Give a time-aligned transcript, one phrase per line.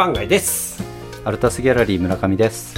[0.00, 0.82] 番街です。
[1.26, 2.74] アルタスギャラリー村上です。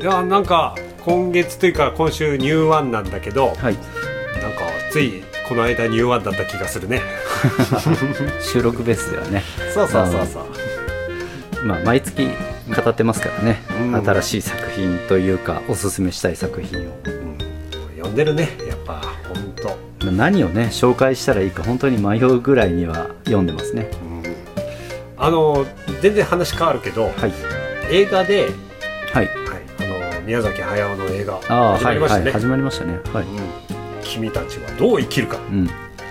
[0.00, 3.56] いやなんか今月というか今週ニューワンなんだけど、はい。
[3.56, 3.80] なんか
[4.92, 7.02] ついこの間ニューワンだった気がするね。
[8.40, 9.42] 収録ベースではね。
[9.74, 10.40] そうそうそうそ
[11.60, 11.64] う。
[11.66, 12.30] まあ毎月
[12.84, 13.96] 語ってますからね、うん。
[13.96, 16.82] 新しい作品というかおすすめしたい作品を。
[16.82, 17.38] うん。
[17.96, 18.56] 読んでるね。
[18.68, 19.02] やっぱ
[19.34, 19.68] 本当
[20.06, 23.90] まあ何をね紹介したらいいか本当に迷うぐらいには読んでますね。
[24.02, 24.07] うん
[25.18, 25.66] あの
[26.00, 27.32] 全然話変わるけど、はい。
[27.90, 28.48] 映画で、
[29.12, 29.32] はい、はい
[29.80, 33.00] あの宮崎駿の映画ああ始まりましたね、はいはい始まりましたね。
[33.12, 34.02] はい、うん。
[34.02, 35.38] 君たちはどう生きるか。
[35.38, 35.68] うん。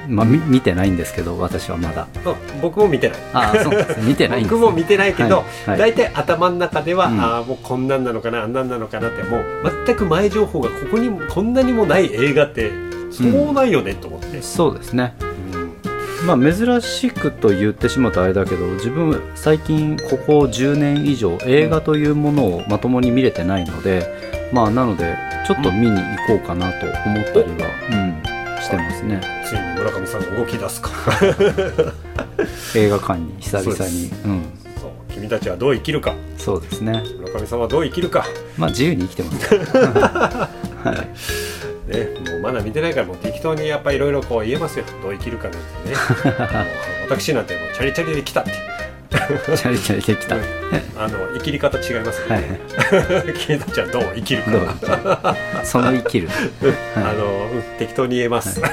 [0.10, 2.08] まあみ見てないんですけど私はまだ。
[2.26, 3.20] あ僕も見てない。
[3.34, 4.00] ああそうです。
[4.04, 5.80] 見てないんです僕も見てないけど、はいはい。
[5.80, 7.20] 大体頭の中では、うん。
[7.22, 9.44] ああもうこんなんなのかなあんなんなのかなってもう
[9.86, 12.72] 全く前情報がここにもこんなにもない映画って
[13.12, 15.14] そうないよねと思って、そうですね。
[15.22, 15.27] うん
[16.26, 29.22] まあ珍しくと言ってしまうとあれだけど自分最近ここ10年以上映画というものをまともに見れてないのでまあなのでちょっと見に行こうかなと思ったりは、うん、してますね。
[29.46, 30.92] ついに村上さんが動き出すか。
[32.76, 34.44] 映画館に久々そうにうん。
[34.82, 36.16] そう君たちはどう生きるか。
[36.38, 37.02] そうですね。
[37.22, 38.26] 村上さんはどう生きるか。
[38.58, 39.48] まあ自由に生きてます。
[39.48, 39.56] か
[40.84, 41.08] らはい
[41.88, 44.86] ねもうまだ見てないからもう適当にやっぱいろいろこう言えますよ。
[45.02, 45.58] どう生きるかなんて
[45.90, 45.96] ね。
[47.10, 48.52] 私なんてもうチャリチャリで来たって。
[49.10, 50.36] チャリチャリできた。
[50.36, 50.44] うん
[51.00, 52.60] あの生きり方違いますよはね。
[53.30, 55.36] い、 君たちはどう生きるか。
[55.64, 56.30] その生きる。
[56.96, 58.68] あのうん適当に言えます、きっ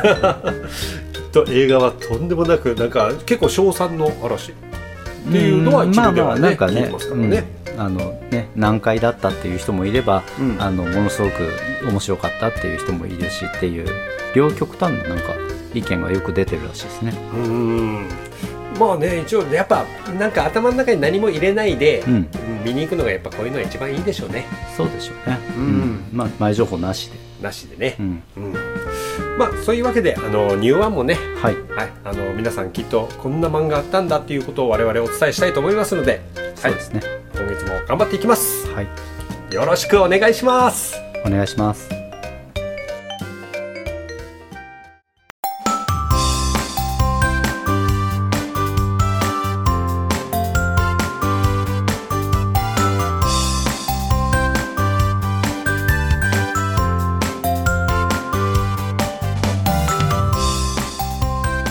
[1.33, 4.53] と映画はとんでもなくなんか結構称賛の嵐。
[4.53, 4.55] っ
[5.33, 7.45] ていうのは一部ではねまあまあなんかね聞いてますからね。
[7.59, 10.63] うんあのね難解だったっていう人もいれば、うん。
[10.63, 11.51] あのものすごく
[11.85, 13.87] 面白かったっていう人もいるしっていう
[14.35, 15.35] 両極端ななんか
[15.75, 17.13] 意見がよく出てるらしいですね。
[17.35, 18.09] うん
[18.79, 19.85] まあね一応やっぱ
[20.19, 22.29] なんか頭の中に何も入れないで、うん、うん
[22.65, 24.47] 見に行くのがやっぱこういうのが一番いいでしょうね。
[24.77, 25.39] そうでしょうね。
[25.57, 26.05] うん。
[26.13, 27.19] まあ前情報なしで。
[27.43, 27.97] なしでね。
[27.99, 28.53] う、ん、うん。
[29.39, 31.19] まあそういうわけであのニューワンもね。
[31.43, 37.24] はい、はい、あの皆さんきっとこんな漫画あったんだっていうことを我々お伝えしたいと思いますので、はいそうで、すね。
[37.37, 38.67] 今月も頑張っていきます。
[38.73, 38.89] はい、
[39.53, 40.95] よろしくお願いします。
[41.27, 41.89] お願いします。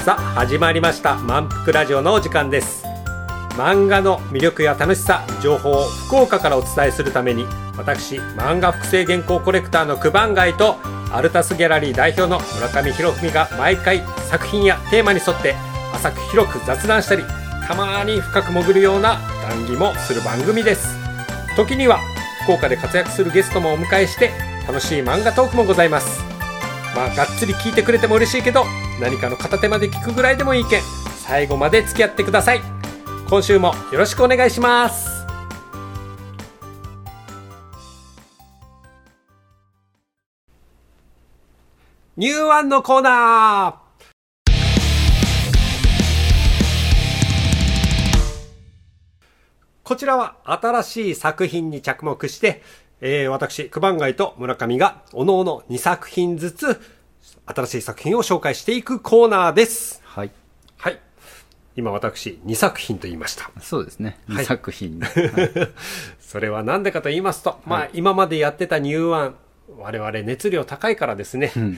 [0.03, 1.15] さあ始まりました。
[1.15, 2.82] 満腹ラジオのお時間です
[3.55, 7.45] 漫画の魅力や楽しさ情報を福岡からお伝えするために
[7.77, 10.77] 私漫画複製原稿コレクターの九番街と
[11.11, 15.55] アルタスギャラリー代表の村上博文が毎回作品やテーマに沿って
[15.93, 17.23] 浅く広く雑談したり
[17.67, 20.97] たまに深く潜るような談義もする番組です。
[21.55, 21.99] 時には
[22.43, 24.31] 福岡で活躍するゲストもお迎えして
[24.67, 26.23] 楽しい漫画トークもございます。
[26.95, 28.65] まあがっつり聞いてくれても嬉しいけど
[28.99, 30.81] 何かの片手まで聞くぐらいでもいいけん
[31.15, 32.82] 最後まで付き合ってください。
[33.33, 35.25] 今週もよろしくお願いします
[42.15, 44.03] ニューワンのコーナー
[49.81, 52.61] こちらは新しい作品に着目して、
[53.01, 56.79] えー、私、九番街と村上が、おのおの2作品ずつ、
[57.47, 60.02] 新しい作品を紹介していくコーナーです。
[61.75, 61.91] はい、はい。
[61.91, 63.51] 今私、2作品と言いました。
[63.59, 64.17] そうですね。
[64.27, 65.01] はい二作品。
[66.19, 69.35] それは何でかと言いますと、まあ、今までやってたニューワン、
[69.77, 71.51] 我々熱量高いからですね。
[71.55, 71.77] うん、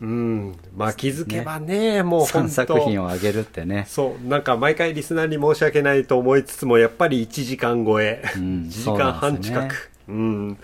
[0.00, 0.56] うん。
[0.76, 3.86] まあ、気づけばね、もう本三当作品をあげるってね。
[3.88, 9.90] そう、なんか毎回リスナーに申し訳ないと思いつつも、やっぱり1時間超え、うん1時間半近そうなんでく。
[10.08, 10.58] うん。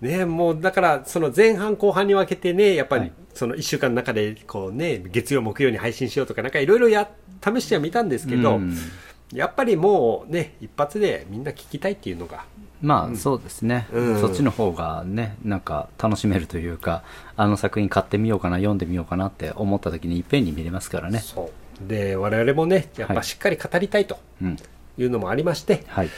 [0.00, 7.08] ねもうだから、その前半後半に分けてね、やっぱりはいその1週間の中で、こうね、月曜木曜に配信しようとか、なんかいろいろや、
[7.42, 8.76] 試してはみたんですけど、うん。
[9.32, 12.44] やっぱりもうね、一発でみんな聞きたいっていうのが、
[12.80, 14.20] まあそうですね、うん。
[14.20, 17.02] そっちの方がねなんか楽しめるというか
[17.36, 21.18] あの作品買ってみようかな読んでみようかなって思った時にいっぺんに見れますからね。
[21.18, 21.50] そ
[21.84, 21.88] う。
[21.88, 24.56] で、我々もね、やっぱしっかり語りたいとうん。
[24.96, 26.10] いうのもありまして、はい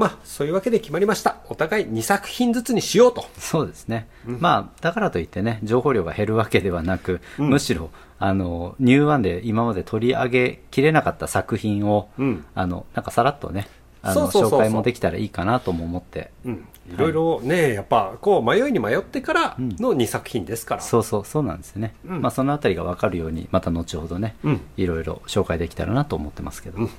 [0.00, 1.36] まあ、そういうわけで決まりました。
[1.50, 3.26] お互い2作品ずつにしようと。
[3.36, 7.50] そうですね、まあだからといってね情報量が減るわけではなく、うん。
[7.50, 12.46] むしろあのニューワンで今まで取り上げきれなかった作品を、うん。
[12.54, 13.68] あのなんかさらっとね
[14.00, 16.30] あの紹介もできたらいいかなとも思って。
[16.46, 16.66] うん。
[16.94, 20.80] いろいろね、やっぱ、こう、迷いに迷ってからの2作品ですから。
[20.80, 22.22] そうそうそうなんですね、うん。
[22.22, 24.60] まあそのあたりが分かるようにまた後ほどね、うん。
[24.78, 26.90] いろいろ紹介できたらなと思ってますけど、うん。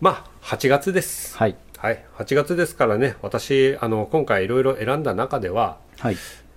[0.00, 1.38] まあ8月です。
[1.38, 2.02] はいはい。
[2.16, 6.16] 8月ですからね私あの今回いろいろ選んだ中でははい。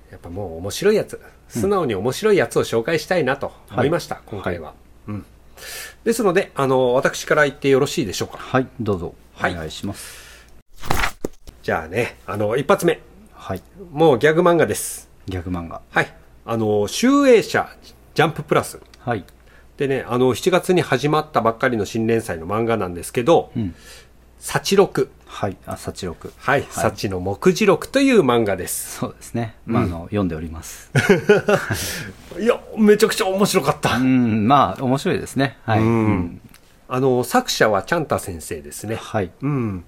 [0.10, 1.20] やっぱもう面白いやつ
[1.50, 4.74] 素直に面白いやつを紹介したいなと思いました、今回は、
[5.06, 5.26] うん。
[6.06, 8.38] ですのであの私から言ってよろしいでしょうか？
[8.38, 8.68] はい。
[8.80, 9.16] どうぞ。
[9.38, 9.54] おはい。
[9.56, 10.48] 願いします。
[11.62, 13.02] じゃあねあの一発目。
[13.34, 13.62] はい。
[13.92, 15.10] もうギャグ漫画です。
[15.28, 15.82] ギャグ漫画。
[15.90, 16.14] はい。
[16.46, 17.68] あの集英社
[18.14, 18.80] ジャンププラス。
[19.00, 19.26] はい。
[19.76, 23.76] でねあの7月に始まったばっかりの新連載の漫画なんですけどうん
[24.40, 25.58] 「幸録はい。
[25.66, 28.98] あ幸六」はい「幸の目次録」という漫画です。
[29.00, 29.56] そうですね。
[29.66, 30.90] まあ、あの読んでおります。
[32.40, 35.58] いやめちゃくちゃ面白かった、うんまあ面白いですね。
[35.66, 36.42] はい、うん。
[36.90, 38.96] あの作者はチャンタ先生ですね。
[38.96, 39.32] はい。
[39.42, 39.84] うん。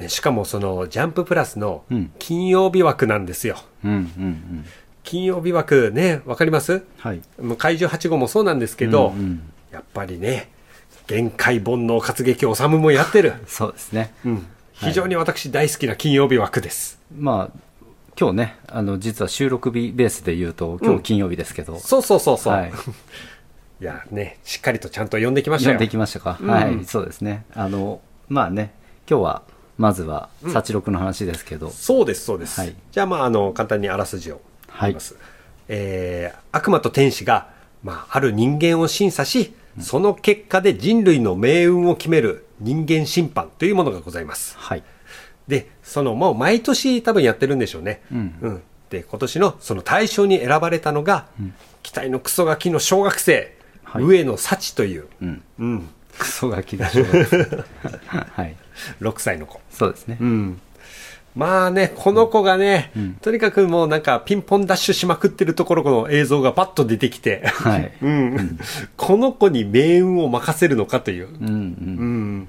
[0.00, 2.10] ねしかもそのジャンププラスのうん。
[2.18, 4.64] 金曜日枠なんですよ、うんうんうん。
[5.02, 6.82] 金曜日枠ねわかります？
[6.98, 7.20] はい。
[7.40, 9.42] もう怪獣8号もそうなんですけど、うんうん。
[9.72, 10.48] やっぱりね
[11.06, 14.12] 限界煩悩活劇治もやってる、そうですね。
[14.24, 17.58] うん、非常に私大好きな金曜日枠です、まあ
[18.18, 22.70] 今日ねあの実は収録日ベースで言うと今日金曜日ですけど、そうそうそうそう、はい。
[23.82, 25.74] い、やねしっかりとちゃんと読んできましたよ。
[25.74, 26.48] 読んできましたか、うん。
[26.48, 27.44] はいそうですね。
[27.54, 28.72] あのまあね
[29.10, 29.42] 今日は
[29.76, 32.74] まずは幸六の話ですけど、そうですそうです、はい。
[32.92, 34.40] じゃあまああの簡単にあらすじを
[34.80, 35.16] 言います、
[35.68, 37.48] えー悪魔と天使が、
[37.82, 44.56] まあ、ある人間を審査し、その結果で人類の命運を決める人間審判というものがございます。
[44.58, 44.82] はい。
[45.48, 48.62] でそのもう毎年多分やってるんでしょうね、うん。
[48.90, 51.26] で今年のその大賞に選ばれたのが、
[51.82, 54.04] 期待のクソガキの小学生、はい。
[54.04, 55.42] 上野幸という、うん。
[55.58, 55.88] うん、
[56.18, 57.06] クソガキでしょう
[57.86, 58.56] はい。
[59.00, 59.60] 6歳の子。
[59.70, 60.60] そうですね、うん。
[61.34, 63.14] まあね、この子がね、うん。
[63.14, 67.92] とにかくもうなんかピンポンダッシュしまくってるところの映像がパッと出てきて、はい。
[68.00, 68.58] うん、
[68.96, 71.28] この子に命運を任せるのかという。
[71.28, 71.50] うんうん。
[71.50, 72.48] うん。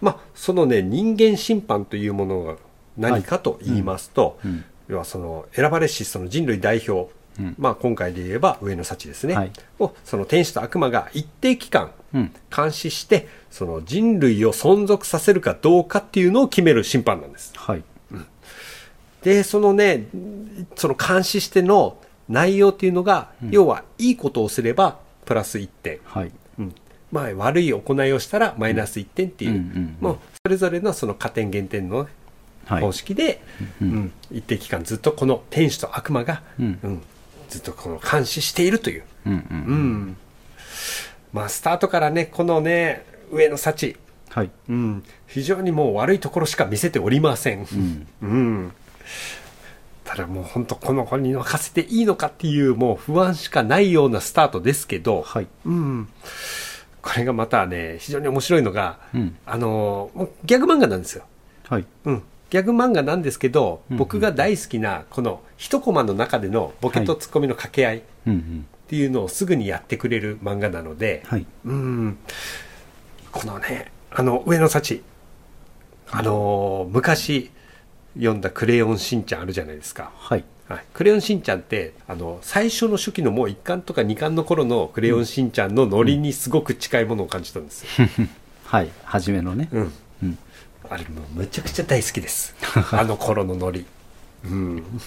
[0.00, 2.56] まあ、そのね、人間審判というものが
[2.96, 4.64] 何かと言いますと、うんうん。
[4.88, 7.54] 要はその選ばれしその人類代表、うん。
[7.58, 9.52] まあ今回で言えば上野幸ですね、はい。
[9.78, 12.32] をその天使と悪魔が一定期間うん。
[12.54, 17.52] 監視してその人類を存続させるかどうかっていうのを決める審判なんです。
[17.56, 17.82] はい。
[19.22, 20.06] でそのね
[20.76, 21.96] その監視しての
[22.28, 26.32] 内容っていうのが、要はいいことをすればプラス1点、はい。
[26.58, 26.74] うん。
[27.12, 32.08] まあ、悪い行いをしたらマイナス1点っていう、うんうんうんもうそれぞれのその加点減点の
[32.66, 32.80] はい。
[32.80, 33.42] 方式で、
[33.80, 33.94] ううん。
[33.96, 34.12] ん。
[34.30, 36.78] 一定期間ずっとこの天使と悪魔が、うん。
[36.82, 37.02] うん
[37.48, 40.16] ずっとこの監視しているという、うんうんうん。
[41.32, 43.96] まあ、スタートからねこのね上の幸、
[44.30, 44.50] はい。
[44.68, 48.06] うん、非常にもう悪いところしか見せておりません、うん。
[48.22, 48.72] うん、
[50.04, 55.46] ただもう本当この子に任せていいのかっていうもう不安しかないようなスタートですけど、はい。
[55.64, 56.08] うん、
[57.00, 59.36] これがまたね非常に面白いのが、うん。
[59.46, 60.10] あの
[60.44, 61.24] ギャグ漫画なんですよ、
[61.68, 61.86] はい。
[62.04, 62.22] うん、
[62.54, 68.66] ギャグ漫画なんですけど、うん僕が大好きなこの一コマの中でのボケとツッコミの掛け合いっうんうん。
[68.86, 71.46] ていうのをすぐにやってくれる漫画なので、はい。
[71.64, 72.16] うん。
[73.32, 75.02] このねあの上野幸
[76.12, 77.50] あの昔
[78.14, 80.44] 読んだ「クレヨンしんちゃん」あるじゃないですか、はい。
[80.68, 88.08] はい、クレヨンしんちゃんってあの最初の初期のもう1巻とか2巻の頃のクレヨンしんちゃんのノリにすごく近いものを感じたんですよ、
[88.66, 88.90] はい。
[89.02, 89.68] 初めのね。
[89.72, 89.92] うん、うん
[90.90, 92.54] あれもうむちゃくちゃ大好きです。
[92.92, 93.84] あの頃のノリ。
[94.44, 94.84] うん。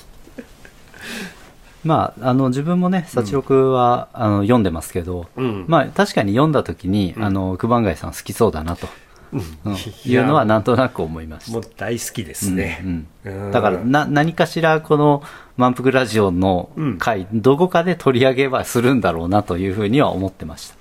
[1.83, 5.65] まああの自分もね幸六は、あの読んでますけど、うん。
[5.67, 8.87] まあ確かに読んだ時に、あの九番街さん好きそうだなと、
[9.31, 9.39] うん。
[9.65, 9.75] うん。
[10.05, 11.51] いうのはなんとなく思いました。
[11.51, 13.51] もう大好きですね、うんうん。
[13.51, 15.23] だからな何かしらこの
[15.55, 20.75] 「満腹ラジオ」の回、どこかで取り上げはするんだろうなというふうには思ってました。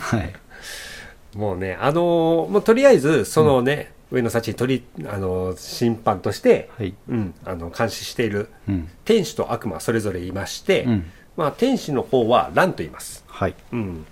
[0.16, 0.32] はい。
[1.36, 6.94] もうねあのーもうとりあえずそのね、上野幸取りあのー審判として、はい。
[7.08, 8.88] うん、あの監視しているうん。
[9.04, 11.10] 天使と悪魔それぞれいまして、うん。
[11.36, 13.54] まあ、天使の方は乱と言います、はい。
[13.72, 14.06] うん。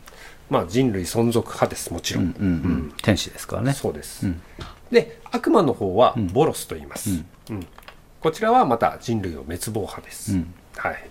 [0.48, 2.92] まあ、人類存続派ですもちろん、うんうんうん。
[3.02, 3.72] 天使ですからね。
[3.72, 4.42] そうです、うん。
[4.92, 6.28] で悪魔の方はん。
[6.28, 7.66] ボロスと言います、うん。
[8.20, 10.54] こちらはまた人類の滅亡派です、うん。
[10.76, 11.10] はい。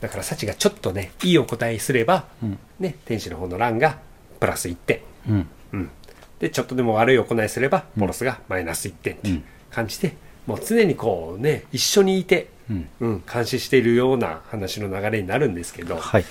[0.00, 2.58] だから幸がちょっとねいいお答えすれば、うん。
[2.78, 3.98] ね、天使の方の乱が
[4.40, 5.48] プラス1点、うん。
[5.72, 5.90] うん、
[6.38, 10.16] でちょっとでも悪い行いすればボロスがマイナス1点っていう感じで、
[10.46, 12.88] もう常にこうね一緒にいて、うん。
[13.00, 16.24] うん、監視しているような話の流れになるんですけど、はい。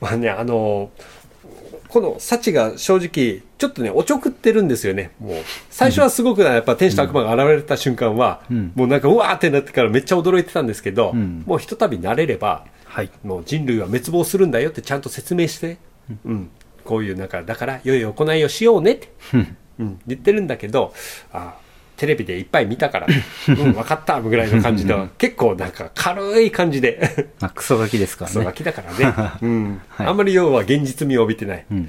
[0.00, 0.90] まあねあの
[1.88, 5.10] この幸が正直ちょっとねおちょくってるんですよね。
[5.18, 5.34] もう
[5.70, 8.72] 最初はすごくやっぱ天使と悪魔が現れた瞬間は、うん。
[8.74, 11.42] もうなんかうわーってなってからめっちゃ驚いてたんですけど、うん。
[11.46, 13.10] もうひとたび慣れればはい。
[13.24, 15.78] もう人類は滅亡するんだよってちゃんと説明して、
[16.24, 16.50] うん
[16.84, 19.56] こういうなんかだから良い行いをしようねって、うん。
[19.80, 20.92] うん、言ってるんだけど
[21.32, 21.54] あ
[21.96, 23.06] テレビでいっぱい見たから、
[23.48, 27.28] うん、分かったぐらいの感じで結構なんか軽い感じで。
[27.40, 28.34] まあ、クソガキですからね。
[28.34, 29.80] クソガキだからね、 うん。
[29.88, 30.06] はい。
[30.06, 31.88] あんまり要は現実味を帯びてない、うん。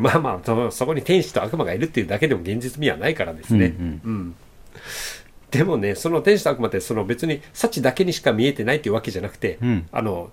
[0.00, 4.00] まあまあそそこに天使と悪魔がいるっていうだけでも現実味はないからですね、うん。
[4.04, 4.34] うん
[5.52, 9.86] でもねその天使と悪魔ってその別に幸だけにしか見えてないっていうわけじゃなくて、うん。
[9.92, 10.30] あの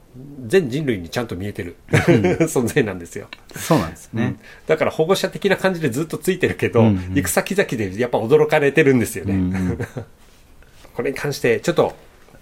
[0.47, 1.75] 全人類にちゃんと見えてる。
[1.91, 4.23] 存在なんですよ、そうなんですね。
[4.23, 4.39] うん。
[4.65, 7.13] だから保護者的な感じでずっとついてるけど、うんうん。
[7.15, 9.77] 行く先々でやっぱ驚かれてるんですよね、うんうん。
[10.95, 11.93] これに関してちょっと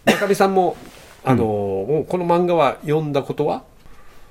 [0.05, 0.77] 中見さんも
[1.27, 3.63] あの、もうこの漫画は読んだことは？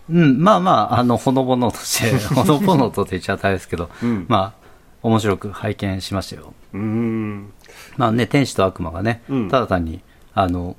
[0.08, 4.24] うん、まあまあ、あの、ほのぼのとして、 ほのぼのとって言っちゃったんですけど、うん。
[4.28, 4.66] まあ、
[5.02, 6.54] 面白く拝見しましたよ。
[6.72, 7.52] うーん
[7.96, 9.48] まあね、天使と悪魔がね、うん。
[9.48, 10.00] ただ単に、
[10.34, 10.76] あの、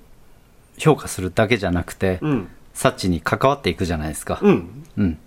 [0.77, 2.47] 評価するだけじゃなくて、うん。
[2.73, 4.39] サッチに関わっていくじゃないですか。
[4.41, 4.85] うん。
[4.97, 5.17] うん。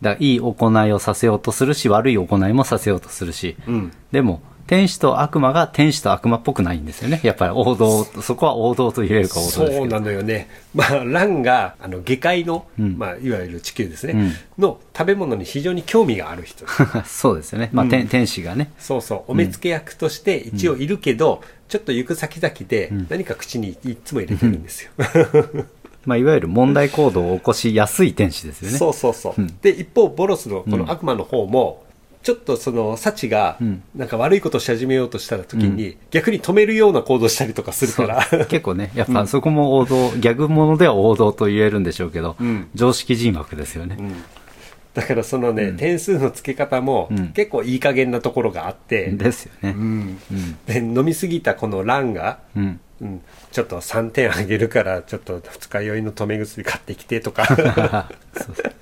[0.00, 3.92] だから、いい行いをさせようとするし、悪い行いもさせようとするし、うん。
[4.10, 4.40] でも、
[4.74, 7.20] 天使と悪魔が天使と悪魔っぽくないんですよね。
[7.22, 9.72] やっぱり王道、そこは王道と言えるか王道ですけど。
[9.72, 10.48] そうなのよね。
[10.74, 16.64] まあ、ランが、あの、下界の、うんまあ、いわゆる地球ですね、うんの食べ物に非常に興味がある人。
[17.06, 17.70] そうですよね。
[17.72, 18.72] まあ、うん天天使がね。
[18.80, 24.90] そうそう、お目付け役として一応いるけど、ちょっと行く先々でん何か口にいつも入れてるんですよ。
[26.04, 28.78] まあ、いわゆる問題行動を起こしやすい天使ですよね。
[28.78, 29.40] そうそうそう。
[29.40, 31.83] うんで、一方、ボロスのこうんの悪魔の方も、
[32.24, 42.70] ちょっとその、サチがうん、なんか悪いことをし始めようとした時に、逆に止めるような行動したりとかするから、結構ね、やっぱそこも王道、ギャグものでは王道と言えるんでしょうけど、うん。
[42.74, 43.96] 常識人枠ですよね。
[43.98, 44.14] うん。
[44.94, 45.76] だからそのね、うん。
[45.76, 47.28] 点数の付け方もうん。
[47.28, 49.74] 結構いい加減なところがあって、ですよね。
[49.76, 50.18] うん。
[50.32, 50.56] うん。
[50.66, 52.80] で飲みすぎたこのランが、うん。
[53.02, 53.20] うん、
[53.52, 57.44] ちょっと3点あげるからちょっと二日酔いの止め薬買ってきてとか。
[58.34, 58.72] そうそう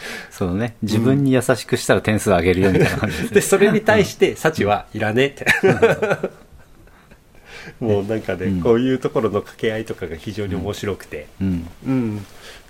[0.56, 0.76] ね。
[0.82, 3.34] 自分に優しくしたら点数上げるよみたいな感じですね。
[3.34, 5.46] でそれに対してサチはいらねえって
[7.80, 11.68] もうなんかね、うんこういうところの掛け合いとかが非常に面白くて、うん。
[11.86, 12.26] うん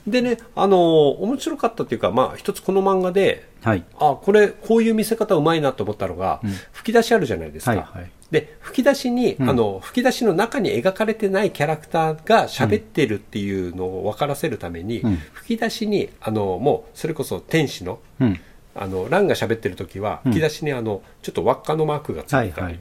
[0.06, 0.78] でねあのー
[1.20, 3.84] 面白かったっていうかまあ一つこの漫画ではい。
[3.99, 9.50] あこれこういう見せ方うまいなと思ったのが、うん吹き出しあるじゃないですか、はいはいで吹き出しに、うん。
[9.50, 15.16] あの吹き出しの中に描かれてないキャラクターが喋ってるっていうのを分からせるために、うん。
[15.32, 18.40] 吹き出しにあのもうそれこそ天使のうん。
[18.75, 20.32] あのランが喋ってる時はうん。
[20.32, 22.78] 吹き出しにあのちょっと輪っかのマークがついてたり。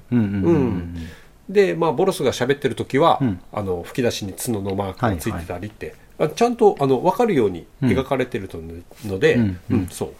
[1.49, 3.39] で、まあ、ボロスが喋ってる時は、うん。
[3.51, 8.59] あの吹き出しに角のマークがついてたりって、あちゃんとあの分かるように描かれてると
[9.05, 10.13] ので、うんそう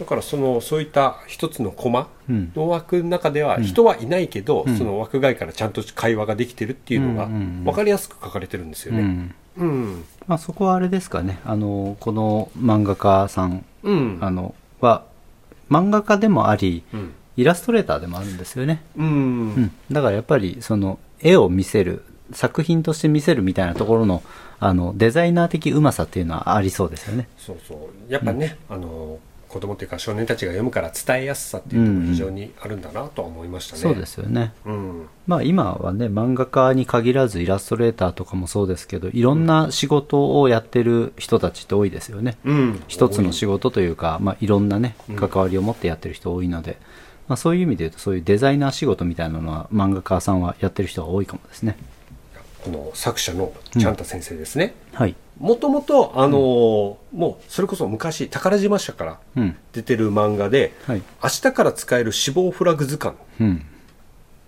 [0.00, 2.52] だからそのそういった一つのコマうん。
[2.56, 4.78] の枠の中では人はいないけど、うん。
[4.78, 9.00] その枠外からちゃんと会話ができてるっていうのが分かりやすく書かれてるんですよね。
[9.00, 9.34] うん。
[9.58, 10.04] うん。
[10.26, 11.38] まあそこはあれですかね。
[11.44, 14.18] あの、この漫画家さん、うん。
[14.22, 15.04] あの、は、
[15.70, 17.12] 漫画家でもあり、うん。
[17.36, 18.82] イラストレーターでもあるんですよね。
[18.96, 19.06] うん。
[19.06, 19.10] う
[19.60, 24.22] ん、だからやっぱりその絵を見せる作品として見せるみたいなところの
[24.58, 27.28] あのデザイナー的うまさっていうのはありそうですよね。
[27.38, 28.12] そうそう。
[28.12, 29.18] やっぱね、あの
[29.50, 33.82] 子供っていうか少年たちが読むから伝えやすさっていうのも非常にあるんだなとは思いましたね。
[33.82, 34.52] そうですよね。
[34.64, 42.36] うんまあ今はね漫画家に限らずイラストレーターとかもそうですけどいろんな仕事をやってる人たちって多いですよね。
[42.44, 46.78] うん、一つの仕事というか、まあ、いろんなねうん関わりを持ってやってる人多いので、
[47.26, 51.76] まあ、そういう意味で言うとそういうデザイナー仕事みたいなのは漫画家さんはやってる人が多いかもですね。
[52.64, 54.74] この作者のちゃんた先生ですね。
[54.92, 55.16] はい。
[55.40, 59.56] もともと、あのーもうそれこそ昔宝島社からうん。
[59.72, 61.02] 出てる漫画で、はい。
[61.22, 63.66] 明日から使える死亡フラグ図鑑うん。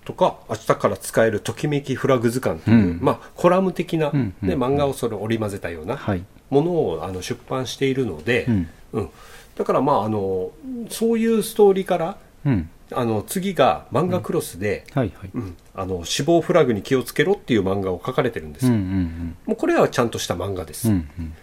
[0.04, 6.22] とか、明日から使えるときめきフラグ図鑑という、うんまあ、コラム的な、うんうんで漫画をそれ織り交ぜたようなはい。
[6.50, 8.68] ものをあの出版しているので、うん。
[8.92, 9.10] うん
[9.56, 10.50] だからまああの
[10.90, 12.68] そういうストーリーからうん。
[12.94, 15.30] あの次が漫画クロスで、はいはい。
[15.34, 20.94] うんあの死亡フラグに気をつけろっていう漫画を書かれてるんですうんよ、うんもうこれはちゃんとした漫画です、うん。
[20.94, 21.34] うんうん。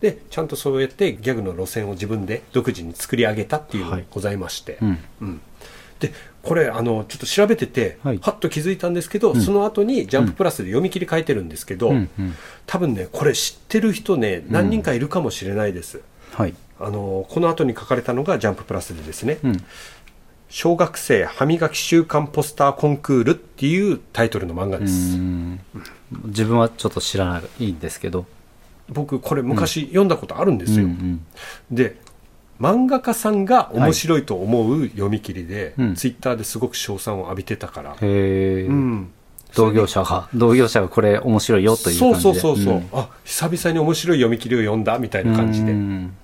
[0.00, 4.98] でちゃんとそうやってギャグの路線を自分で独自に作り上げたっていうのがございまして、うん。
[5.20, 5.40] うん
[6.00, 12.34] でこれあのちょっと調べてて、はいはっと気づいたんですけど、んその後に「ジャンププラス」で読み切り書いてるんですけど、うんうん。
[12.66, 16.00] 多分ねこれ知ってる人ね何人かいるかもしれないです、
[16.32, 16.54] はい。
[16.78, 19.64] あのこの後に書かれたのが「ジャンププラス」でですね、うん。
[20.48, 25.60] 小学生歯磨き週間ポスターコンクールっていうタイトルの漫画うです、ん。
[26.26, 28.26] 自分はちょっと知らないんですけど。
[28.88, 31.26] 僕これ昔読んだことあるんですよ、うんうん。
[31.72, 31.98] で
[32.60, 35.94] 漫画家さんが面白いと思う読み切りで、うん。
[35.94, 39.10] ツイッターですごく称賛を浴びてたから、うん。
[39.54, 42.20] 同業者が、同業者がこれ面白いよという感じで。
[42.22, 42.88] そうそうそうそう、ん。
[42.92, 46.16] あ久々に面白い読み切りを読んだみたいな感じで、うん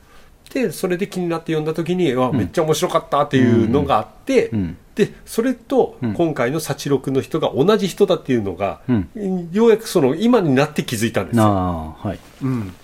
[0.53, 4.77] でそれで気になって読んだ時に、わめっちゃ面白かったっていうのがあって、うん。
[4.95, 6.15] でそれとうん。
[6.15, 9.49] 今回の幸六の人が同じ人だっていうのが、うん。
[9.53, 12.19] ようやくその今になって気づいたんですよ、はい。
[12.43, 12.75] うん、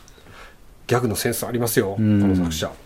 [0.87, 2.23] ギャグのセンスありますよ、うん。
[2.23, 2.67] この作者。
[2.67, 2.77] やっ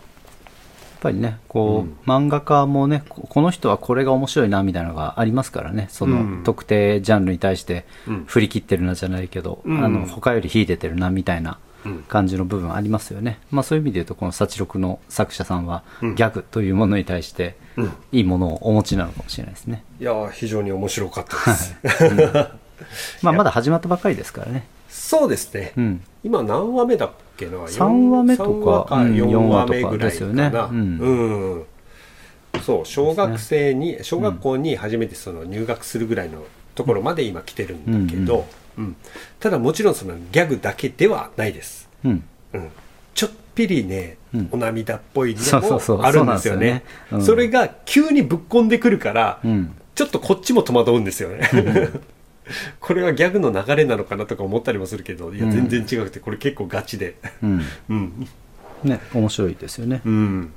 [0.99, 5.87] ぱりねこう、漫画家もねここの人はこれが面白いなみたいなのがありますからね。
[5.89, 6.43] その、うん。
[6.43, 8.23] 特定ジャンルに対してうん。
[8.25, 9.81] 振り切ってるなじゃないけど、うん。
[9.81, 11.57] あの他より秀でてるなみたいなうん
[12.07, 16.15] 感じの部分ありますよね、まあ、そういう意味で言うとこの「幸六」の作者さんはギうん。
[16.15, 17.91] ャグというものに対してうん。
[18.11, 21.75] いいものをお持ちなのかもしれないですね、いやー非常に面白かったです、
[23.23, 27.67] まあ、まだ始まったばかりですからね、そうですね、うん、今何話目だっけな？
[27.67, 30.51] 三話目とか三話かうん4四話話目とかぐらいですよね。
[30.53, 30.99] うん。
[30.99, 31.63] うん。
[32.61, 36.43] そう小学生に、小学校に初めてその入学するぐらいの
[36.75, 38.45] ところまで今来てるんだけど、
[38.77, 38.95] うん。
[39.39, 42.69] ただもちろんそのギャグだけではないです、うん、うん、
[43.13, 44.49] ちょっぴりね、うん。
[44.51, 46.83] お涙っぽいのもあるんですよね。
[47.21, 49.75] それが急にぶっこんでくるから、うん。
[49.95, 51.49] ちょっとこっちも戸惑うんですよね。
[52.81, 55.51] これはギャグの流れなのかなとか思ったりもするけど、いや、うん。
[55.51, 57.15] 全然違くて、これ結構ガチで。
[57.41, 57.61] うん。
[57.89, 58.27] うん。
[58.83, 60.51] ね、面白いですよね、うん。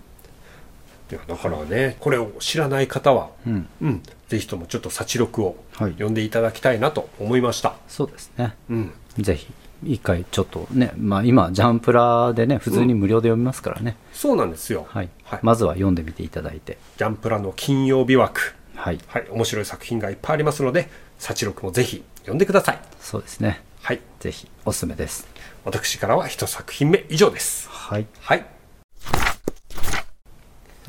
[1.11, 7.77] いや、だからね、これを知らない方は、うん、うん、ぜひともちょっと幸録をはい読んでいただきたいなと思いました。
[7.89, 8.93] そうですねうん。
[9.19, 9.47] ぜひ
[9.85, 14.87] 一回ちょっとね、まあ、今ジャンプラでね普通に無料で読みますからね、そうなんですよ。
[14.89, 15.41] はいはい。
[15.43, 18.55] まずは読んでみていただいてジャンプラの金曜日枠。
[18.75, 19.27] はいはい。
[19.31, 22.81] 面白い作品がいっぱいありますので、幸録もぜひ読んでください。
[23.01, 24.01] そうですねはい。
[24.21, 25.29] ぜひおすすめです
[25.65, 27.69] 私からは一作品目以上です。
[27.69, 28.45] はいはい。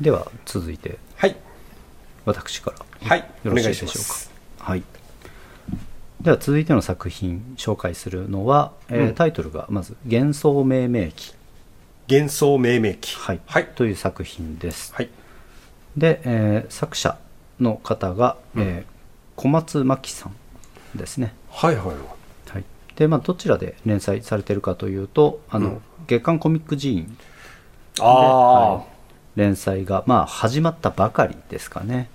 [0.00, 1.36] では続いてはい。
[2.24, 3.18] 私からはい。
[3.44, 4.30] よろしいでしょうす。
[4.58, 4.82] かはい。
[6.20, 9.14] では続いての作品紹介するのは、えーうん。
[9.14, 11.32] タイトルがまず「幻想命名記。
[12.10, 13.40] 幻想命名記。」はい。
[13.46, 13.66] はい。
[13.74, 14.92] という作品です。
[14.94, 15.08] はい。
[15.96, 17.18] で、えー作者
[17.60, 18.62] の方が、うん。
[18.62, 18.98] えー
[19.36, 20.34] 小松真希さん
[20.98, 21.32] ですね。
[21.50, 21.96] はいはいはい。
[22.50, 22.64] はい、
[22.96, 25.80] でまあどちらで連載されてるかというとあの、うん。
[26.08, 27.12] 月刊コミックジーンで
[28.02, 28.84] ああ、はい。
[29.36, 32.08] 連載が、まあ、始まったばかりですかね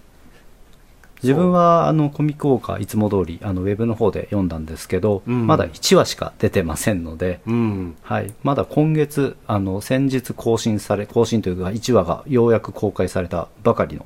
[1.23, 7.95] 自分はあのコミックウォーカーいつも通りあのウェブの方で読んだんですけど、うんまだ1話しか出てませんので、うん。
[8.01, 14.05] はい、まだ今月あの先日更新され更新というか1話がようやく公開されたばかりの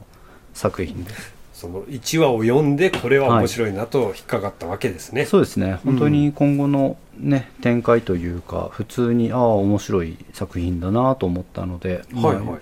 [0.54, 5.26] 作品ですその1話を読んで、これは面白いなと引っかかったわけですね。
[5.26, 12.60] そうですね本当に今後の、ね展開というか普通にああ面白い作品だなと思ったので、まあはいはい。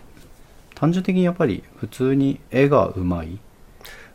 [0.75, 3.37] 単純的にやっぱり普通に絵がうまい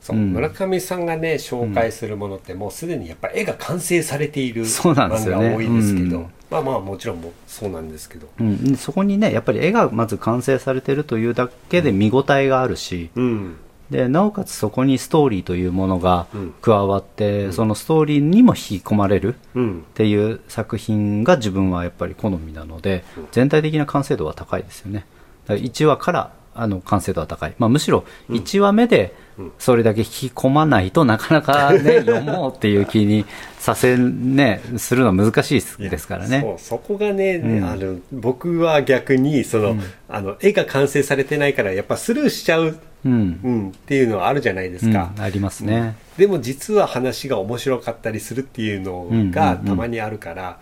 [0.01, 0.33] そう、うん。
[0.33, 6.27] 村上さんがね、紹介するものってもうすでにやっぱ絵が完成されている漫画多いですけど、うん。
[6.51, 8.29] まあまあもちろんもうそうなんですけど。
[8.41, 13.57] うん、そこにねやっぱり絵がまず完成されてるというだけで見応えがあるし、うん。
[13.91, 16.55] でなおかつそこにストーリーというものがうん。
[16.63, 19.81] 加わって、そのストーリーにも引き込まれるうん。
[19.81, 19.93] っ。
[19.95, 23.29] ていう作品が自分はやっぱり好みなのでうん。
[23.33, 25.05] 全体的な完成度は高いですよね。
[25.47, 29.53] だから1話からあの完成度は高い、まあ、むしろ1話目でうん。
[29.59, 33.25] それだけ引き込まないとなかなか、ね、 読もうっていう気に
[33.59, 36.41] させ、ね、するのは難しいですからね。
[36.41, 37.65] そうそこがね、うん。
[37.65, 39.83] あの僕は逆にその、うん。
[40.09, 43.41] あの絵が完成されてないからやっぱスルーしちゃう、うん。
[43.43, 45.23] うん、っていうのはあるじゃないですか、うん。
[45.23, 49.67] ありますね、でも実は話が面白かったりするっていうのがうんうんうん。
[49.67, 50.59] たまにあるから、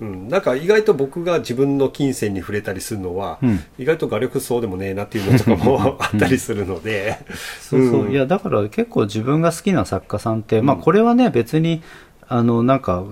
[0.00, 0.28] うん。
[0.28, 3.60] なんか意外と僕が自分の金銭に触れたりするのは、うん。
[3.78, 7.18] 意外と画力そうでもねえなっていうのとかもあったりするので、
[7.60, 8.12] そうそう、ん。
[8.12, 11.82] いやだから結構自分が好きな作家さんって、まあこれはね別に
[12.28, 13.04] あのなんか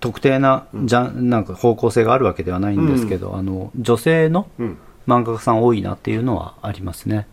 [0.00, 4.78] 特定なじゃんなんか方向性があるわけではないんですけど、あの女性のうん。
[5.06, 7.26] 漫画家さん多いなっていうのはありますね。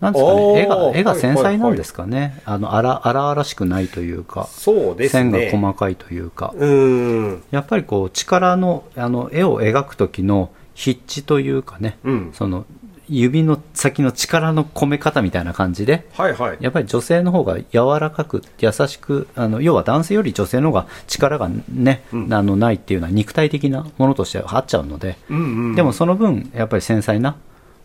[0.00, 5.50] なんですかね絵が絵が繊はいはいはい細なんですかね、あの荒荒々しくないというか、そうです線がね。
[5.50, 12.66] 細かいというか、うん、やっぱりこう力のあの絵を描く時の筆致というかね、うん、その
[13.08, 16.56] 指の先の力の込め方みたいな感じで、はいはい。
[16.60, 22.32] やっぱり女性の方が柔らかく優しくあの要は男性より女性の方が力がね、うん。
[22.32, 27.36] あのないっていうのは肉体的なものとしてはあっちゃうので、うんうん、でもその分やっぱり繊細な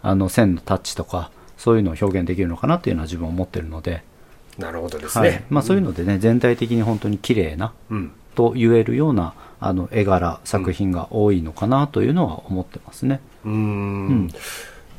[0.02, 4.02] あの線のタッチとかそういうのを表現できるのかなっていうのは自分は思ってるので、
[4.58, 5.32] なるほどですはい。
[5.32, 5.46] ね。
[5.50, 13.20] まあ、そういうのでね全体的に本当に綺麗なうん、と言えるようなあの絵柄作品が多いのかなというのは思ってますね。
[13.44, 13.54] うーん。
[13.54, 13.58] う
[14.14, 14.30] ん。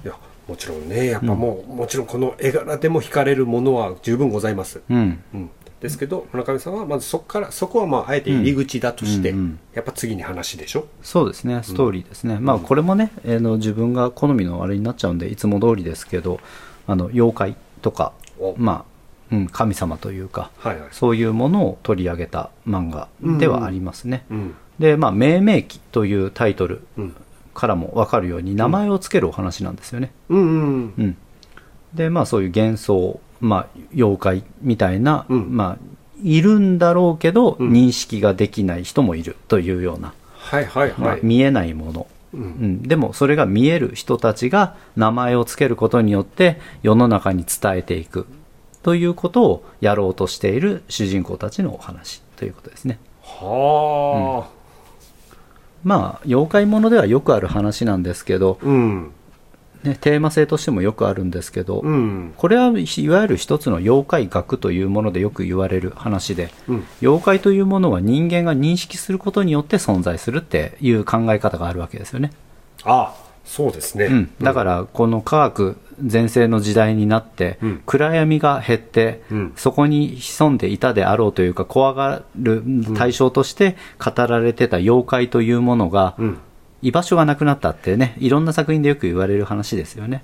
[0.05, 0.15] いや
[0.47, 9.45] もちろんねやっぱもう、もちろんこの絵柄でも惹かれるものは十分ございます、うん、うん、ですけど村上さんはまずそこからそこはまああえて入り口だとして、うんうん。
[9.45, 10.87] うんやっぱ次に話でしょ？
[11.03, 16.41] そうですねストーリーですね、まあこれもね、えーの自分が好みのあれになっちゃうんでいつも通りですけど
[16.87, 18.55] あの妖怪とかお。
[18.59, 18.85] ま
[19.31, 20.89] あ、うん、神様というかはいはい。
[20.91, 24.55] そういうものを取り上げた漫画ではありますね、うん。
[24.79, 27.17] でまあ「命名記」というタイトルうん。
[27.53, 30.95] からも分かるように名前を付けるお話なんですよね、うんうん。
[30.99, 31.17] うん、
[31.93, 35.57] でまあそういう幻想、まあ、妖怪みたいな、うん。
[35.57, 35.85] まあ
[36.23, 37.73] いるんだろうけど、うん。
[37.73, 42.45] 認識ができない人もいるというような、はいはいまあはい、見えないもの、ううん。
[42.45, 48.27] ん、でもそれが見える人たちが名前を付けることによって世の中に伝えていく
[48.83, 52.99] ということをやろうとしている主人公たちのお話ということですね。
[53.23, 54.61] はあ。
[55.83, 59.13] まあ妖怪ものではよくある話なんですけど、うん
[59.83, 62.35] ね、テーマ性としてもよくあるんですけど、うん。
[62.37, 66.85] これはいわゆる一つの妖怪学というものでよく言われる話でうん。
[67.01, 72.31] 妖怪というものは人間が認識することによって存在するっていう考え方があるわけですよね、
[72.85, 73.15] あ
[73.45, 77.83] そうですね、うん、だからこの科学全盛の時代になって、うん。
[77.87, 79.53] 暗闇が減って、うん。
[79.57, 82.63] そこに潜んでいたであろうというか怖がる
[82.97, 86.39] 対象として語られてた妖怪というものが、うん
[86.83, 90.23] 居場所がなくなったってねいろんな作品でよく言われる話ですよね。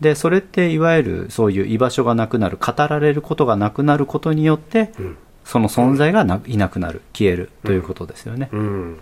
[0.00, 5.16] でそれっていわゆるそういう居場所がなくなる語られることがなくなることによって、うん。
[5.44, 9.00] その存在がないなくなる消えるということですよね、うん。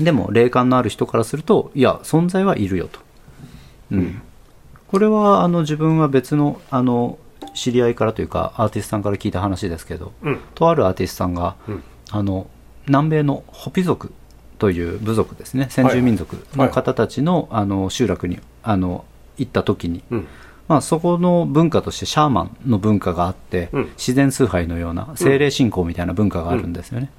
[0.00, 2.98] でも霊感のある人からするといや存在はいるよと、
[3.92, 4.22] うん。
[4.88, 7.18] これはあの自分は別のあの
[7.54, 10.40] 知り合いからというかアーティストさんから聞いた話ですけど、うん。
[10.54, 11.82] とあるアーティストさんが、うん。
[12.10, 12.48] あの
[12.86, 14.12] 南米のホピ族
[14.58, 15.68] という部族ですね。
[15.70, 19.04] 先住民族の方たちの,、あの集落にあの
[19.36, 20.26] 行った時に、うん。
[20.66, 23.84] まあ、そこの文化としてシャーマンの文化があって、うん。
[23.96, 27.10] 自然崇拝のような精霊信仰みたいな文化があるんですよね。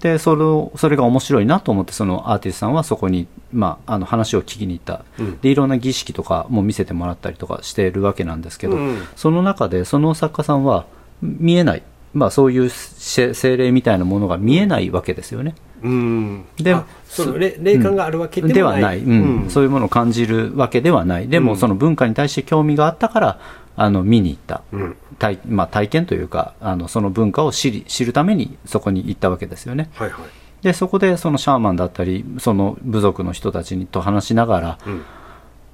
[0.00, 5.38] でそれをそれが面白いなと思ってそのアーティストさんはそこに、まあ、あの話を聞きに行った、うん。
[5.38, 9.06] でいろんな儀式とかも見せてもらったりとかしているわけなんですけど、うん。
[9.14, 10.86] その中でその作家さんは
[11.20, 11.82] 見えない、
[12.14, 15.54] まあ、そういうせ精霊みたいなものが見えないわけですよね。
[15.82, 16.44] うん。
[16.56, 19.00] であその霊霊感があるわけでではな、い。
[19.00, 19.50] い、うん。
[19.50, 21.28] そういうものを感じるわけではない。
[21.28, 21.58] でも、うん。
[21.58, 23.40] その文化に対して興味があったから
[23.76, 24.62] あの見に行った。
[24.72, 24.96] うん。
[25.18, 29.90] 体,、まあ、体験というかあのその文化を知り知るためにそこに行ったわけですよね。
[29.94, 30.20] はいはい。
[30.62, 35.02] でそこでそのシャーマンだったりその部族の人たちにと話しながらうん。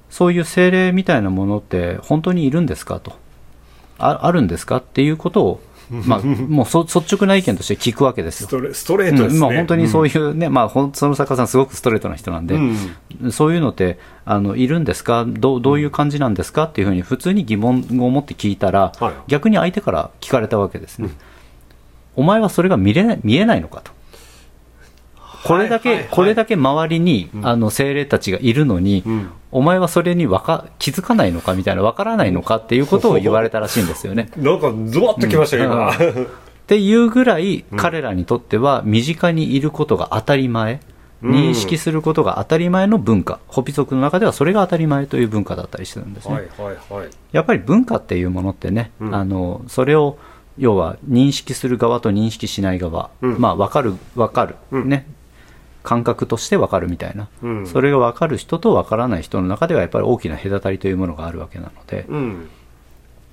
[0.09, 3.13] そういう精霊みたいなものって本当にいるんですかと。
[3.99, 8.47] ああるんですかっていうことを、まあ、もうそ率直な意見として聞くわけですよ。
[8.47, 13.31] ストレストレートですね、うんまあ、本当にそういうね、まあ、ほんその作家さんすごくストレートな人なんで、うん。
[13.31, 15.25] そういうのってあのいるんですか？
[15.27, 16.63] どうどういう感じなんですか？
[16.63, 19.13] っていうふうに普通に疑問を持って聞いたら、はい。
[19.27, 21.09] 逆に相手から聞かれたわけですね、
[22.15, 23.91] お前はそれが見れない見えないのかと
[25.43, 26.05] これだけ、はいはい。
[26.05, 29.29] はいこれだけ周りに、あの精霊たちがいるのに、うん。
[29.51, 34.29] お前はそれにわか気づかないのかみたいなわからないのかっていうことを言われたらしいんですよね。
[34.37, 35.95] なんかゾワッときましたけど、今っ
[36.67, 40.81] ていうぐらい彼らにとっては身近にいることが当たり前、
[41.23, 41.31] うん。
[41.33, 43.39] 認識することが当たり前の文化。
[43.47, 47.09] ホピ族の中ではそれが当たり前という文化だったりするんですね、はいはいはい。
[47.31, 49.15] やっぱり文化っていうものってね、うん。
[49.15, 50.17] あのそれを
[50.57, 53.39] 要は認識する側と認識しない側、うん。
[53.39, 54.89] まあ分かる分かる、うん。
[54.89, 55.07] ね
[55.89, 57.67] 感覚として分かるみたいな、うん。
[57.67, 62.49] それが分かる人と分からない人の中ではやっぱり大きな隔たりというものがあるわけなので、うん。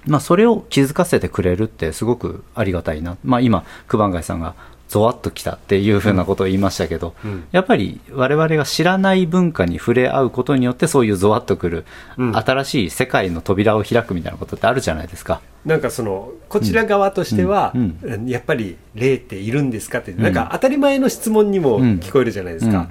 [0.06, 4.54] まあ、それを気づかせてくれるってすごくありがたいな、まあ、今九番街さんが
[4.88, 7.44] ゾワッときたっていうふうなことを言いましたけど、うん。
[7.50, 11.84] やっぱり我々が知らない文化に触れ合うことによってそういうゾワッとくる、
[12.16, 12.36] うん。
[12.36, 15.40] 新しい世界の扉を開くみたいなことってあるじゃないですか。
[15.64, 17.98] なんかそのこちら側としては、うん。
[18.00, 18.26] うん。
[18.28, 22.88] やっぱり霊っているんですかって、なんか当たり前の質問にも聞こえるじゃないですか、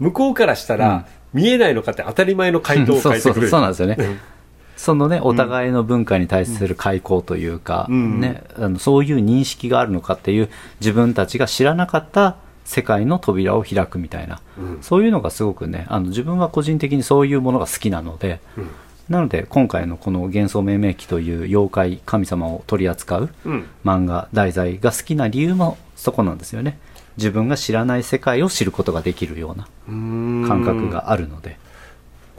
[0.00, 3.96] 向こうからしたら、見えないのかって当たり前の回答を書いてくる、そうなんですよね。
[4.76, 8.20] うんそのね、お互いの文化に対する開口というか、うん。
[8.20, 14.78] ね、あのそういう認識があるのかっていう自分たちが知らなかった世界の扉を開くみたいな、うん。
[14.82, 18.68] そういうのがすごくね、あの自分は個人的にそういうものが好きなので、うん。
[19.08, 23.66] なので今回のこの幻想命名記という妖怪神様を取り扱ううん。
[23.84, 26.78] 漫画題材が好きな理由もそこなんですよね。
[27.16, 31.58] 自分が知らない世界を知ることができるような感覚があるので。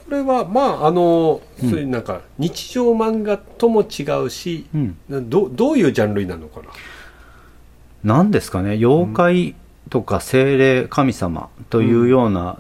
[0.08, 4.98] これはまああの、そういうなんか日常漫画とも違うし、うん。
[5.30, 6.62] どどういうジャンルになるのか
[8.04, 8.16] な？
[8.16, 8.72] なんですかね。
[8.72, 9.56] 妖怪
[9.90, 12.58] とか精霊神様というような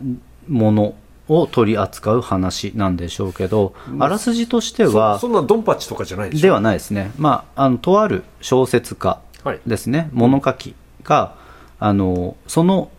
[0.50, 0.96] もの
[1.30, 6.42] を取り扱う話なんでしょうけど、あらすじとしてはそそんなドンパチとかじゃないでしょ？
[6.44, 9.62] ではないですね、まあ、あのとある小説家はい。
[9.66, 11.36] ですね、物書きが
[11.80, 12.92] あのその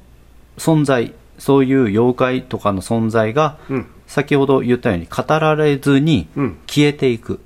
[0.57, 3.87] 存在そういう妖怪とかの存在が、うん。
[4.07, 6.59] 先ほど言ったように語られずにうん。
[6.67, 7.41] 消えていく、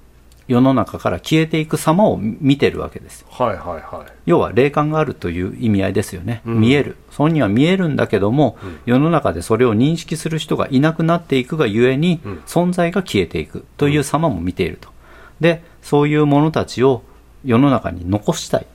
[0.48, 3.24] 世の中から消えていく様を見てるわけです。
[3.31, 4.12] はいはいはい。
[4.26, 6.61] 要は霊感があるという意味合いですよね、うん。
[6.61, 6.96] 見える。
[7.16, 12.42] 本には見えるんだけども、世の中でそれを認識する人がいなくなっていくがゆえに、うん。
[12.46, 13.64] 存在が消えていく。
[13.76, 14.92] という様も見ていると。
[15.40, 17.02] でそういう者たちを
[17.44, 18.66] 世の中に残したい。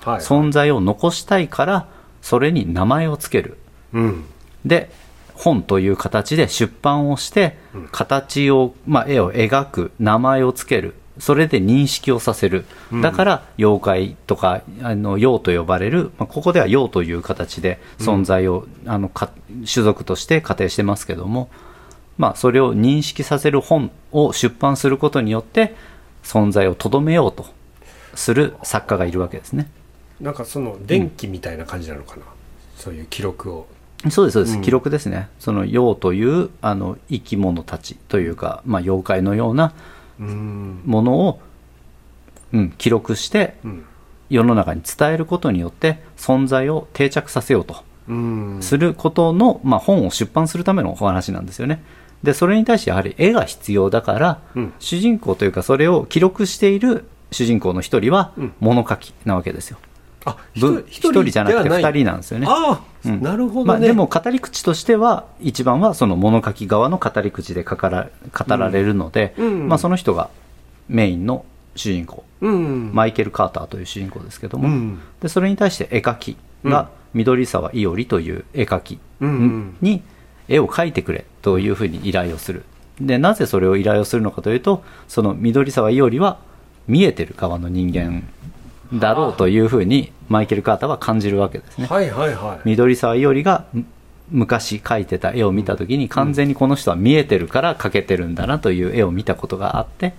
[0.00, 1.86] はい存在を残したいから
[2.22, 3.56] それに名前をつける。
[3.94, 4.24] うん
[4.64, 4.90] で
[5.34, 7.88] 本という形で出版をしてうん。
[7.90, 10.94] 形を、まあ、絵を描く名前をつける。
[11.18, 12.64] それで認識をさせる。
[12.90, 13.00] うん。
[13.00, 19.30] だから妖怪とかあの妖と呼ばれる、まあ、ここでは妖という形で存在を、あのか
[19.70, 21.50] 種族として仮定してますけども、
[22.18, 25.74] まあ、それを認識させる本を出版することによって
[26.22, 27.46] 存在をとどめようと
[28.14, 29.70] する作家がいるわけですね。
[30.20, 32.22] なんかその電気みたいな感じなのかな、
[32.76, 33.66] そういう記録を
[34.10, 34.62] そうですそうです、うん。
[34.62, 35.28] 記録ですね。
[35.38, 39.74] その妖というあの生き物たちというか、まあ、妖怪のような
[40.18, 40.82] うん。
[40.84, 41.40] ものを、
[42.52, 43.84] うん、記録してうん。
[44.28, 47.76] 世の中に伝えることによって存在を定着させようと
[48.08, 48.58] うん。
[48.60, 51.82] することの、まあ、本を出版するためのお話なんですよね。
[52.22, 54.72] でそれに対してやはり絵が必要だから、うん。
[54.78, 58.52] 主人公というかそれを記録している主人公の一人はうん。
[58.60, 59.78] 物書きなわけですよ
[60.24, 62.46] あぶ一人じゃなくて二人なんですよね。
[62.48, 63.22] ああ、うん。
[63.22, 69.46] なるほどね、まあ、でも語り口としては一番はその物書き側の語り口で語ら語られるので、うん。
[69.46, 69.68] うん。
[69.68, 70.30] まあ、その人が
[70.88, 72.24] メインの主人公。
[72.40, 72.90] うん。
[72.92, 75.00] マイケル・カーターという主人公ですけども、うん。
[75.20, 78.98] でそれに対して絵描きが緑沢伊織という絵描き
[79.80, 80.02] に
[80.48, 82.64] 絵を描いてくれというふうに依頼をする。
[83.00, 86.38] でなぜそれを依頼をするのかというとその緑沢伊織は
[86.86, 88.22] 見えてる側の人間
[88.92, 91.86] だろうというふうにマイケル・カーターは感じるわけですね。
[91.86, 92.60] はいはいはい。
[92.64, 93.84] 緑沢伊織がむ
[94.30, 100.14] 昔描いてた絵を見た時に完全にこの人は見えてるから描けてるんだなという絵を見たことがあって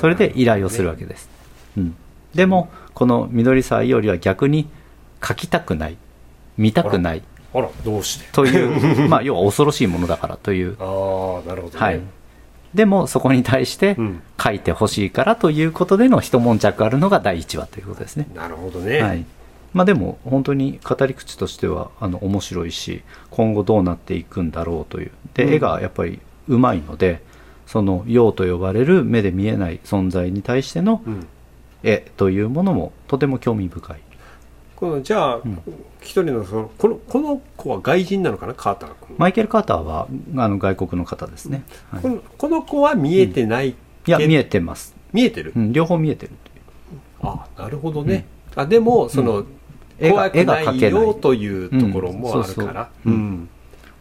[0.00, 1.28] それで依頼をするわけです、
[1.76, 1.96] うん、
[2.34, 4.70] でもこの緑沢伊織は逆に
[5.20, 5.98] 描きたくない
[6.56, 7.22] 見たくない
[7.52, 8.32] あらどうして？
[8.32, 10.76] というまあ要は恐ろしいものだからという。
[10.78, 12.00] ああなるほどね、はい
[12.74, 14.22] でもそこに対してうん。
[14.40, 18.28] 書いてほしいからということでの一悶着あるのが第1話ということですね。
[18.34, 19.24] なるほどね、はい。
[19.74, 25.10] まあ、でも本当に語り口としてはあの面白いし今後どうなっていくんだろうという。
[25.34, 25.54] で、うん。
[25.54, 27.20] 絵がやっぱりうまいので
[27.66, 31.26] その陽と呼ばれる目で見えない存在に対してのうん。
[31.82, 34.00] 絵というものもとても興味深い
[34.78, 35.60] このじゃあん。
[36.00, 38.54] 一、人のそのこのこの子は外人なのかな？
[38.54, 43.74] カーター君、マイケル・カーターはあの外国の方ですね、はいこのこの子は見えてない、い
[44.06, 46.62] や見ええてます、見えてる、うん、両方見えてるという。
[47.22, 49.44] あなるほどね、あでもその、
[49.98, 52.88] 絵が怖くない絵が描けないよというところもあるから。
[53.04, 53.48] うんそうそううん。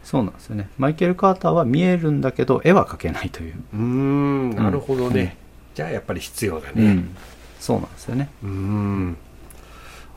[0.03, 0.69] そうなんですよね。
[0.77, 4.51] マイケル・カーターは見えるんだけど絵は描けないという、うーん。
[4.51, 5.75] なるほどね、うん。
[5.75, 6.73] じゃあやっぱり必要だね。
[6.75, 7.15] うん、
[7.59, 8.29] そうなんですよね。
[8.43, 9.17] うーん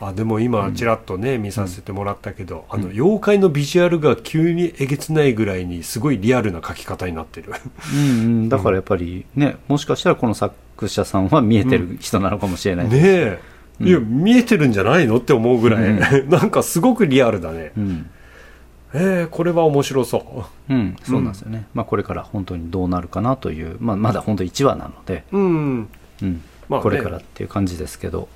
[0.00, 7.52] あでも今ちらっとね、見させてもらったけど、あの妖怪のビジュアルが急にえげつないぐらいにすごいリアルな描き方になってる。
[7.94, 8.02] うんう
[8.46, 13.40] ん、だからやっぱりね、もしかしたらこの作者さんは見えてる人なのかもしれないです、ね
[13.80, 15.94] え、いや見えてるんじゃないのって思うぐらい、
[16.28, 18.10] なんかすごくリアルだね、うん。
[18.94, 20.72] えー、これは面白そう。
[20.72, 25.88] うん、そうなんですよね、まあ、これから本当にどうなるかなという、まあ、まだ本当1話なので、うん、
[26.22, 26.42] うん。
[26.68, 26.82] まあね。
[26.82, 28.28] これからっていう感じですけど、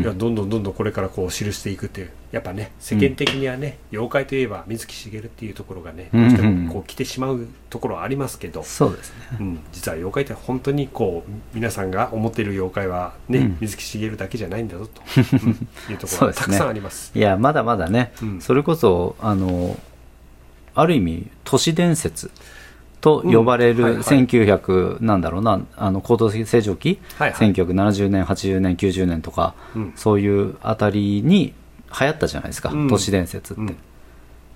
[0.00, 2.10] どんどんどんどんこれからこう記していくっていう。
[2.32, 9.16] やっぱね世間的にはね、妖怪といえば水木しげるっていうところがねどうしてもこう来てしまうところはありますけど、そうですね。
[9.38, 13.58] うん、実は妖怪って本当にこう皆さんが思っている妖怪はね、うん。
[13.60, 15.02] 水木しげるだけじゃないんだぞと、
[15.44, 15.68] うん。
[15.90, 17.12] いうところがたくさんあります。
[17.14, 18.40] いやまだまだね、うん。
[18.40, 19.78] それこそあの
[20.74, 22.30] ある意味都市伝説
[23.02, 23.84] と呼ばれるうん。
[23.84, 24.02] はいはい。
[24.02, 27.52] 1900、なんだろうなあの高度成長期、はいはい。
[27.52, 29.92] 1970年80年90年とか、うん。
[29.96, 31.52] そういうあたりに
[32.00, 32.88] 流行ったじゃないですか、うん。
[32.88, 33.76] 都市伝説って、うん。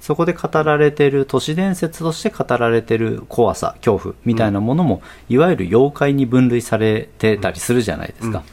[0.01, 8.45] そこで語られてる都市伝説として語られてる怖さ恐怖みたいなものも、いわゆる妖怪に分類されてたりするじゃないですか、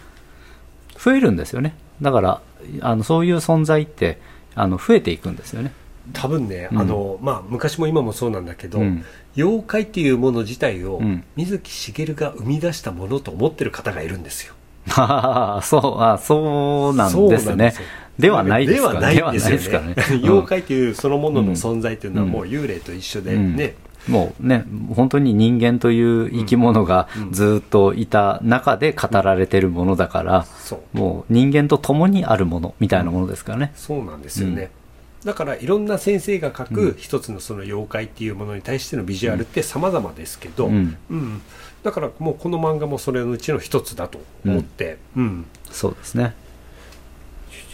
[0.97, 1.75] 増えるんですよね。
[2.01, 2.41] だから
[2.81, 4.19] あのそういう存在って
[4.55, 5.71] あの増えていくんですよね
[6.11, 6.79] 多分ね、うん。
[6.79, 9.05] あのまあ、昔も今もそうなんだけど、うん。
[9.37, 11.23] 妖怪っていうもの自体をうん。
[11.35, 14.53] 水木しげるが生み出したものと思ってる方がいるんですよ。
[14.89, 17.73] ああそうあそうなんですね。
[18.19, 19.67] ではないですかではないんですよね。
[19.69, 22.31] ではないですからね妖怪っていうそのものうんの存在っていうのはうん。
[22.33, 23.55] もう幽霊と一緒でうん。
[23.55, 23.75] ね、
[24.07, 30.97] もうね、本当に人間という生き物がずっといた中で語られてるものだから、そう。
[30.97, 33.71] もう人間と共にあるものみたいなものですからね。
[33.75, 34.71] そうなんですよね、
[35.25, 40.97] だからいろんな先生が描く一つのその妖怪っていうものに対してのビジュアルって様々ですけど、うん。
[41.09, 41.41] うん。
[41.83, 45.45] だからもうこの漫画もそれのうちの一つだと思って、うん。
[45.71, 46.35] そうですね。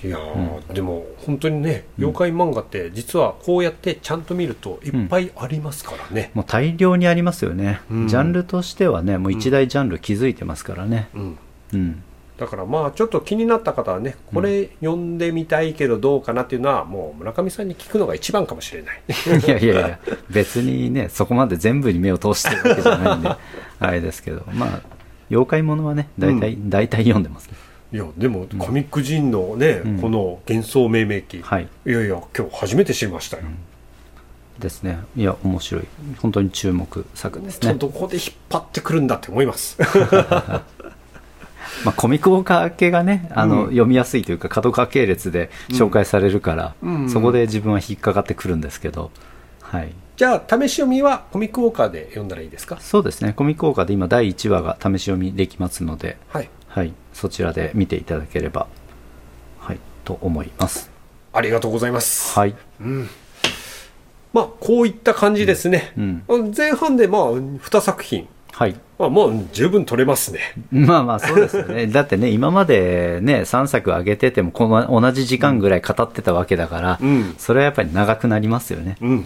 [0.03, 7.81] いやー、でも本当にね妖怪漫画って実はこうやってちゃんと見るといっぱいありますからね、もう大量にありますよね。
[7.91, 8.07] うん。
[8.07, 11.09] ジャンルとしてはね、もう一大ジャンル築いてますからね。
[11.13, 11.37] うん。
[11.73, 12.03] うん。
[12.39, 19.01] だからまあちょっと気になった方はねこれ読んでみたいけどどうかなっていうのはもう村上さんに聞くのが一番かもしれない
[19.45, 19.99] いやいやいや、
[20.29, 23.29] 別にね、そこまで全部に目を通してるわけじゃないんで、
[23.79, 24.81] あれですけど、まあ、
[25.29, 27.53] 妖怪ものはね、大体、大体読んでますね。
[27.91, 31.67] いやでもコミック人のね、うんこの幻想命名記、はい。
[31.85, 33.43] いやいや今日初めて知りましたよ、
[34.59, 34.99] ですね。
[35.17, 35.83] いや、面白い。
[36.19, 37.73] 本当に注目作ですね。
[37.73, 39.77] どこで引っ張ってくるんだって思います
[41.85, 43.69] まあ、コミックウォーカー系がね、あの、うん。
[43.69, 47.09] 読みやすいというか、角川系列で紹介されるから、うん。
[47.09, 49.11] そこで自分は引っかかってくるんですけど、
[49.61, 49.93] はい。
[50.17, 52.77] じゃあ試し読みはコミックウォーカーで読んだらいいですか？
[52.81, 53.31] そうですね。
[53.31, 56.49] コミックウォーカーで今第1話が試し読みできますので、はい。
[56.67, 56.93] はい。
[57.13, 58.67] そちらで見ていただければ、
[59.59, 60.91] はい、と思います。
[61.31, 62.55] ありがとうございます、はい。
[62.81, 63.09] うん。
[64.33, 66.53] まあこういった感じですね、うん。
[66.55, 68.75] 前半でまあ2作品はい。
[68.97, 70.39] まあもう十分取れますね。
[70.71, 71.87] まあまあそうですよね。
[71.91, 77.35] だってね、今までね、3作上げてても、この同じ時間ぐらい語ってたわけだから、うん。
[77.37, 78.97] それはやっぱり長くなりますよね。
[79.01, 79.25] うん、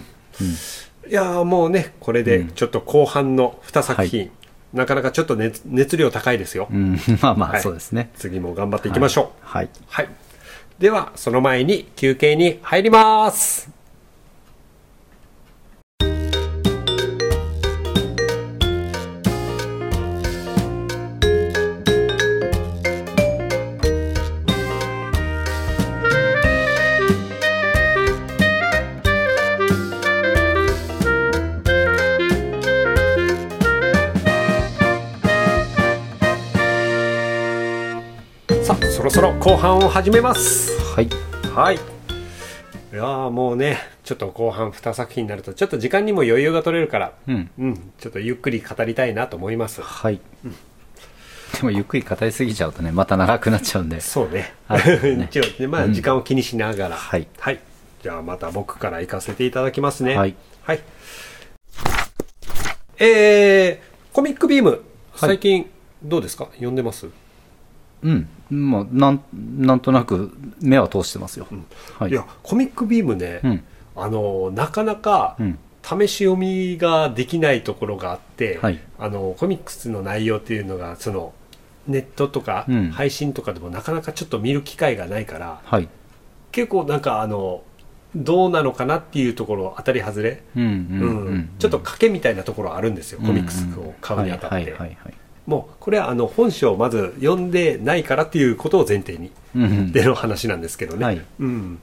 [1.08, 4.30] いやーもうねこれでちょっと後半の2作品、
[4.72, 8.10] なかなかちょっと熱熱量高いですよ、うん、 まあまあはいそうですね。
[8.16, 9.46] 次も頑張っていきましょう。
[9.46, 9.68] はい。
[9.88, 10.08] はい、
[10.78, 13.73] ではその前に休憩に入ります
[39.44, 41.08] 後半を始めますはい。
[41.54, 41.74] はい。
[41.76, 41.78] い
[42.96, 47.50] やーもうね、ちょっと後半2作品になると、ちょっと時間にも余裕が取れるから、うん。
[47.58, 49.82] うん、ちょっとゆっくり語りたいなと思います。
[49.82, 50.20] はい。
[51.56, 54.00] でもゆっくり語りすぎちゃうとね、また長くなっちゃうんで。
[54.00, 54.54] そうね。
[55.30, 57.60] 一応ね、まあ、時間を気にしながら、はいはい。
[58.02, 60.16] じゃあまた僕から行かせていただきますね。
[60.16, 60.34] はい。
[60.62, 60.80] はい。
[62.98, 64.82] えー、コミックビーム、
[65.16, 65.68] 最近
[66.02, 66.46] どうですか？
[66.54, 67.08] 読んでます？
[68.04, 68.28] うん。
[68.50, 69.22] まあ、なん、
[69.58, 71.46] なんとなく目は通してますよ。
[71.98, 72.10] はい。
[72.10, 73.64] いや、コミックビームね、うん。
[73.96, 75.58] あの、なかなか、うん。
[75.84, 81.34] 試し読みができないところがあって、はいあのコミックスの内容っていうのがその
[81.86, 85.88] ネットとかうん配信とかでもなかなかちょっと見る機会がないから、はい。
[86.52, 87.62] 結構なんかあの
[88.16, 90.62] どうなのかなっていうところ当たり外れ、うん。
[90.62, 90.66] う。
[90.66, 91.50] うんうん。
[91.58, 94.74] ちょっと賭けみたいなところあるんですよ、コミックスを買うにあたって。
[95.46, 99.92] もうこれはあの本書をまず読んでないからっていうことを前提にうん。
[99.92, 101.20] での話なんですけどね、はい。
[101.38, 101.78] うん、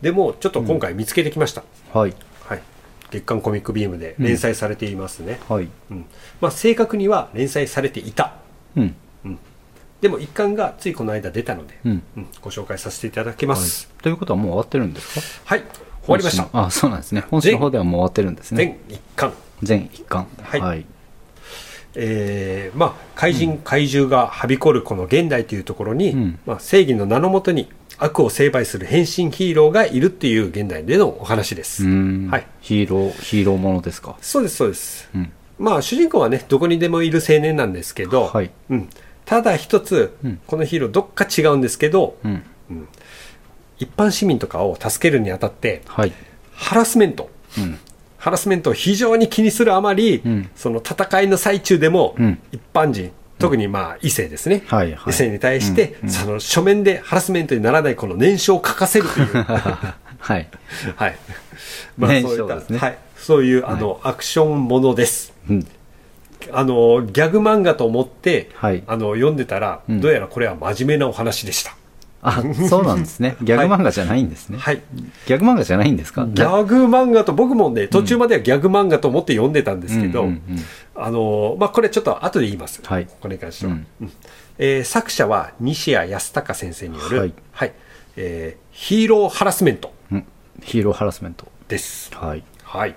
[0.00, 1.62] でもちょっと今回見つけてきました、
[1.92, 2.14] はい。
[2.44, 2.62] はい、
[3.10, 5.68] 月刊コミックビームで連載されていますね、はい。
[5.90, 6.04] うん。
[6.40, 8.34] まあ、正確には連載されていた。
[8.76, 8.94] うん。
[10.00, 12.02] でも一巻がついこの間出たので、うん。
[12.18, 12.26] うん。
[12.42, 13.88] ご紹介させていただきます。
[14.02, 15.54] ということはもう終わってるんですか？
[15.54, 16.48] はい、終わりました。
[16.52, 17.24] あ、そうなんですね。
[17.30, 18.78] 本誌の方ではもう終わってるんですね。
[18.88, 19.32] 全一巻。
[19.62, 20.26] 全一巻。
[20.42, 20.60] はい。
[20.60, 20.86] はい。
[21.98, 31.84] えーまあ、怪人、怪獣がはびこるこの現代というところに、うんまあ、正義の名のもとに悪を成敗する変身ヒーローがいるっていう現代でのお話です。
[31.84, 32.46] はい。
[32.60, 34.18] ヒーロー、ヒーローものですか？
[34.20, 35.32] そうですそうですうん。
[35.58, 38.90] まあ主人公はねどこにでもいる青年なんですけど、はいうん、
[39.24, 42.42] ただ一つ、うんこのヒーローどっか違うんですけどうん。
[43.78, 46.12] 一般市民とかを助けるにあたってはい。
[46.52, 47.78] ハラスメントうん。
[48.26, 50.50] ハラスメントを非常に気にするあまり、うん。
[50.56, 52.40] その戦いの最中でも、うん。
[52.50, 55.10] 一般人特にまあ異性ですね、はいはい。
[55.10, 56.10] 異性に対して、うんうん。
[56.10, 59.26] その書面でハラスメントにならないこの念書を書かせるという。
[60.18, 60.48] はい。
[60.96, 61.16] はい、
[61.98, 65.32] 念そういったはい、そういうあの、アクションものです。
[65.48, 65.66] うん。
[66.50, 68.82] あのギャグ漫画と思って、はい。
[68.88, 70.00] あの読んでたら、うん。
[70.00, 71.75] どうやらこれは真面目なお話でした、
[72.28, 73.36] あ、そうなんですね。
[73.42, 74.58] ギャグ漫画じゃないんですね。
[74.58, 74.82] はい。
[75.26, 76.26] ギャグ漫画じゃないんですか？
[76.26, 80.28] ギャグ漫画と僕もね途中まではギャグ漫画と思って読んでたんですけど、
[80.96, 83.06] あのまあ、これちょっと後で言います、はい。
[83.20, 83.86] これに関しては、うん。
[84.00, 84.12] うん。
[84.58, 87.72] えー作者は西谷康隆先生による、はい。
[88.16, 90.24] えーヒーローハラスメントうん。
[90.62, 91.46] ヒーローハラスメント。
[91.68, 92.10] です。
[92.14, 92.42] はい。
[92.64, 92.94] はい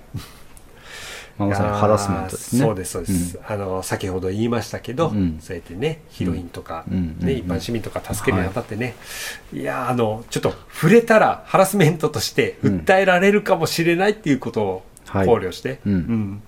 [1.40, 2.62] まあ、まさにハラスメントですね。
[2.62, 5.40] そうですそうです、あの先ほど言いましたけど、うん。
[5.42, 7.18] そうやってねヒロインとか、うん。
[7.20, 7.38] ねうん。
[7.38, 8.96] 一般市民とか助けるにあたってね、
[9.54, 15.28] い、やーあのちょっと触れたらハラスメントとして訴えられるかもしれないっていうことを考はい。
[15.28, 16.44] 慮して、うん。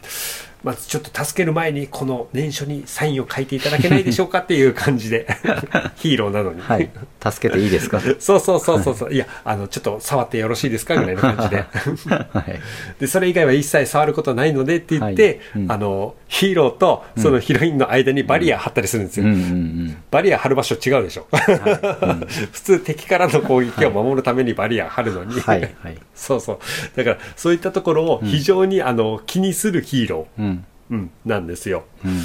[0.63, 5.25] まずちょっと助ける前にこの念書にサインを書いていただけないでしょうかっていう感じで
[5.95, 6.89] ヒーローなのに、はい
[7.23, 7.99] 助けていいですか？
[8.19, 10.95] そうそうそうそうそう、い、やあのちょっと触ってよろしいですか？
[10.95, 11.57] ぐらいの感じで。
[12.33, 12.59] はい。
[12.99, 15.63] でそれ以外は一切触ることないのでって言って、はい。
[15.63, 15.71] うん。
[15.71, 19.97] あのヒーローとそのヒロインの間にバリア張ったりするんですよ、うんうんうん。
[20.09, 21.27] バリア張る場所違うでしょ、
[22.51, 25.61] 普通敵からの攻撃を守るためにバリア張るのに、はい。
[25.61, 25.97] はい。
[26.15, 26.59] そうそう。
[26.95, 30.65] だからそういったところを非常に、あの気にするヒーロー、うん。
[30.89, 31.83] うん、なんですよ。
[32.03, 32.21] うん。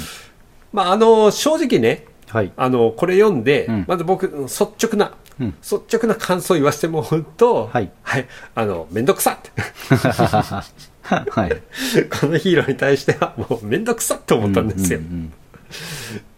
[0.73, 2.51] まああの正直ねはい。
[2.57, 3.85] あのこれ読んで、うん。
[3.87, 5.55] まず僕率直な、うん。
[5.61, 7.91] 率直な感想を言わせてもらうと、はい。
[8.55, 9.51] あのめんどくさって
[11.01, 11.49] はい。
[12.19, 15.33] このヒーローに対してはもうめんどくさって思ったんですよ、うん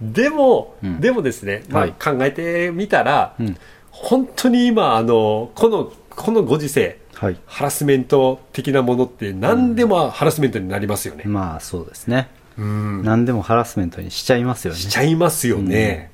[0.02, 1.00] でも、うん。
[1.00, 1.92] でもですね、まあはい。
[1.92, 3.58] 考えてみたら、うん。
[3.92, 7.38] 本当に今あのこのこのご時世はい。
[7.46, 12.30] ハラスメント的なものって何でもハラスメントになりますよね、まあそうですね。
[12.34, 14.80] うん何でもハラスメントにしちゃいますよね。
[14.80, 16.12] しちゃいますよね、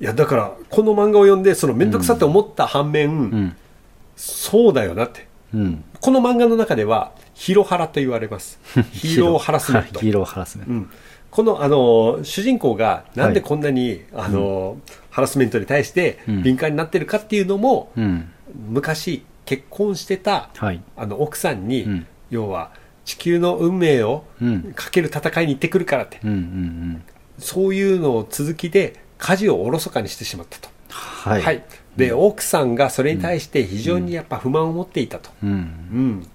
[0.00, 3.56] いやだからこの漫画を読んでその面倒くさって思った反面、うん。
[4.16, 5.26] そうだよなって。
[5.54, 5.84] うん。
[6.00, 8.58] この漫画の中ではヒロハラと言われます。
[8.92, 9.98] ヒーローハラスメント。
[9.98, 10.72] は いヒーローハラスメント。
[10.72, 10.90] うん、
[11.30, 14.78] このあの主人公がなんでこんなに、あの
[15.10, 16.42] ハラスメントに対してうん。
[16.42, 18.28] 敏感になってるかっていうのも、うん。
[18.70, 20.80] 昔結婚してたはい。
[20.96, 22.06] あの奥さんに、うん。
[22.30, 22.70] 要は
[23.06, 24.72] 地球の運命をうん。
[24.74, 27.02] かける戦いに行ってくるからって、うんうんうん。
[27.38, 30.68] そういうのを続きで家事をおろそかにしてしまったと。
[30.88, 31.64] はい。
[31.96, 35.30] で、奥さんがそれに対して非常にやっぱ不満を持っていたと。
[35.42, 35.50] うん。
[35.50, 36.26] うん。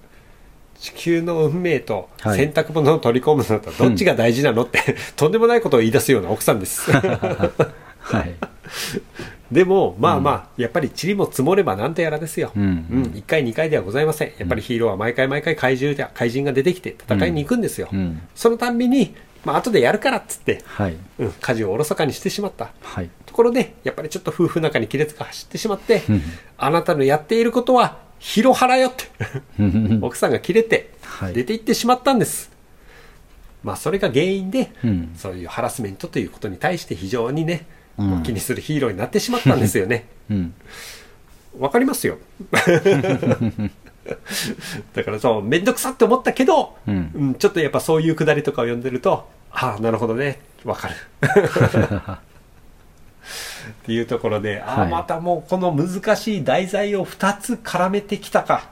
[0.80, 2.38] 地球の運命とはい。
[2.38, 6.92] 洗濯物を取り込むのとどっちが大事なのって、とんでもないことを言い出すような奥さんです。
[6.92, 8.36] はい
[9.52, 12.52] でも、まあまあ、やっぱり塵も積もればなんとやらですよ。
[12.56, 12.64] うん。
[12.64, 14.32] うん、1回、2回ではございません。
[14.38, 17.90] やっぱりヒーローは毎回毎回怪獣で怪人が出てきて戦いに行くんですよ。
[17.92, 18.22] うん。
[18.34, 20.96] そのたんびに、まあ後でやるからっつって、はい。
[21.20, 22.72] うん、家事をおろそかにしてしまった。
[22.82, 23.10] はい。
[23.26, 26.22] ところで、やっぱりちょっと夫婦仲に亀裂が走ってしまって、うん。
[26.58, 29.06] あなたのやっていることは、ヒロハラよって、
[29.60, 30.00] うん。
[30.02, 31.34] 奥さんが切れてはい。
[31.34, 32.52] 出て行ってしまったんです。
[33.64, 35.12] まあそれが原因で、うん。
[35.16, 37.66] そういうハラスメントということに対して非常にね、
[38.16, 40.06] うん気にするヒーローになってしまったんですよね。
[40.30, 40.54] うん
[41.60, 42.18] わかりますよ。
[44.94, 50.96] だからそう、めんどくさって思ったけど、うんうんちょっとやっぱそういうくだりとかを読んでると、ああ、なるほどね、わかる。
[53.72, 58.70] っていうところで、ああ、はいまたもうこの難しい題材を2つ絡めてきたか。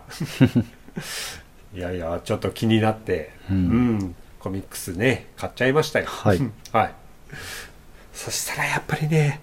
[1.75, 6.07] いやいや、ちょっと気になって、ううんん、コミックスね、買っちゃいましたよ。
[6.07, 6.39] はい
[6.71, 6.93] はい。
[8.19, 9.39] そしたらやっぱりね、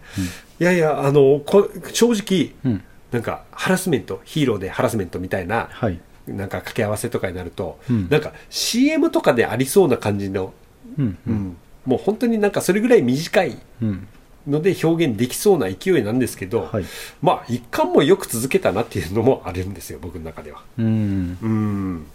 [0.60, 2.82] いやいや、あの、こ正直、うん。
[3.10, 5.98] なんかハラスメント、ヒーローでハラスメントみたいな、はい。
[6.26, 8.08] なんか掛け合わせとかになると、うん。
[8.10, 10.52] なんか CM とかでありそうな感じの、
[10.98, 11.18] うん。
[11.26, 11.56] うん。
[11.86, 14.06] もう本当になんかそれぐらい短いうん。
[14.46, 16.84] ので表現できそうな勢いなんですけど、はい。
[17.22, 20.62] まあ一巻もよく続けたなっていうのもあるんですよ、僕の中では。
[20.76, 21.38] うん。
[21.40, 22.06] うん。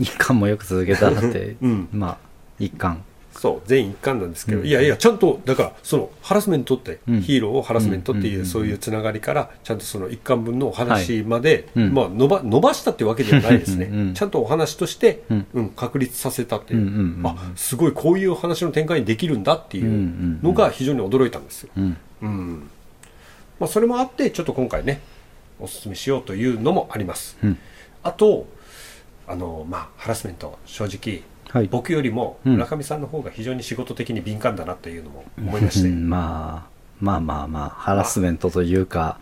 [0.00, 1.54] 一巻もよく続けたなって。
[1.62, 1.88] うん。
[1.92, 2.18] まあ
[2.58, 3.04] 一巻
[3.42, 4.66] そう、全一巻なんですけど、うん。
[4.68, 7.22] いやいや、ちゃんと、だから、その、ハラスメントって、うん。
[7.22, 11.86] ヒーローをハラスメントっていう、うんそういうつながりから、ちゃんとその一巻分のお話まで、はい。
[11.86, 11.92] うん。
[11.92, 13.86] まあ、伸ば、伸ばしたってわけではないですね。
[13.86, 15.46] うんうんちゃんとお話として、うん。
[15.54, 21.70] うん、確立させたっていう、うんうんうんあ、すごいこういう話の展開にできるんだっていうのが非常に驚いたんですよ。
[21.76, 21.96] うん。
[22.22, 22.70] うん。
[23.58, 25.00] まあ、それもあって、ちょっと今回ね、
[25.58, 27.36] お勧めしようというのもあります。
[27.42, 27.58] うん。
[28.04, 28.46] あと、
[29.26, 31.22] あの、まあ、ハラスメント、正直、
[31.52, 31.68] はい。
[31.68, 32.52] 僕よりもうん。
[32.54, 36.08] 村上さんの方が非常に仕事的に敏感だなというのも思いまして、うん。
[36.08, 39.18] まあまあまあまあハラスメントというか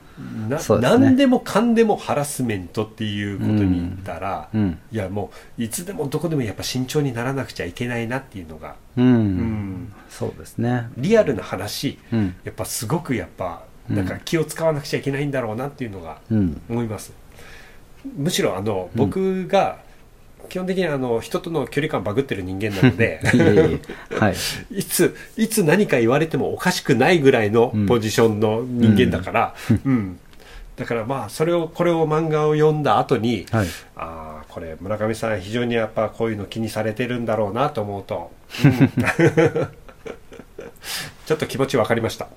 [0.49, 0.99] なそうですね。
[1.07, 4.79] 何でもかんでもハラスメントっていうことに言ったら、うん。
[4.93, 9.93] いやもういつでもどこでもやっぱ慎重にならなくちゃいけないなっていうのが、うん、うん。
[10.09, 10.89] そうですね。
[10.97, 12.37] リアルな話、うん。
[12.45, 13.97] やっぱすごくやっぱうん。
[13.97, 16.61] なんか気を使わなくちゃいけないんだろうなっていうのがうん。
[16.69, 17.13] 思います。
[18.17, 19.79] むしろあのうん僕が
[20.51, 23.21] 基本的にあの人との距離感バグってる人間なので
[24.19, 24.35] はい。
[24.71, 29.55] いつ、いつ何か言われてもおかしくないぐらいのポジションの人間だから、
[29.87, 30.19] うん。
[30.77, 33.67] だからまあ、それを、これを漫画を読んだ後に、はい。
[33.97, 38.31] ああ、これ村上さん非常にやっぱこういうの気にされてるんだろうなと思うと、
[38.65, 38.91] うん。
[41.27, 42.29] ちょっと気持ち分かりました。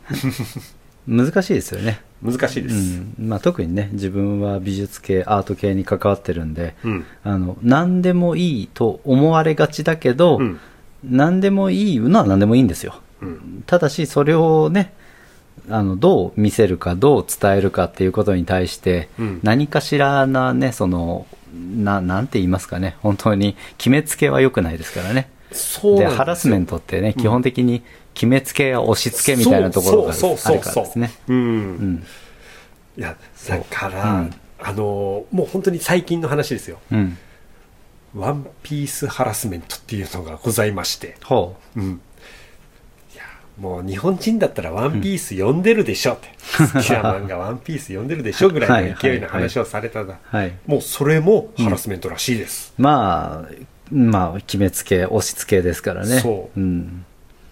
[1.07, 2.01] 難しいですよね。
[2.21, 3.15] 難しいです、うん。
[3.19, 7.05] まあ、特にね自分は美術系アート系に関わってるんで、うん。
[7.23, 10.59] あの何でもいいと思われがちだけど、うん。
[11.03, 12.95] 何でもいいのは何でもいいんですよ。
[13.21, 13.63] うん。
[13.65, 14.93] ただしそれをね
[15.69, 19.39] あのどう見せるかどう伝えるかっていうことに対して、うん。
[19.43, 22.95] 何かしらなねそのななんて言いますかね。
[23.01, 25.23] 本当に決めつけは良くないですからね。
[25.23, 27.83] でそうでハラスメントってね、基本的に
[28.13, 31.11] 決めつけや押し付けみたいなところがあるからですね。
[31.27, 32.05] うん、うん。
[32.97, 33.15] いや
[33.47, 34.33] だから、うん。
[34.59, 36.79] あのもう本当に最近の話ですよ。
[36.91, 37.17] うん。
[38.15, 41.79] ワンピースハラスメントっていうのがございまして、ほう。
[41.81, 42.01] ん、
[43.13, 43.23] いや
[43.59, 50.53] もう日本人だったらワンピース読んでるでしょって、好きな漫画ワンピース読んでるでしょぐらいの勢いの話をされたら、うはい。
[50.67, 53.51] もうそれもハラスメントらしいです、まあ
[53.93, 56.59] まあ決めつけ押し付けですからね、そう。
[56.59, 57.05] ん。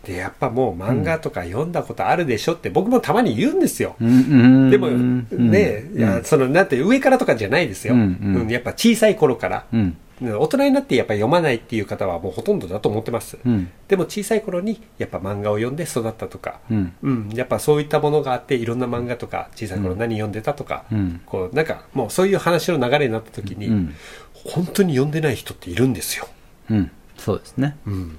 [0.03, 4.11] でやっぱもう漫画とか読んだことあるでしょって僕もたまに言うんですよ、うんう
[4.67, 4.69] ん。
[4.71, 5.27] でもうん。
[5.29, 8.49] ね、いやそのなんて上からとかじゃないですよ、うんうん。
[8.49, 9.97] やっぱ小さい頃から、うん。
[10.23, 13.71] 大人になってやっぱり読まないっていう方はもうほとんどだと思ってます、うん。
[13.87, 16.93] でも小さい頃にやっぱ漫画を読んで育ったとか、うん。
[17.01, 21.21] うん、やっぱそういったものがあっていろんな漫画とか小さい頃何読んでたとか、うん。
[21.25, 23.95] こうなんかもうそういう話の流れになった時に、うん
[24.45, 26.27] 本当に読んでない人っているんですよ。
[26.69, 26.91] うん。
[27.17, 27.77] そうですね。
[27.85, 28.17] うん、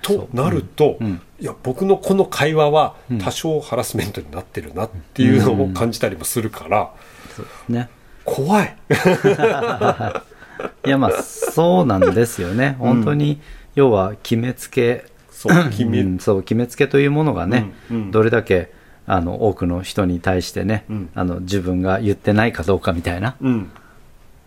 [0.00, 1.20] となると、うん。
[1.40, 3.18] いや僕のこの会話はうん。
[3.18, 6.92] 多少ハラスメントになってるなっていうのを感じたりもするから、
[7.36, 7.88] そうですね。
[8.24, 8.76] 怖い。
[10.86, 12.76] いやまあそうなんですよね。
[12.78, 13.40] 本当に、
[13.74, 15.06] 要は決めつけ。
[15.30, 17.72] そう 決めうんそう決めつけというものがね、
[18.10, 18.72] どれだけ
[19.06, 21.10] あの多くの人に対してね、うん。
[21.14, 23.36] あの自分が言ってないかどうかみたいな。
[23.40, 23.70] うん、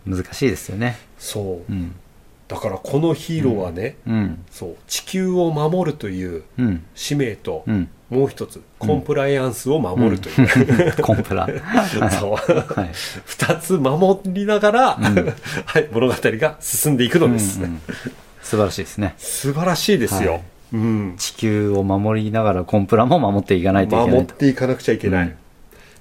[0.06, 0.98] 難しいですよね。
[1.18, 1.72] そう。
[1.72, 1.94] うん。
[2.48, 4.44] だからこのヒーローはね、うん。
[4.50, 4.76] そう。
[4.86, 6.84] 地球を守るといううん。
[6.94, 7.88] 使命と、うん。
[8.08, 11.48] もう一つコンプライアンスを守るという、 コンプラ。
[12.20, 12.32] そう。
[12.34, 12.90] はい。
[13.24, 14.94] 二つ守りながら、
[15.66, 17.80] はい、物語が進んでいくのです、うんうん。
[18.42, 19.14] 素晴らしいですね。
[19.18, 20.42] 素晴らしいですよ、はい。
[20.74, 25.34] うん、地球を守りながらコンプラも守っていかないといけな守っていかなくちゃいけない、うん。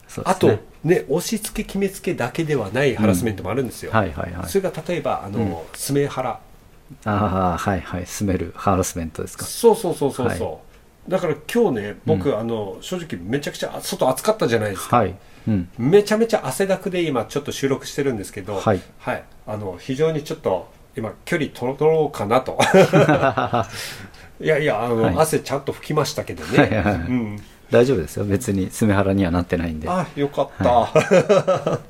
[0.08, 4.50] そうであとすねね押し付け決めつけだけではないハラスメントもあるんですよ、はいはいはい。
[4.50, 6.40] それが例えばあの、スメハラ
[7.04, 8.06] ああはいはい。
[8.06, 9.46] スメルハラスメントですか。
[9.46, 10.58] そうそうそうそうそう、は
[11.10, 15.16] だから今日ね僕、あの正直めちゃくちゃ外暑かったじゃないですか、はい。
[15.48, 15.70] うん。
[15.78, 18.82] めちゃめちゃ汗だくで今ちょっと収録してるんですけどはい、
[19.48, 22.60] あの非常にちょっと今距離取ろうかなと。
[24.42, 25.16] いやいやあの、はい。
[25.18, 26.96] 汗ちゃんと拭きましたけどね、はいはいはい。
[26.96, 28.26] うん、大丈夫ですよ。
[28.26, 31.82] 別にスメハラにはなってないんで、あよかった、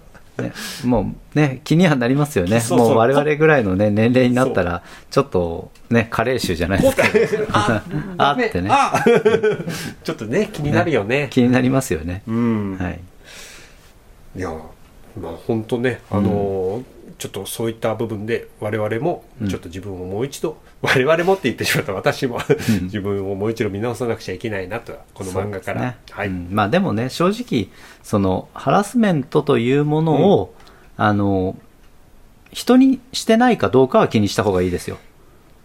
[0.42, 0.54] ね、
[0.84, 2.60] もうね気にはなりますよね。
[2.60, 2.88] そうそう。
[2.90, 6.90] もう我々ぐらいの、ね、年齢になったらちょっとね加齢臭じゃないで
[7.28, 7.54] すか。
[7.54, 7.84] あ
[8.18, 8.70] あってね。
[8.72, 9.04] あ。
[10.04, 13.00] ちょっとね気になるよね気になりますよね、うん、はい。
[14.38, 14.50] いや
[15.20, 19.48] まあ本当ねあのーちょっとそういった部分で我々もうん。
[19.48, 22.40] ちょっと自分をもう一度、 我々もって言ってしまった私も
[22.84, 25.98] 自分をもう一度見直さなくちゃいけないなとこの漫画から、ね。
[26.12, 26.48] はい、うん。
[26.52, 27.70] まあでもね正直
[28.04, 30.54] そのハラスメントというものを、
[30.98, 31.58] あの
[32.52, 34.98] 人にしてないかどうかは気にした方がいいですよ。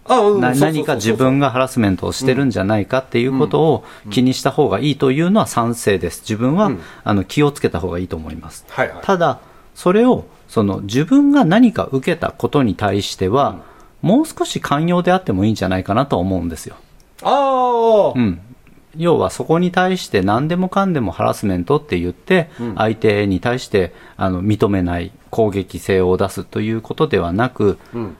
[0.08, 6.22] 何か自分がハラスメントをしてるんじゃないかっていうことを気にした方がいいというのは賛成です。
[6.22, 6.80] 自分は、うん。
[7.04, 8.64] あの気をつけた方がいいと思います。
[8.68, 9.02] はいはい。
[9.02, 9.40] ただ
[9.74, 13.62] それをその自分が何か受けたことに対しては、
[14.02, 16.74] もう少し寛容であってもいいんじゃないかなと思うんですよ、
[17.22, 18.40] ああ、うん、
[18.96, 22.74] 要はそこに対して何でもかんでもハラスメントって言って、うん。
[22.74, 28.16] 相手に対してあの認めない攻撃性を出すということではなくうん。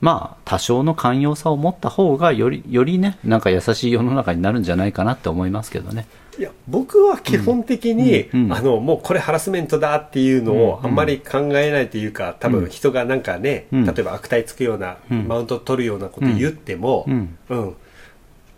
[0.00, 6.06] まあ多少の寛容さを持った方がよりよりねなんか優しい世の中になるんじゃないかなって思いますけどね
[6.38, 13.86] いや僕は基本的に、うんうんあのもうこれハラスメントだっていうのをうんあんまり考えないというか多分人がなんかね、うん。
[13.86, 15.26] 例えば悪態つくような、うん。
[15.26, 17.38] マウント取るようなこと言っても、うん。
[17.48, 17.76] うん。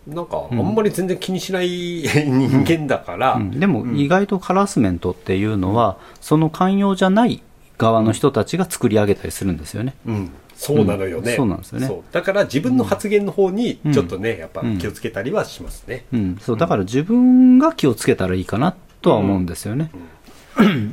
[0.07, 3.59] なんかあんんまり全然気にしない人間だから、うん。
[3.59, 7.41] でも意外とハラスメントっていうのは、その寛容じゃない
[7.77, 9.95] 側の人たちが作り上げたりするんですよね。
[10.05, 11.87] うんそうなのよね、うんそうなんですよね。
[11.87, 12.03] そう。
[12.11, 13.93] だから自分の発言の方にうん。
[13.93, 19.89] ちょっとね、やっぱ気をつけたりはしますね、うん、そうだから自分が気をつけたらいいかなとは思うんですよね。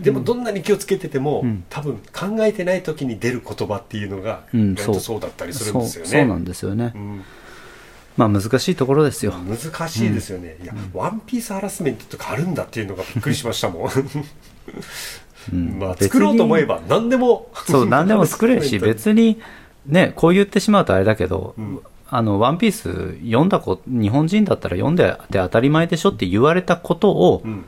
[0.02, 1.64] でもどんなに気をつけてても、うん。
[1.68, 5.20] 多分考えてない時に出る言葉っていうのがうん意外とそう。
[5.20, 6.92] だったりするんですよね、そうそうなんですよね。
[6.94, 7.22] うん。
[8.16, 9.32] まあ難しいところですよ。
[9.32, 13.90] 難しいですよね、いや、ワンピースハラスメントとかあるんだっていうのがびっくりしましたもんうん
[15.55, 17.51] まあ作ろうと思えば何でも。
[17.66, 19.40] そう、何でも作れるし、 別に、
[19.86, 21.80] ね、こう言ってしまうとあれだけど、うん。
[22.11, 27.64] あの、ワンピース読んだ子、日本人だったら読んでて当たり前でしょって言われたことを、うん。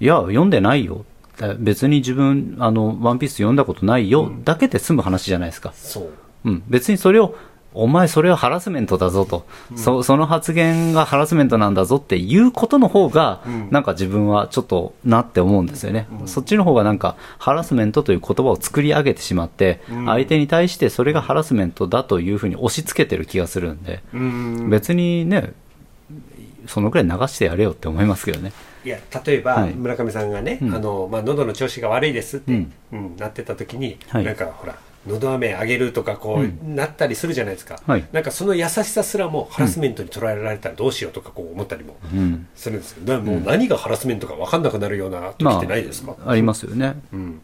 [0.00, 1.04] いや読んでないよ。
[1.40, 6.08] え別に自分あのワンピース読んだことないよ、だけで済む話じゃないですか、そう。
[6.44, 7.34] うん、別にそれを
[7.74, 9.44] お前それはハラスメントだぞと、
[9.76, 13.68] そその発言がハラスメントなんだぞっていうことの方が、ん。
[13.70, 24.70] なんか自分はちょっとなって思うんですよね、そっちの方がなんかハラスメントという言葉を作り上げてしまって、相手に対してそれがハラスメントだというふうに押し付けてる気がするんで、うん。
[24.70, 25.52] 別にね
[26.66, 28.52] そのくらい流してやれよって思いますけどね。
[28.84, 29.74] いや例えば、はい。
[29.74, 30.74] 村上さんがね、うん。
[30.74, 34.24] あのまあ、喉の調子が悪いですって、ううんんなってた時に、はい。
[34.24, 36.76] なんかほら喉飴あげるとかこう、うん。
[36.76, 38.04] なったりするじゃないですか、はい。
[38.12, 42.46] なんかその優しさすらもハラスメントに捉えられたらどうしようとかこう思ったりもうん。
[42.54, 46.94] するんですけど、だからもう何がハラスメントか分かんなくなるような時ってないですか、ありますよね。
[47.12, 47.40] うん。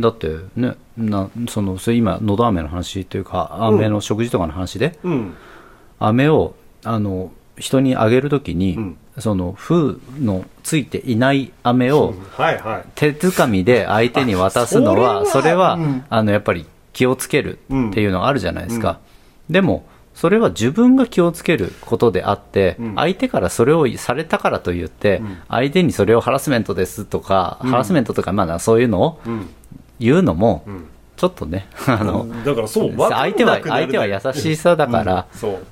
[0.00, 5.34] だってねなそのそれ今のど飴の話というか飴の食事とかの話で、うん。
[5.98, 12.14] 飴をあの人にあげるときに、うんその封のついていない飴を
[12.94, 15.78] 手づかみで相手に渡すのはあそれは、
[16.10, 19.00] あのやっぱり気をつけるっていうのがあるじゃないですか、
[19.48, 19.86] でも
[20.18, 22.94] それは自分が気をつけることであって、うん。
[22.96, 29.48] 相手からそれをされたからといって、相手にそれをハラスメントですとか、ハラスメントとかまだそういうのをうん。
[30.00, 30.86] 言うのも、ん
[31.18, 35.26] ちょっとね あの、だからそう相手は相手は優しさだから、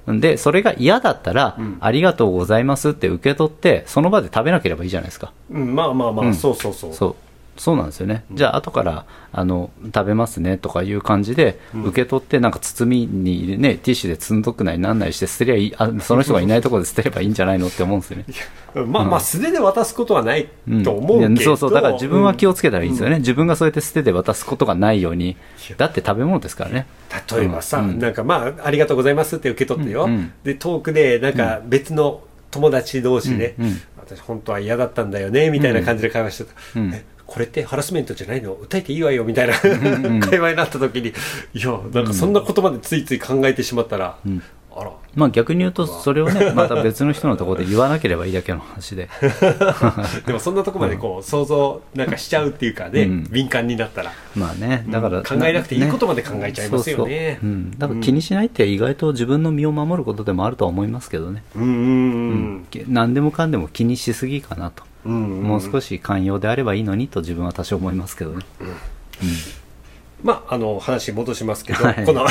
[0.07, 1.76] うんで、それが嫌だったら、ん。
[1.80, 5.32] ありがとうございますって受け取って、その場で食べなければいいじゃないですか。
[5.51, 6.34] うん、まあまあまあ、うん。
[6.34, 6.92] そうそうそう。
[6.92, 7.14] そう。
[7.57, 8.24] そうなんですよね。
[8.32, 18.24] じゃあ、後から、あの、食べますねとかいう感じで、受け取って、なんか包みにね、ティッシュで積んどくないなんないして捨てりゃいい、あその人がいないところで捨てればいいんじゃないのって思うんですよね。
[18.86, 23.18] まあまあ素手で渡すことはないうんと思うけど、いやそうそう、だから自分は気を、をつけたらいいですよね。
[23.18, 25.36] 自分がそうやって捨てて渡すことがないように。
[25.78, 26.86] だって食べ物ですからね。
[27.30, 27.98] 例えばさ、うん。
[27.98, 30.32] なんかまあありがとうございますって受け取ってよ、うんうん。
[30.44, 33.80] で遠くでなんか別の友達同士で、うんうん。
[33.96, 36.50] 私本当は嫌だったんだよねみたいな感じで会話してた、
[37.27, 38.55] これってハラスメントじゃないの？
[38.57, 39.55] 訴えていいわよみたいな
[40.20, 41.09] 会話になった時に。
[41.55, 44.16] いやなんかそんな言葉でついつい考えてしまったら、
[45.16, 49.09] まあ逆に言うと、それをね、 また別の人のところで言わなければいいだけの話で。
[50.27, 53.27] でもそんなとこまでこう想像なんかしちゃうっていうかね、うん。
[53.31, 54.12] 敏感になったら。
[54.37, 57.39] まあね、だから、うん考えなくていいことまで考えちゃいますよね。
[57.41, 61.72] そうん、だから気にしないって意外と自分の身を守ることでもあるとは思いますけどね、うんうんう
[62.59, 68.45] んき何でもかんでも気にしすぎかなと、うんうんもう少し寛容であればいいのにと自分は多少思いますけどね、
[70.22, 72.04] まあ、あの話戻しますけど、はい。
[72.04, 72.30] この あ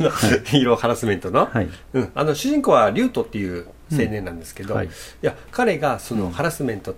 [0.00, 0.10] の
[0.44, 1.68] ヒーローハラスメントの,、はい。
[1.92, 4.78] うん、あの主人公はリュウトっていう青年なんですけど、うん。
[4.78, 4.86] はい。
[4.86, 4.90] い、
[5.22, 6.94] や彼がそのハラスメント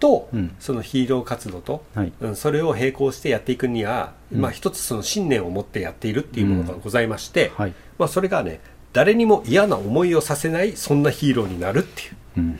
[0.00, 0.54] と、うん。
[0.58, 2.12] そのヒーロー活動と、はい。
[2.20, 7.74] うん、それを並行してやっていくには、まあ、一つその信念を持ってやっているっていうものがございまして、はい。
[7.98, 8.60] まあ、それがね
[8.92, 12.16] 誰にも嫌な思いをさせないそんなヒーローになるっていう。
[12.38, 12.58] うん、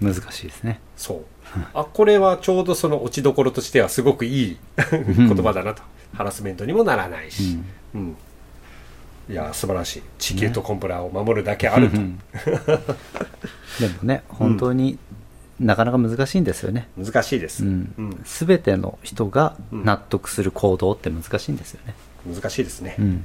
[0.14, 0.80] 難しいですね。
[0.96, 1.18] そう。
[1.74, 5.82] あこれはちょうどその落ちどころとしてはすごくいい 言葉だなと
[6.14, 7.58] ハラスメントにもならないし、
[7.94, 8.16] うん。
[9.28, 10.02] いや素晴らしい。
[10.18, 12.18] 地球とコンプラを守るだけあると、うん。
[13.80, 14.98] でもね、本当に
[15.60, 16.88] なかなか難しいんですよね。
[16.96, 17.94] 難しいです、うん。
[17.98, 18.20] うん。
[18.24, 21.94] すべての人が納得する行動って難しいんですよね。
[22.26, 23.24] 難しいですね、うん。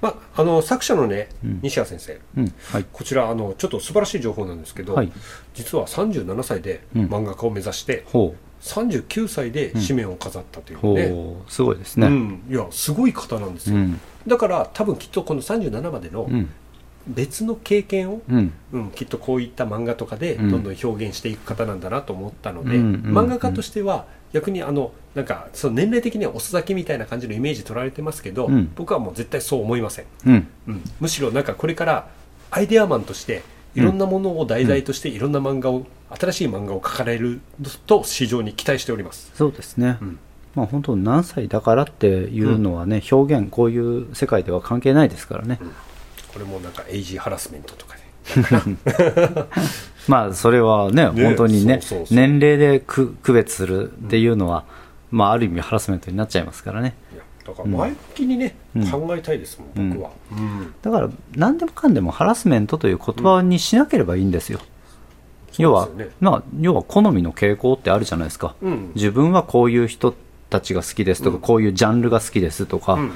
[0.00, 1.60] まあ、あの作者のね、うん。
[1.62, 2.20] 西谷先生。
[2.36, 2.54] うん。
[2.70, 2.84] はい。
[2.92, 5.10] こちらあのちょっと素晴らしい情報なんですけど、はい。
[5.54, 7.06] 実は37歳でうん。
[7.06, 12.06] 漫画家を目指して、ほ39歳で紙面を飾ったというう、ね、ほうすごいですね。
[12.06, 14.00] うん、いやすごい方なんですよ、うん。
[14.26, 16.48] だから多分きっとこの37までのうん。
[17.04, 18.52] 別の経験を、うん。
[18.72, 20.50] うん、きっとこういった漫画とかでうん。
[20.52, 28.70] どんどん表現していく方なんだなと思ったので、漫画家としては逆にあのなんかその年齢的には遅咲きみたいな感じのイメージ取られてますけど、うん。
[28.76, 30.04] 僕はもう絶対そう思いません。
[30.24, 30.46] うん、
[31.00, 32.08] むしろなんかこれから
[32.52, 33.42] アイデアマンとして
[33.74, 37.40] いろんなものを題材としていろんな漫画を、新しい漫画を描かれる
[37.86, 39.98] と市場に期待しております、そうですね。
[40.00, 40.18] うん。
[40.54, 45.58] まあ本当何歳だからっていうのはね、表現こういう世界では関係ないですからね。
[46.32, 48.02] これもなんかエイジーハラスメントとかで、
[50.08, 54.64] まあそれはねね本当にね年齢で区区別するっていうのは、
[55.10, 56.94] まあある意味ハラスメントになっちゃいますからね。
[57.46, 58.90] だから前向きにね、うん。
[58.90, 60.74] 考えたいですもん僕は、うん。
[60.82, 64.60] だから何でもかんでもハラスメントという言葉にしなければいいんですよ。
[65.58, 68.54] 要はねまあ要は好みの傾向ってあるじゃないですか。
[68.62, 68.92] うん。
[68.94, 70.14] 自分はこういう人
[70.50, 71.42] たちが好きですとか、うん。
[71.42, 73.12] こういうジャンルが好きですとか、うん。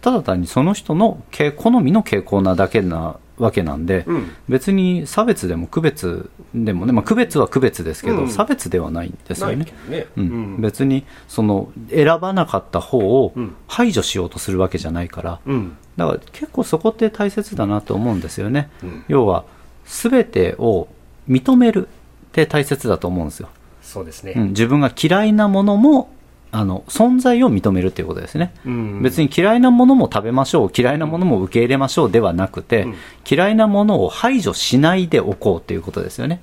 [0.00, 4.30] ただ単にその人の傾好みの傾向なだけなわけなんで、うん。
[4.48, 8.28] 別に差別でも区別でもね、まあ、区別は区別ですけど、うん。
[8.28, 9.66] 差別ではないんですよね。
[9.88, 10.24] ね、うん。
[10.24, 10.26] う
[10.58, 10.60] ん。
[10.60, 13.54] 別にその選ばなかった方をうん。
[13.66, 15.76] 排除しようとするわけじゃないから、うん。
[15.96, 18.70] だから結構そこって大切だなと思うんですよね。
[18.82, 19.04] うん。
[19.08, 19.44] 要は
[19.84, 20.88] 全てを
[21.28, 23.48] 認めるって大切だと思うんですよ。
[23.88, 26.10] そうですね、うん、自分が嫌いなものも
[26.50, 29.02] あの存在を認めるっていうことですね、うん。
[29.02, 32.94] 別に嫌いなものも食べましょう嫌いなものも受け入れましょうではなくて、うん。
[33.30, 36.40] 嫌いなものを排除しないでおこうっていうことですよね。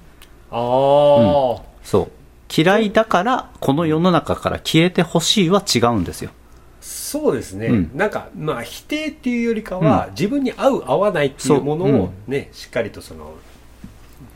[0.51, 0.59] ああ、
[1.83, 2.11] そう。
[2.55, 6.29] 嫌いだからこの世の中から消えてほしいは違うんですよ。
[6.81, 7.91] そうですね、うん。
[7.95, 13.33] なんかまあ否定っていうよりかは、自分に合う合わないっていうものをね、しっかりとその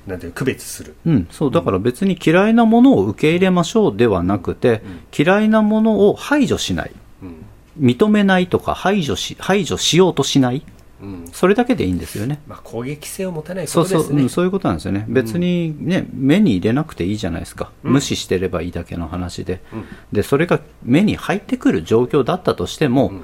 [0.09, 0.95] なんていう区別する。
[1.05, 4.81] うん、そうだから別に嫌いなものを受け入れましょうではなくて、
[5.17, 6.91] 嫌いなものを排除しない。
[7.23, 7.45] うん。
[7.79, 10.63] 認めないとか排除し排除しようとしない。
[11.01, 11.29] うん。
[11.31, 12.41] それだけでいいんですよね。
[12.47, 14.23] まあ、攻撃性を持たないこそうそう、とですね。
[14.23, 15.05] うんそういうことなんですよね。
[15.07, 17.93] 別にね目に入れなくていいじゃないですか、うん。
[17.93, 19.61] 無視してればいいだけの話で。
[19.73, 19.85] うん。
[20.11, 23.23] でそれが目に入ってくる状況だったとしても、ん。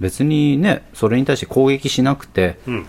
[0.00, 2.86] 別にねそれに対して攻撃しなくてうん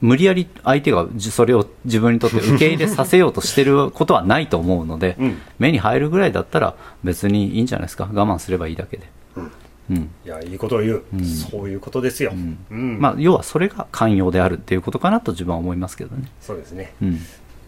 [0.00, 5.38] 無理やり相手がじそれを自分にとって受け入れさせようとしてることはないと思うので、うん。
[5.58, 6.74] 目に入るぐらいだったら
[7.04, 8.08] 別にいいんじゃないですか。
[8.12, 9.50] 我慢すればいいだけで、うん。
[9.90, 10.10] うん。
[10.24, 12.32] いやいいことを言う、そういうことですよ、
[12.70, 12.98] うん。
[13.00, 16.94] まあ、要はそれが寛容であるっていうことかなと自分は思いますけどね、そうですね。
[17.02, 17.18] うん、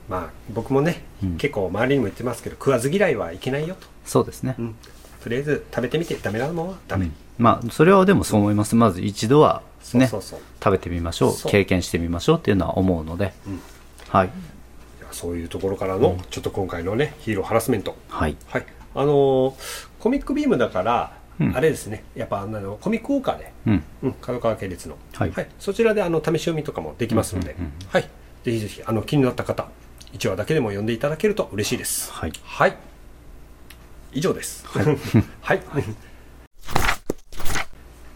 [0.08, 1.36] まあ僕もね、うん。
[1.36, 4.74] 結構周りにも言ってますけど食わず嫌いはいけないよと、そうですね、うん。
[5.22, 7.12] とりあえず食べてみてダメなものはダメ、うん。
[7.38, 8.76] まあそれはでもそう思います。
[8.76, 9.62] まず一度は
[9.96, 10.38] ねそうそう。
[10.40, 11.48] そう食べてみましょう。
[11.48, 13.60] 経験してみましょうっていうのは思うので、うん。
[14.08, 14.30] はい。
[15.10, 17.96] そういうところからの、ちょっと今回のねヒーローハラスメント。
[18.08, 18.36] はい。
[18.48, 18.66] はい。
[18.94, 19.54] あのー
[19.98, 21.56] コミックビームだから、うん。
[21.56, 22.02] あれですね。
[22.16, 23.84] やっぱあのコミックウォーカーで、うん。
[24.02, 25.32] うん、角川系列の、はい。
[25.60, 29.68] そちらであの試し読みとかもできますので、うんうんうんはい、ぜひぜひあの気になった方
[30.12, 32.10] 1話だけでも読んでいただけると嬉しいです。
[32.12, 32.32] はい。
[32.44, 32.76] はい。
[34.12, 34.66] 以上です。
[34.66, 34.84] はい、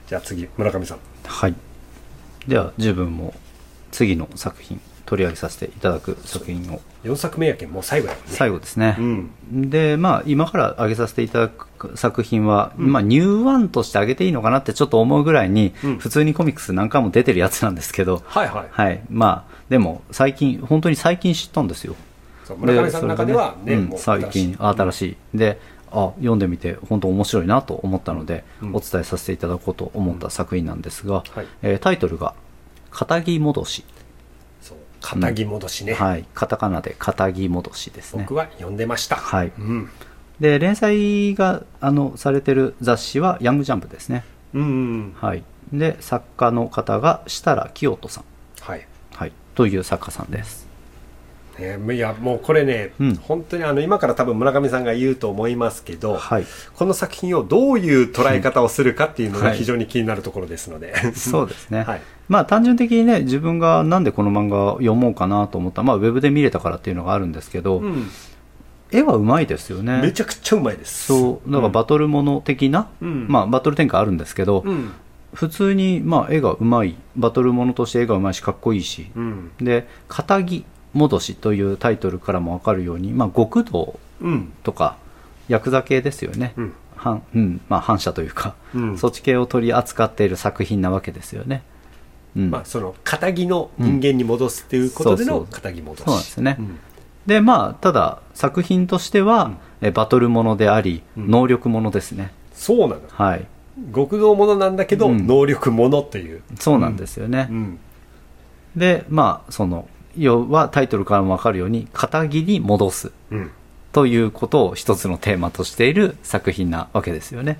[0.06, 0.98] じゃあ次村上さん。
[1.24, 1.54] はい
[2.48, 3.34] では自分も
[3.90, 6.80] 次の作品取り上げさせていただく作品を。
[7.04, 8.30] 4作目やけんもう最後やもんね。
[8.32, 9.70] 最後ですね、うん。
[9.70, 15.98] でまあ今から挙げさせていただく作品は、まあニューワンとして挙げていいのかなってちょっと思うぐらいに、うん。
[15.98, 18.22] 普通にコミックス何回も出てるやつなんですけど。
[18.26, 18.66] はいはい。
[18.70, 19.00] はい。
[19.08, 21.94] まあでも最近本当に最近知ったんですよ。
[22.54, 25.60] 村上さんの中ではねそれうん最近新しい、で
[25.90, 28.76] あ読んでみて本当面白いなと思ったので、うん。
[28.76, 31.46] お伝えさせていただこうと思った作品なんですが、はい。
[31.62, 32.34] えータイトルが
[32.90, 33.84] 「肩着戻し」
[34.62, 34.78] そう。
[35.00, 36.24] 肩着戻しね、はい。
[36.34, 38.22] カタカナで「肩着戻し」ですね。
[38.22, 39.16] 僕は読んでました。
[39.16, 39.52] はい。
[39.58, 39.90] うん。
[40.40, 44.24] で連載があのされてる雑誌は「ヤングジャンプ」ですね。
[44.54, 45.14] うんうん。
[45.16, 45.42] はい。
[45.72, 48.24] で作家の方が設楽清人さん、
[48.60, 48.86] はい。
[49.14, 50.68] はい、という作家さんです
[51.58, 53.14] ね、いやもうこれね、うん。
[53.16, 56.46] 本当にあの今から多分村上さんが言うと思いますけど、はい。
[56.74, 59.58] この作品をどういう捉え方をするかっていうのがはい。
[59.58, 62.02] 非常に気になるところですので、そうですね、 はい。
[62.28, 65.82] まあ単純的にね自分がなんでこの漫画を読もうかなと思った。
[65.82, 68.10] まあウェブで見れたからっていうのがあるんですけど、うん。
[68.92, 70.00] 絵はうまいですよね。
[70.00, 71.06] めちゃくちゃうまいです。
[71.06, 71.50] そう。
[71.50, 73.26] だからバトルもの的な、うん。
[73.28, 74.92] まあバトル展開あるんですけど、うん。
[75.34, 76.96] 普通にまあ絵がうまい。
[77.16, 79.50] バトルものとして絵がうまいしかっこいいし、うん。
[79.60, 80.64] で「肩着
[80.96, 84.52] 戻し」というタイトルからも分かるように、まあ、極道うん。
[84.62, 84.96] とか
[85.48, 86.72] ヤクザ系ですよね、うん。
[86.96, 87.60] 反うん。
[87.68, 88.98] まあ、反社というか、うん。
[88.98, 91.62] そっち系を取り扱っている作品なわけですよね、
[92.34, 92.50] うん。
[92.50, 96.02] まあその肩着の人間に戻すっていうことでの肩着戻し。
[96.04, 96.56] そうなんですね。
[96.58, 96.78] うん。
[97.26, 101.30] でまあただ作品としては、えバトルものであり、うん。
[101.30, 102.32] 能力ものですね。
[102.54, 103.00] そうなの。
[103.08, 103.46] はい。
[103.94, 105.26] 極道ものなんだけど、うん。
[105.26, 106.42] 能力ものっていう。
[106.58, 107.78] そうなんですよね、うん。
[108.74, 113.50] でまあその要はタイトルからも分かるように肩着に戻すうん。
[113.92, 117.58] ということを一つのテーマとしている作品なわけですよね。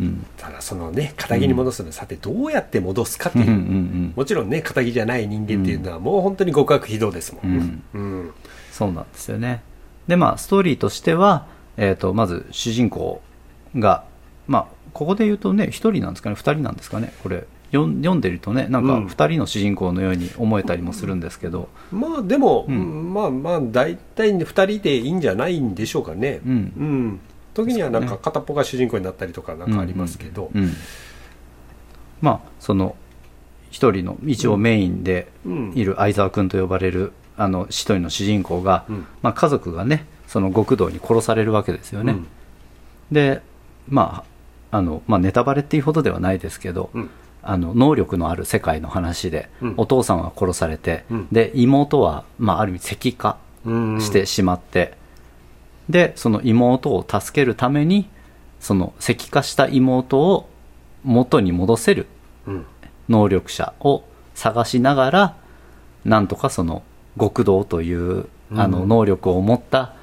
[0.00, 0.26] うん。
[0.36, 7.82] ただそのね肩着に戻すの、さてどうやって戻すかっていう、うんうんうんもちろんね肩着じゃない人間っていうのはもう本当に極悪非道ですもん、うん。
[7.94, 8.34] うん。
[8.72, 9.62] そうなんですよね。
[10.06, 13.20] で、まあ、ストーリーとしては、えっ、と、まず、主人公
[13.74, 14.04] が、
[14.46, 17.46] まあ、ここで言うとね、一人なんですかね、二人なんですかね、これ。
[17.72, 19.06] 読ん読んでるとね、なんかうん。
[19.06, 23.12] 二人の主人公のように思えたりもするんですけど、まあでも、うん。
[23.12, 26.40] まあまあ大体2人でいいんじゃないんでしょうかね。
[26.46, 26.54] うん。
[26.54, 27.20] ん。
[27.54, 30.50] 時にはなんか片っぽが主人公になったりとかなんかありますけど。
[30.54, 30.72] うんうん
[32.20, 32.96] まあ、その、
[33.70, 35.72] 一人の、一応メインでうん。
[35.74, 39.06] いる相沢君と呼ばれる、あの、一人の主人公が、うん。
[39.22, 42.12] まあ、家族がね、その極道に殺されるわけですよね。
[42.12, 42.26] うん。
[43.12, 43.42] で、
[43.88, 44.24] ま
[44.70, 47.10] あ、あの、まあ、ネタバレっていうほどではないですけど、うん
[47.48, 49.74] あの能力のある世界の話で、うん。
[49.76, 51.28] お父さんは殺されて、うん。
[51.30, 54.00] で妹は、まあ、ある意味石化うん。
[54.00, 54.94] してしまって、
[55.88, 58.08] でその妹を助けるために
[58.60, 60.48] その石化した妹を
[61.04, 62.06] 元に戻せる
[62.46, 62.66] うん。
[63.08, 64.02] 能力者を
[64.34, 65.36] 探しながら
[66.04, 66.82] なんとかその
[67.18, 69.94] 極道というあのうん能力を持った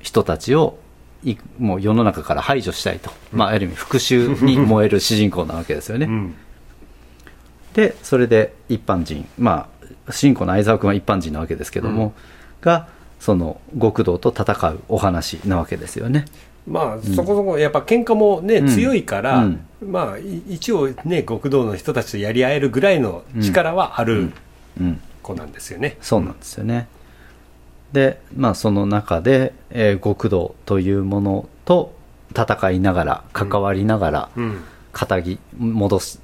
[0.00, 0.78] 人たちを
[1.24, 6.34] いもう世の中から排除したいと、まあ、ある意味復讐に燃える主人公なわけですよね、うん
[7.74, 9.68] でそれで一般人ま
[10.06, 12.12] あ主人公の相沢君は一般人なわけですけども、
[12.60, 12.88] が
[13.20, 16.24] その極道と戦うお話なわけですよね。
[16.66, 18.68] まあそこそこやっぱ喧嘩もね、うん。
[18.68, 19.60] 強いから、うん。
[19.84, 24.32] まあい一応ね極道の人たちとやり合えるぐらいの力はある
[24.80, 25.00] うん。
[25.22, 26.88] 子なんですよね、そうなんですよね。
[27.92, 31.94] で、まあ、その中で、えー極道というものと
[32.30, 34.64] 戦いながら、関わりながら、うん。
[34.92, 36.20] 仇戻す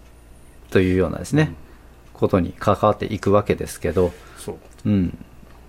[0.71, 1.55] というようなですね、
[2.13, 4.57] ことに関わっていくわけですけど、そう。
[4.87, 5.19] うん、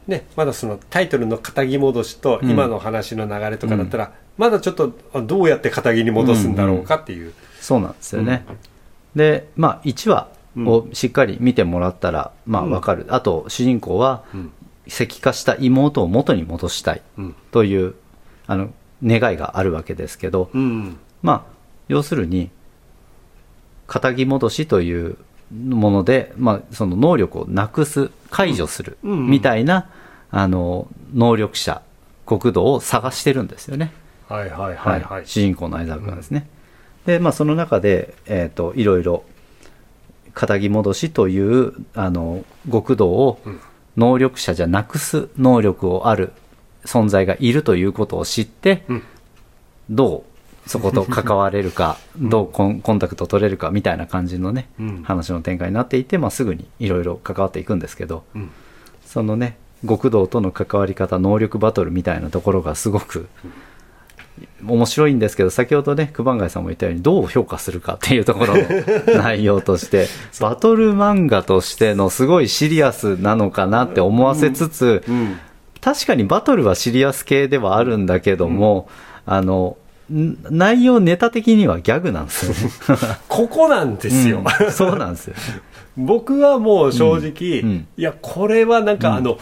[0.08, 2.50] ね、まだそのタイトルの仇戻しとうん。
[2.50, 8.46] 今の話の流れとかだったら、まだちょっとあどうやって仇に戻すんだろうかっていう、そうなんですよね。
[9.16, 13.06] で、まあ、1話をしっかり見てもらったら、まあ、わかる。
[13.10, 14.52] あと、主人公は、うん。
[14.88, 17.36] 石化した妹を元に戻したいうん。
[17.52, 17.94] という、
[18.48, 18.70] あの、
[19.04, 20.98] 願いがあるわけですけど、うん。
[21.22, 21.54] まあ、
[21.88, 22.50] 要するに、
[23.90, 25.18] 仇戻しという
[25.52, 29.12] もので、まあ、その能力をなくす、解除する、うん。
[29.12, 29.90] うんみたいな、
[30.32, 31.82] あの、能力者、
[32.26, 33.92] 国土を探してるんですよね。
[34.28, 36.48] はいはいはいはい、主人公の相沢君はですね。
[37.06, 39.24] で、まあ、その中で、えっ、と、いろいろ、
[40.36, 43.60] 仇戻しという、あの、極道をうん。
[43.98, 46.32] 能力者じゃなくす能力をある
[46.86, 49.04] 存在がいるということを知って、うん。
[49.90, 50.29] どう
[50.70, 55.04] そこと関われるか、どうコンコンタクト取れるかみたいな感じのね、うん。
[55.04, 58.52] 話の展開になっていて、まあ、すぐにいろいろ関わっていくんですけど、うん。
[59.04, 59.58] そのね、
[59.88, 63.30] 極道との関わり方、能力バトルみたいなところがすごく
[64.64, 70.08] 面白いんですけど、先ほどね、九番街さんも言ったように、どう評価するかっていうところの内容として、
[70.40, 75.40] バトル漫画としてのすごいシリアスなのかなって思わせつつ、うん。
[75.82, 78.88] 確かにバトルはシリアス系ではあるんだけども、
[79.26, 83.10] あの、ん内容ネタ的にはギャグなんですよね。
[83.30, 85.36] ここなんですよ、うんそうなんですよ。
[86.06, 87.88] 僕はもう正直、うんうん。
[87.98, 89.38] いやこれはなんか、あの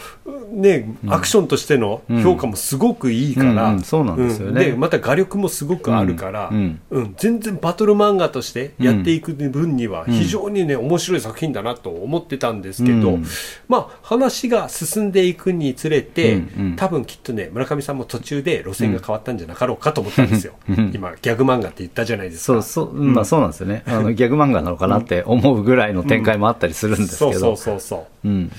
[0.52, 4.74] ねアクションとしての評価もすごくいいから、そうなんですよね。
[4.76, 6.80] また画力もすごくあるから、うん。
[6.90, 7.14] うん。
[7.16, 13.24] 全然バトル漫画としてやっていく分には非常にね、面白い作品だなと思ってたんですけど、うん。
[13.68, 16.42] まあ話が進んでいくにつれて、
[16.76, 20.92] 多分きっとね村上さんも途中で路線が変わったんじゃなかろうかと思ったんですよ、うん。
[20.94, 22.62] 今ギャグ漫画って言ったじゃないですか。
[22.62, 23.82] そうそう、まあそうなんですよね。
[23.86, 27.32] あの、ギャグ漫画なのかなって思うぐらいの展開もあったりするんですけど。
[27.32, 28.52] そうそうそうそううん。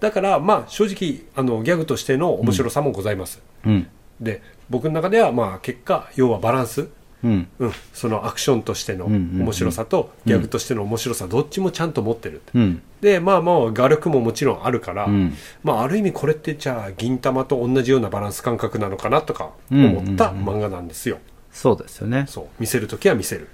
[0.00, 3.86] だからまあ正直あのギャグとしての面白さもございます、うん。
[4.20, 6.88] で僕の中ではまあ結果要はバランス、
[7.22, 7.46] うん。
[7.60, 12.82] うん、そのアクションとしての面白さとギャグとしての面白さどっちもちゃんと持ってる、うん。
[13.00, 21.18] でまあまあ画力ももちろんあるから、うんまあある意味これってじゃあ銀玉と同じようなバランス感覚なのかなとか思った漫画なんですよ、
[21.52, 22.26] そうですよね。
[22.28, 23.48] そう見せる時は見せる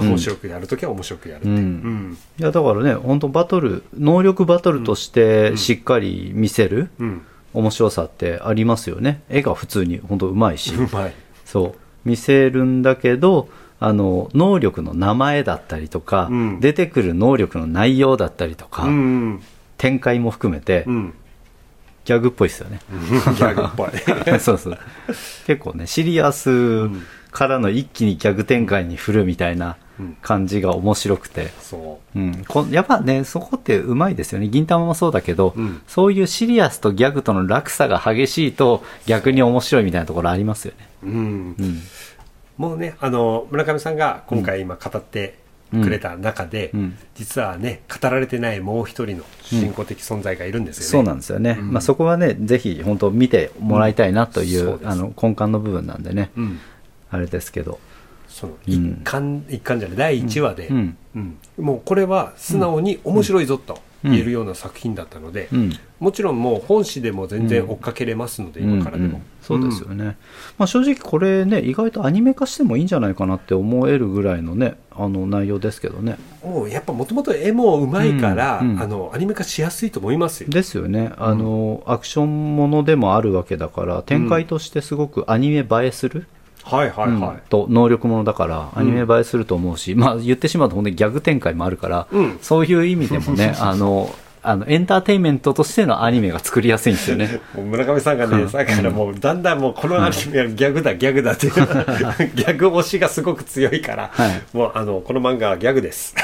[0.00, 1.62] 面白くやる時は面白くやるっていう、うん。
[1.62, 2.18] うん。
[2.38, 7.22] いや、だからね、本当バトル、能力バトルとしてしっかり見せるうん。
[7.54, 9.22] 面白さってありますよね。
[9.28, 10.72] 絵が普通に本当うまいし。
[11.44, 11.74] そう。
[12.04, 13.48] 見せるんだけど、
[13.80, 16.60] あの、能力の名前だったりとか、うん。
[16.60, 19.42] 出てくる能力の内容だったりとか、うん
[19.76, 21.14] 展開も含めて、うん。
[22.04, 22.80] ギャグっぽいですよね。
[22.90, 23.90] ギャグっぽい。
[24.40, 24.78] そうそう。
[25.46, 26.88] 結構ね、シリアス
[27.30, 29.76] からの一気にギャグ展開に振るみたいな
[30.22, 31.48] 感じが面白くて。
[31.60, 32.44] そうん。
[32.46, 34.48] こやっぱね、そこってうまいですよね。
[34.48, 40.88] 銀玉もそうだけど、うんそういうシリアスとギャグとの落差が激しいと逆に面白いみたいなところありますよね。
[41.02, 41.82] う、うん、うん。
[42.56, 45.38] もうねあの村上さんが今回今語って
[45.70, 51.58] くれた中で、うん実はね語られてないもう一人の主人公的存在がいるんですよね、そうなんですよね。
[51.60, 56.60] まあそこはね、ぜひ本当見てもらいたいなという、あの根幹の部分なんでね、うん
[57.10, 57.80] あれですけど。
[58.38, 60.96] そのうん一巻、一巻じゃない第1話で、うん。
[61.16, 61.38] うん。
[61.58, 65.72] もうこれは素直に面白いぞと言えるような作品だったので、うん。
[65.98, 69.14] もちろんもう本誌でも全然追っかけれますので、今からでも、うん。
[69.14, 70.18] うんそうですよね、
[70.58, 76.18] まあ、正直これね意外とアニメ化してもいいんじゃないかなって思えるぐらいのねあの内容ですけどね。
[76.44, 78.70] もうやっぱもともと絵もうまいから、うん。
[78.72, 78.82] うん。
[78.82, 80.50] あのアニメ化しやすいと思いますよ。
[80.50, 81.12] ですよね。
[81.16, 86.26] あの、アクションものでもあるわけだから展開としてすごくアニメ映えする、
[86.70, 87.40] はいはいはい、うん。
[87.48, 92.38] と能力ものだからアニメ映えすると思うし、まあ言ってしまうと本当にギャグ展開もあるから、うん。
[92.42, 97.40] そういう意味でもね あのあのエンターテインメントとしてのアニメが作りやすいんですよね。
[97.54, 101.52] 村上さんがね、さっきからもうだんだんもうこのアニメはギャグだ、ギャグだっていう、
[102.34, 104.42] ギャグ推しがすごく強いから、はい。
[104.52, 106.14] もうあの、この漫画はギャグです。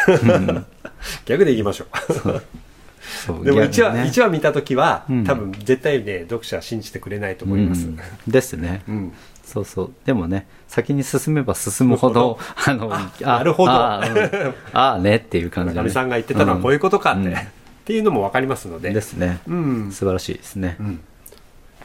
[1.26, 1.86] ギャグでいきましょ
[2.24, 3.44] う。
[3.44, 4.06] でも1話、ね。
[4.06, 5.24] 一話見た時は、うん。
[5.24, 7.98] 多分絶対ね読者は信じてくれないと思います、うん。
[8.26, 8.82] ですね。
[8.88, 9.12] うん
[9.44, 9.92] そうそう。
[10.04, 13.72] でもね先に進めば進むほどあのあなるほど。
[13.72, 14.54] ああ,、うん。
[14.72, 17.34] ああねっていう感じで、ね、村上さんが言ってたのはこういうことかって、うん。
[17.34, 17.38] っ
[17.84, 18.90] ていうのも分かりますので。
[18.90, 19.40] ですね。
[19.46, 19.92] うん。
[19.92, 21.00] 素晴らしいですね、うん。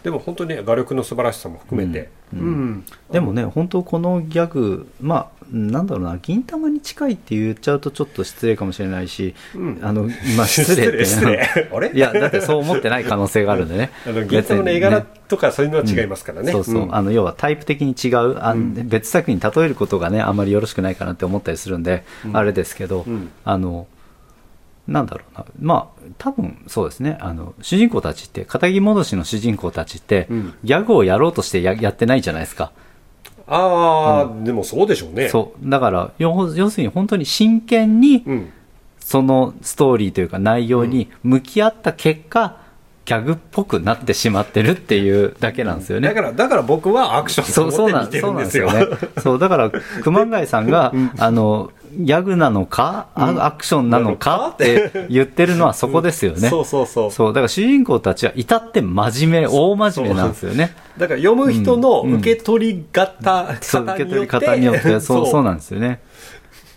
[0.03, 2.39] でも本当にね画力の素晴らしさも含めて、うん。
[2.39, 2.85] うん。
[3.11, 9.79] でもね本当このギャグまあなんだろうな銀魂に近いって言っちゃうとちょっと失礼かもしれないし、うん。
[9.81, 10.03] あの
[10.37, 11.05] まあ 失礼って。
[11.05, 11.69] 失礼。
[11.71, 11.91] あれ？
[11.95, 13.91] いやだってそう思ってない可能性があるんでね。
[14.07, 16.95] あの銀玉の絵柄とかそういうのは違いますからね、そうそう、ん。
[16.95, 18.73] あの要はタイプ的に違うあ、うん。
[18.87, 22.37] 別作品に例えることがねあんまりよろしくないかなって思ったりするんで、うん。
[22.37, 23.29] あれですけど、うん。
[23.43, 23.87] あの
[24.87, 25.45] なんだろうな。
[25.59, 27.17] まあ多分そうですね。
[27.21, 30.53] あの主人公たちって片木戻しの主人公たちって、うん。
[30.63, 32.71] ギャグをやろうとしてややってないじゃないですか、
[33.49, 35.29] ああ、でもそうでしょうね。
[35.29, 35.69] そう。
[35.69, 38.51] だから要要するに本当に真剣にうん。
[39.09, 42.57] そのストーリーというか内容に向き合った結果、
[43.05, 46.09] ギャグっぽくなってしまってるっていうだけなんですよね。
[46.09, 48.69] だからだから僕はアクション見てるんですよ。
[48.69, 49.21] そうなんですよね。
[49.23, 49.71] そう、だから、
[50.03, 56.47] 熊谷さんが、 あの、ギャグなのか、あアクションなのかって言ってるのはそこですよね。
[56.49, 60.73] そうそうそうそう、だから主人公たちは至って真面目、大真面目なんですよね。
[60.97, 65.99] だから読む人のうん受け取り方、そう、方受け取り方によって、そう、 そうななんですよね。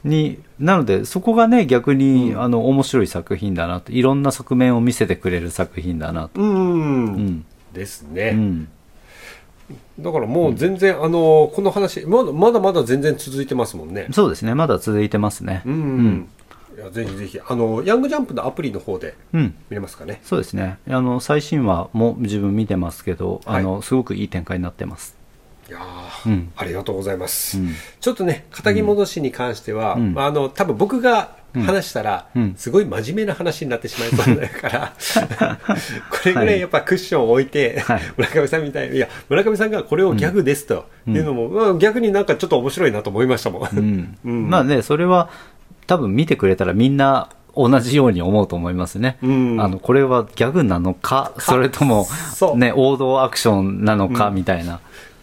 [0.05, 6.41] に、なので、そこがね、逆に、うんあの、面白い作品だなと、いろんな側面を見せてくれる作品だなと。
[6.41, 7.45] うん、うん。
[7.73, 8.69] ですうね、ん。
[9.99, 14.09] だからもう全然、あのこの話まだまだまだ全然続いてますもんね。
[14.13, 15.63] そうですね、まだ続いてますね。
[15.67, 16.29] うん、うん。
[16.77, 17.41] いやぜひぜひ。
[17.47, 19.55] あのヤングジャンプのアプリの方でうん。
[19.69, 20.21] 見れますかね。
[20.25, 20.79] そうですね。
[20.89, 23.61] あの、最新話も自分見てますけど、はい。
[23.61, 25.17] あの、すごくいい展開になってます。
[25.69, 26.53] いやーうん。
[26.57, 27.71] ありがとうございます、うん。
[28.01, 30.15] ちょっとね肩着戻しに関しては、うん。
[30.15, 32.55] まあ、あの多分僕が話したら、うん。
[32.57, 34.93] すごい真面目な話になってしまいそうだから、
[36.11, 38.01] これぐらいやっぱクッションを置いて、はい。
[38.17, 44.17] 村上さんみたいにいや村上さんがこれをギャグですというのも、まあ、逆になんかちょっと面白いなと思いましたもん、
[44.51, 45.31] まあね、それは、
[45.87, 49.19] 多分見てくれたらみんな同じように思うと思いますね。
[49.23, 49.61] うん。
[49.61, 52.07] あの、これはギャグなのか、それとも
[52.57, 54.81] ね、王道アクションなのか、みたいな。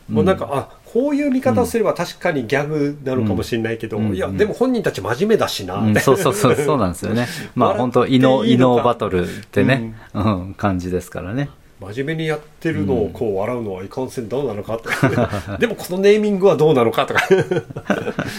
[0.09, 4.15] もうなんか、あこういう見方をすれば確かにギャグなのかもしれないけど、うん。
[4.15, 7.27] いやでも本人たち真面目だしな、うん、そうそうそう、そうなんですよね。
[7.53, 11.49] まあ本当、異能、異能バトルってね、うん、感じですからね。
[11.79, 14.89] 真面目にやってるのをこう笑うのはいかんせんどうなのかと
[15.59, 17.21] でもこのネーミングはどうなのかとか。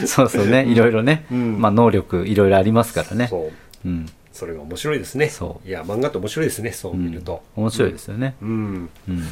[0.04, 1.60] そうそうね、いろいろね、うん。
[1.60, 3.28] まあ能力いろいろありますからね。
[3.28, 3.50] そ
[3.84, 3.88] う。
[3.88, 4.06] うん。
[4.32, 5.28] それが面白いですね。
[5.28, 5.68] そう。
[5.68, 8.34] いや漫画って面白いですねそう見ると、面白いですよね。
[8.42, 8.90] うん。
[9.08, 9.22] うん。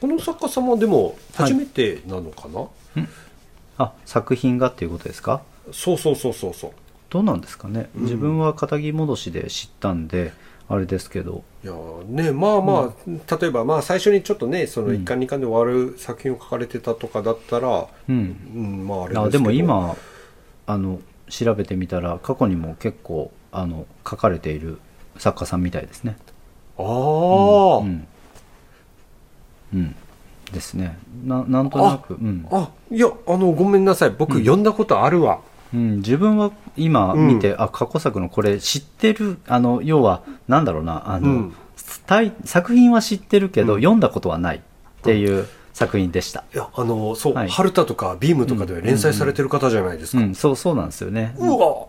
[0.00, 1.14] この作家さんはでもはい
[1.50, 3.04] 初めてなのかな、
[3.78, 5.42] あ、作品がっていうことですか？
[5.72, 6.70] そうそうそうそうそう。
[7.10, 8.02] どうなんですかね、うん。
[8.04, 10.32] 自分は肩着戻しで知ったんで、
[10.68, 18.36] あれですけど、いやーねまあまあ、例えばまあ最初にちょっとねその1巻2巻で終わる作品を書かれてたとかだったら、うん。
[18.54, 19.24] うん、まああれですけど。
[19.24, 19.96] あでも今、
[20.66, 24.78] あの、調べてみたら、過去にも結構、あの、書かれている
[25.18, 26.16] 作家さんみたいですね。
[26.78, 28.06] ああ、うん。
[29.74, 29.94] うん。
[30.52, 30.98] ですね。
[31.24, 32.46] ななんとなく、うん。
[32.50, 34.10] あいやあのごめんなさい。
[34.10, 34.62] 僕読ん。
[34.62, 35.40] だことあるわ、
[35.72, 41.54] うん、自分は今見て、あ過去作のこれ知ってるあの要はなんだろうなあの、うん。
[42.44, 43.80] 作品は知ってるけど、うん。
[43.80, 44.60] 読んだことはないっ
[45.02, 47.48] ていう作品でした、いやあのそう、はい。
[47.48, 50.34] 春田とかビームとかでは連載されてる方じゃないですか、うん。
[50.34, 51.86] そうそうなんですよね、うわ。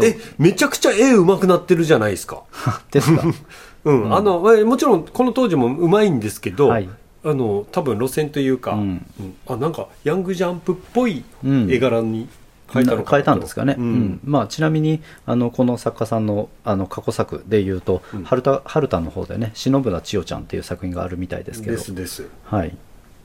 [0.00, 2.42] えめちゃくちゃ絵うまくなってるじゃないですか。
[2.92, 3.22] ですか。
[3.84, 6.88] うん、あのえもちろんこの当時もうまいんですけど、はい
[7.26, 9.06] あの多分路線というか、うん。
[9.20, 9.36] うん。
[9.48, 11.68] あなんかヤングジャンプっぽいうん。
[11.70, 12.28] 絵柄に
[12.72, 13.88] 変えたのか変えたんですかね、ううん。
[13.88, 18.24] んまあ、ちなみにあのこの作家さんのあの過去作でいうと、うん。
[18.24, 21.76] 春田春田の方でね「篠村千代ちゃん」っていう作品があるみたいですけど。
[21.76, 22.28] ですです。
[22.44, 22.76] はい。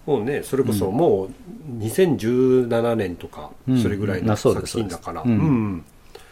[0.08, 1.30] もうねそれこそもう
[1.78, 3.78] 2017年とか、うん。
[3.82, 5.42] それぐらいあの作そうです品だから、そうです。
[5.42, 5.48] うん。
[5.48, 5.86] うん。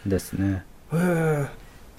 [0.06, 1.46] ですね、へえ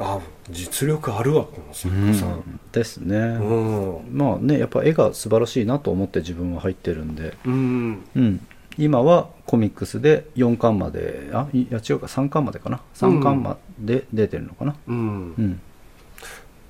[0.02, 2.60] あ実力あるわこの作家さん。
[2.72, 4.10] ですね、うん。
[4.12, 8.04] まあねやっぱ絵が素晴らしいなと思って自分は入ってるんで、うん。
[8.16, 8.48] うん、
[8.78, 12.82] 今はコミックスで4巻まであいや違うか3巻までかな。
[12.96, 14.76] 3巻まで出てるのかな。
[14.88, 15.34] うん。
[15.38, 15.62] うん。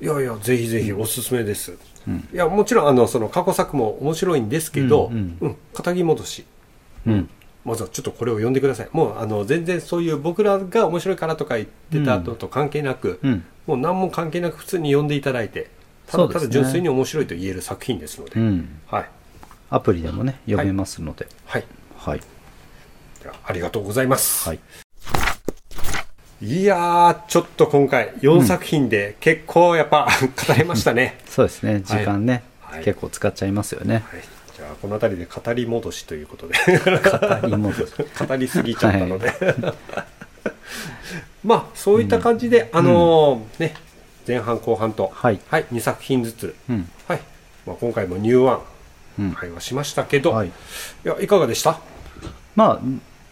[0.02, 1.78] いやいやぜひぜひおすすめです、
[2.08, 2.28] うん。
[2.34, 5.20] いやもちろんあのその過去作も面白いんですけど、ううん。
[5.20, 5.56] ん。
[5.74, 6.46] 肩着戻し
[7.06, 7.30] うん
[7.64, 8.90] まずはちょっとこれを読んでください。
[8.92, 13.44] もうあの全然そういう僕らが面白いからとか言ってたのと関係なく、うん。
[13.68, 15.70] もう何も関係なく普通に読んでいただいて
[16.08, 18.80] ただただ純粋に面白いと言える作品ですので、うん。
[18.88, 19.10] はい。
[19.70, 21.28] アプリでもね読めますので。
[21.46, 21.66] はい。
[21.98, 22.22] はい。
[23.22, 24.60] ではありがとうございます、はい。
[26.42, 30.08] いやーちょっと今回4作品で結構やっぱ
[30.48, 31.82] 語れましたね、 そうですね。
[31.82, 32.84] 時間ね、はい。
[32.84, 34.04] 結構使っちゃいますよね。
[34.10, 34.24] はい、
[34.72, 36.56] あこの辺りで語り戻しということで。
[37.42, 37.94] 語り戻し。
[38.28, 39.34] 語りすぎちゃったので、
[41.44, 43.76] まあそういった感じで、あのーね
[44.28, 45.40] 前半後半と、はい。
[45.50, 46.90] 2作品ずつ、うん。
[47.08, 47.20] はい。
[47.66, 48.62] まあ、今回もニューワン
[49.20, 49.32] うん。
[49.34, 50.50] 会話しましたけど、はい。
[50.50, 50.52] い、
[51.04, 51.80] やいかがでした？
[52.56, 52.80] まあ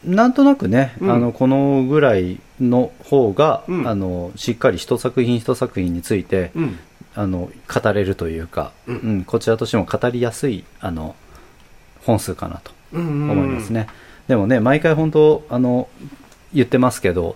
[0.03, 1.11] なんとなくね、うん。
[1.11, 3.87] あのこのぐらいの方が、うん。
[3.87, 6.79] あのしっかり一作品一作品について、うん。
[7.15, 8.95] あの語れるというか、うん。
[8.97, 11.15] うんこちらとしても語りやすいあの
[12.01, 13.87] 本数かなと思思いますね、
[14.27, 15.87] でもね毎回本当あの
[16.53, 17.35] 言ってますけど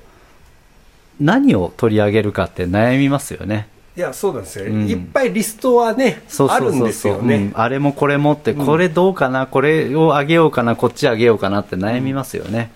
[1.19, 3.67] 何を取り上げるかって悩みますよね。
[3.95, 4.87] いやそうなんですよ、うん。
[4.87, 6.69] いっぱいリストはねそうそうそうそう。
[6.69, 7.51] あるんですよね、うん。
[7.53, 12.71] あれもこれもってうんこれどうかな、これをあげようかなこっちあげようかなって悩みますよね、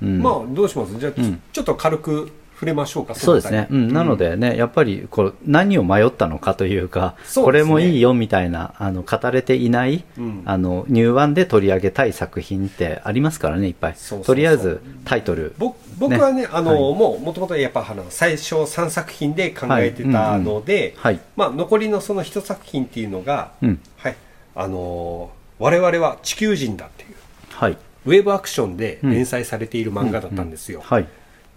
[0.00, 0.22] うん。
[0.22, 0.96] まあどうします？
[1.00, 7.42] じゃあ、ちょっと軽く触れましょうかそうですね、うん、なのでね、やっぱりこう何を迷ったのかというか、ね。
[7.42, 10.42] これもいいよみたいなあの語れていない、うん。
[10.46, 13.94] あのニューワンで取り上げたい作品ってありますからねいっぱい。
[13.94, 14.26] そうそうそう。
[14.26, 15.54] とりあえずタイトル。
[15.58, 16.80] 僕僕はねあの、はい。
[16.98, 21.20] もうもともとやっぱあの最初3作品で考えてたので、はい。
[21.36, 23.80] まあ、残りのその1作品っていうのが、うん。
[23.98, 24.16] はい。
[24.54, 27.14] あのー我々は地球人だっていう。
[27.48, 27.78] はい。
[28.06, 31.08] ウェブアクションで連載されている漫画だったんですよ、はい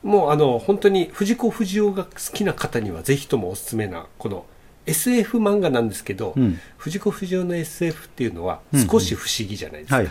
[0.04, 4.46] もうあの本当に藤子不二雄が好きな方にはぜひともおすすめなこの
[4.86, 6.60] SF 漫画なんですけど、うん。
[6.78, 8.88] 藤子不二雄の SF っていうのはうんうん。
[8.88, 10.02] 少し不思議じゃないですか、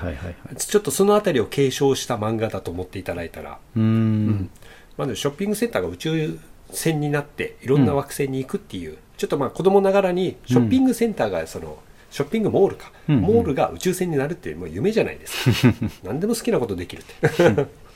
[0.56, 4.50] ちょっとそのあたりを継承した漫画だと思っていただいたらうーん。
[4.96, 6.38] まずショッピングセンターが宇宙
[6.70, 11.78] 船になっていろんな惑星に行くっていう、ちょっとまあ子供ながらにショッピングセンターがその、
[12.10, 13.22] ショッピングモールか、うんうん。
[13.22, 15.74] モールが宇宙船になるってもう夢じゃないですか。
[16.04, 17.66] 何でも好きなことできるって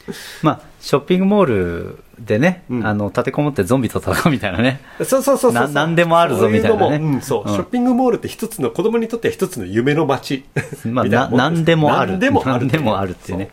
[0.43, 2.87] まあショッピングモールでね、うん。
[2.87, 4.81] あの立てこもってゾンビと戦うみたいなね。
[4.99, 6.89] そうそうそうそうでもあるぞみたいなね。
[6.89, 10.45] そううのもうんそう、うんショッピングモールって一つの子供にとっては一つの夢の街
[10.87, 11.65] まあなもん。
[11.65, 12.13] でもある。
[12.13, 12.81] 何でもある。
[12.81, 13.51] もあるっていうね。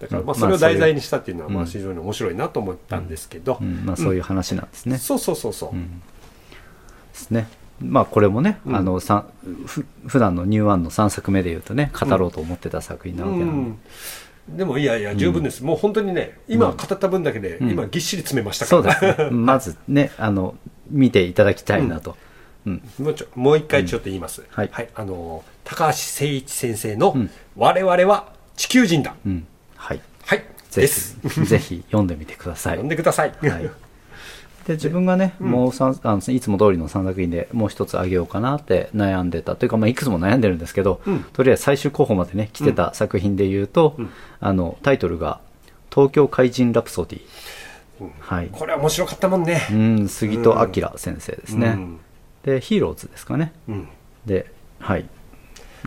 [0.00, 0.40] だからまあうん。
[0.40, 1.68] それを題材にしたっていうのはまあうん。
[1.68, 3.82] 非常に面白いなと思ったんですけど、うん。
[3.84, 6.00] まあ、そういう話なんですね、そうそうそうそう、うん。
[7.12, 7.48] ですね。
[7.80, 8.76] まあこれもね、うん。
[8.76, 9.24] あのさん
[9.66, 13.78] ふ普段のニューワンの3作目でいうとね語ろうと思ってた作品なわけなので、うん
[14.56, 17.70] でもいやいや十分です、もう本当にね今語った分だけで、うん。
[17.70, 19.30] 今ぎっしり詰めましたかそうら、ですね。
[19.36, 20.56] まずねあの
[20.90, 22.16] 見ていただきたいなと、
[22.66, 22.82] うん。
[23.34, 24.70] もう一回ちょっと言います、はい。
[24.94, 29.46] あの高橋誠一先生のうん「我々は地球人だ」うん。
[29.76, 30.00] はい。
[30.24, 30.86] はいぜ
[31.58, 32.72] ひ読んでみてください。
[32.76, 33.70] 読んでください、はい、
[34.68, 39.56] で自分がね、もう三あのいつも通りの3作品でもう一つあげようかなって悩んでた。
[39.56, 41.24] というか、まあ、いくつも悩んでるんですけど、うん。
[41.32, 44.10] とりあえず最終候補までね来てた作品で言うと、うん。
[44.40, 45.40] あのタイトルが
[45.90, 47.20] 「東京怪人ラプソディ」
[48.02, 48.10] うん。
[48.20, 48.50] はい。
[48.52, 49.66] これは面白かったもんね。
[49.72, 52.00] うん杉戸明先生ですね、うん。
[52.44, 53.54] でヒーローズですかね。
[53.68, 53.88] うん。
[54.26, 55.06] ではい。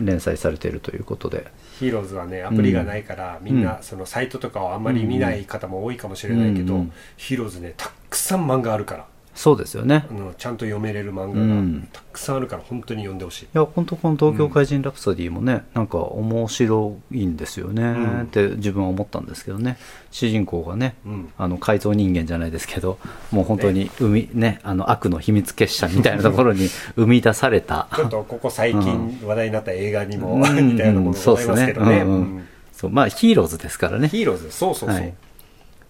[0.00, 1.46] 連載されているということで
[1.78, 6.80] ヒーローズはねアプリがないから、みんなそのサイトとかをあんまり見ない方も多いかもしれないけど、うん。
[6.80, 6.92] うん。
[7.16, 10.06] ヒーローズねたくさん漫画あるからそうですよね。
[10.10, 11.72] あのちゃんと読めれる漫うん。
[11.72, 18.22] 画がたくさんあるから本当に読んでほしい、いや本当この「東京怪人ラプソディ」もね、なんか面白いんですよね、ん。
[18.22, 19.78] って自分は思ったんですけどね。
[20.10, 21.28] 主人公がね、うん。
[21.38, 22.98] あの改造人間じゃないですけど
[23.30, 27.88] もう本当に生み、ね、あの悪の秘密結社みたいなところに生み出された。
[27.96, 30.68] ちょっとここ最近話題になった映画にも、うん。
[30.72, 31.96] 似たようなものがございますけどね。
[32.02, 32.14] うんうん。
[32.14, 32.48] うん。
[32.72, 34.08] そうまあヒーローズですからね。
[34.08, 35.14] ヒーローズそうそうそう、はい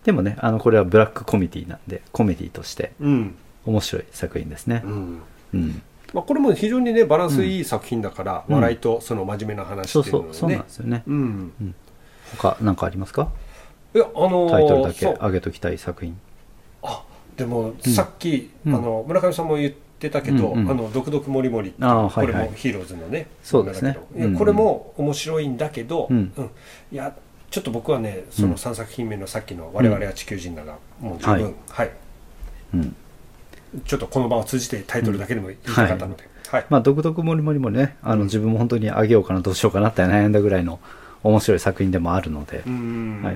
[0.04, 3.34] でもねあのこれはブラックコメディなんでコメディとしてうん。
[3.64, 4.82] 面白い作品ですね。
[4.84, 5.22] うん。
[5.54, 5.82] うん、
[6.12, 10.34] まあ、これも非常にねバランスいい作品だから、うん笑いとその真面目な話そうっていうのをね。
[10.34, 11.52] そうそうなんですよね、うん。
[12.36, 13.28] 他何かありますか？
[13.94, 15.18] いやあのータイトルだけそう。
[15.20, 16.18] 上げときたい作品。
[16.82, 17.04] あ
[17.36, 18.74] でもさっき、うん。
[18.74, 22.34] あの村上さんも言ってたけど「うんうんあのドクドクもりもり」あーはいはい。
[22.34, 23.96] これもヒーローズのねそうですね。
[24.36, 26.32] これも面白いんだけど、うん。
[26.90, 27.14] いや
[27.52, 31.90] ちょっと僕はねその3作品目のさっきの「我々は地球人だが」もう十分、はいはい。
[32.74, 32.96] うん。
[33.84, 36.66] ちょっとこの場を通じてタイトルだけでも言いたかったので、はい。
[36.68, 40.78] まあ、独特もりもりもね、あの、自分も本当にあげようかな、どうしようかなって悩んだぐらいの
[41.22, 42.62] 面白い作品でもあるので、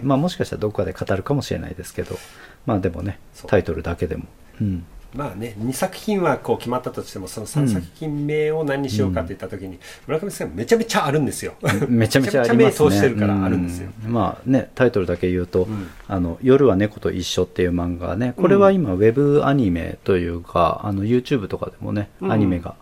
[0.02, 2.18] まあ、もしかしたらどこかで語るかもしれないですけど、
[2.66, 4.24] まあ、でもねタイトルだけでも、
[4.60, 4.84] うん、
[5.16, 11.54] まあね2作品はこう決まったとしてもその3作品目を何にしようかって言った時に、村上さんめちゃめちゃあるんですよ。
[11.88, 12.64] めちゃめちゃありますね。
[12.64, 13.90] めちゃめちゃ目通してるからあるんですよ。
[14.04, 14.12] うん。
[14.12, 15.88] まあね、タイトルだけ言うと、ん。
[16.06, 22.32] あの、夜は猫と一緒っていう漫画はね、これは今、ウェブアニメというか、あの、YouTube とかでもね、うん。
[22.32, 22.74] アニメが、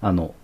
[0.00, 0.34] あの、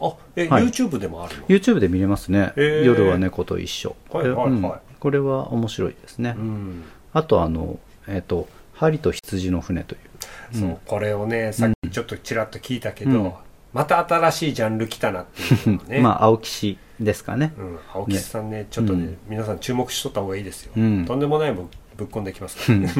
[0.00, 0.64] あえ、はい。
[0.64, 2.52] YouTube でもあるの？YouTube で見れますね。
[2.56, 2.84] へー。
[2.84, 3.94] 夜は猫と一緒。
[4.10, 4.50] はいはいはい。
[4.50, 4.72] うん。
[4.98, 6.34] これは面白いですね。
[6.36, 6.84] うん。
[7.12, 10.11] あとあの、えっ、と、針と羊の船という
[10.52, 13.32] そうこれをねさっきちょっとちらっと聞いたけど、うん。
[13.72, 17.52] また新しいジャンル来たなっていうのがね、 まあ青木氏ですかね。
[17.58, 19.18] うん、青木さんねちょっとね、うん。
[19.28, 21.04] 皆さん注目しとった方がいいですよ、うん。
[21.06, 22.92] とんでもないもんぶっこんできますからね、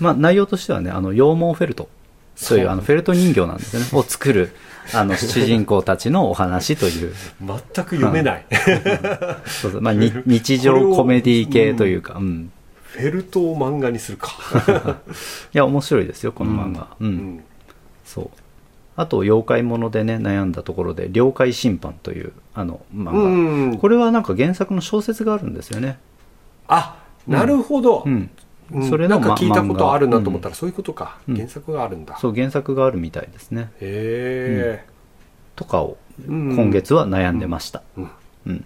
[0.00, 1.88] まあ内容としてはねあの羊毛フェルト。
[2.48, 3.86] というあのフェルト人形なんですよね。
[3.92, 4.50] を作る
[4.92, 7.14] あの主人公たちのお話という。
[7.40, 8.46] 全く読めない、
[9.46, 12.50] そうそう、まあ、に 日常コメディ系というか、うん。
[12.94, 14.30] フェルトを漫画にするか、
[15.52, 16.88] いや、面白いですよ、この漫画。
[17.00, 17.06] うん。
[17.06, 17.44] うん
[18.04, 18.30] そう。
[18.96, 23.12] あと、妖怪ものでね、悩んだところで、妖怪審判という、あの、漫画。
[23.12, 23.28] う
[23.74, 25.98] んこれはなんか原作の小説があるんですよね。
[26.68, 26.96] あ
[27.26, 28.30] なるほど、うん。
[28.72, 33.70] うんそれのなんか聞いたことあるなと思った漫ら、そういうことか、うん原作があるんだ、そう、原作があるみたいですね。
[33.80, 34.84] へえ、
[35.56, 37.82] とかを、うん今月は悩んでました。
[37.96, 38.10] うん
[38.46, 38.64] うん。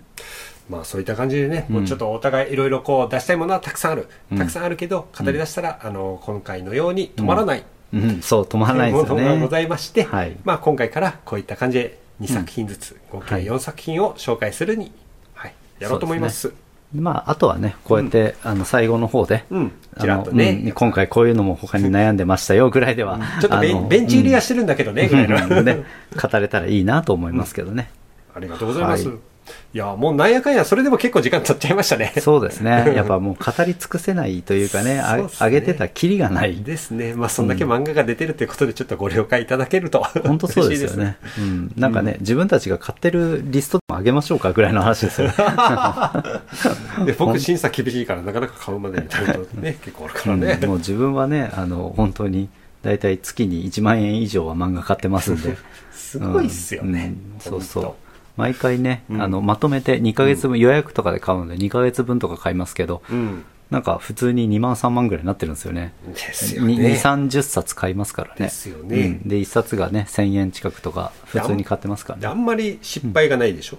[0.68, 1.74] まあそういった感じでね、うん。
[1.76, 4.38] もうちょっとお互いいろいろこう出したいものはたくさんある、うん。
[4.38, 9.48] たくさんあるけど語り出したら、あの今回のように止まらない、うん、そう、止まらないですよものがごね。
[9.48, 10.36] ざいまして、はい。
[10.44, 13.44] まあ、今回からこういった感じで2作品ずつ、合計はい。
[13.44, 14.92] 4作品を紹介するに、
[15.34, 16.52] はい、やろうと思います。
[16.94, 20.72] まあ、あとはね、こうやって、あの、最後の方で、うん、あちらっのとね、うん。
[20.72, 25.58] 今回こういうのも他に悩んでましたよぐらいでは、ちょっとベンベンチ入りはしてるんだけどね、ぐらいの。
[25.58, 25.64] うん。
[25.64, 25.84] ね、
[26.20, 27.90] 語れたらいいなと思いますけどね。
[28.34, 29.10] ありがとうございます。
[29.48, 32.12] はいい、や、もうなんやかんや、それでも結構時間経っちゃいましたね。
[32.20, 32.92] そうですね。
[32.96, 36.56] やっぱもう語り尽くせないというかね、あね上げてたらキリがない。
[36.56, 37.14] ですね。
[37.14, 40.02] まあ、そんだけ漫画が出てるということで、ちょっとご了解いただけると。
[40.24, 41.16] 本当そうですよね。
[41.38, 41.72] うん。
[41.76, 45.34] なんかね、自分たちが買ってるリストも上げましょうかぐらいの話ですよね。
[47.06, 50.58] で僕、審査厳しいから、なかなか買うまでになるとね、 結構あるからね。
[50.62, 52.48] うんもう自分はね、あの、本当に、
[52.82, 55.56] だいたい月に1万円以上は漫画買ってますんで。
[55.92, 57.14] すごいっすよね。
[57.34, 58.07] うんそうそう。
[58.38, 63.44] 毎回ね、うんあの、まとめて2ヶ月分、予約とかで買うので2ヶ月分とか買いますけど、うん。
[63.70, 65.92] なんか普通に2万3万ぐらいになってるんですよね。
[66.06, 66.98] ですよ2、ね。
[67.02, 68.36] 30冊買いますからね。
[68.38, 72.20] ですよねうんで、1冊がね、1000円近くとか、普通に買ってますからね。
[72.22, 73.78] であんまり失敗がないでしょ？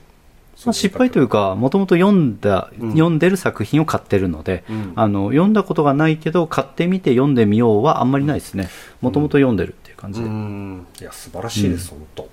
[0.65, 8.69] まあ、失敗というか、もともと読んだ、うん読んでる作品を買ってるので、うんあの、読んだことがないけど、買ってみて読んでみようはあんまりないですね。
[9.02, 10.30] もともと読んでるっていう感じうで。
[10.30, 10.86] ん。
[10.99, 12.30] いや、素晴らしいです、本当。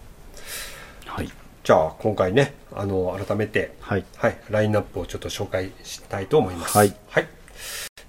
[1.07, 1.31] はい。
[1.67, 4.05] じゃあ、今回ね、あの、改めて、はい。
[4.19, 6.79] はい、ラインナップをちょっと紹介したいと思います。
[6.79, 6.95] はい。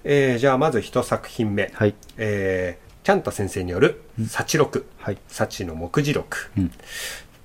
[0.04, 1.68] えーじゃあ、まず一作品目。
[1.74, 1.94] はい。
[2.18, 4.86] えー、ちゃんた先生による、幸録。
[4.98, 5.18] はい。
[5.26, 6.52] 幸の目次録。
[6.56, 6.72] うん。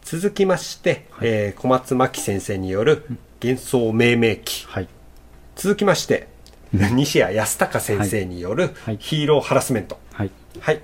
[0.03, 3.07] 続きまして、えー小松真希先生による、
[3.41, 4.67] 幻想命名記。
[4.67, 4.87] はい。
[5.55, 6.27] 続きまして、
[6.71, 9.97] 西谷康隆先生による、はいヒーローハラスメント。
[10.13, 10.31] はい。
[10.59, 10.81] はい。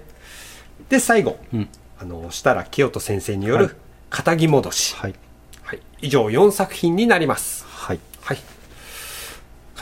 [0.89, 1.69] で、最後、うん。
[1.99, 3.75] あの、設楽清人先生によるはい、
[4.09, 4.95] 肩着戻し。
[4.95, 5.15] はい。
[5.63, 5.79] はい。
[6.01, 7.65] 以上4作品になります。
[7.67, 7.99] はい。
[8.21, 8.37] はい。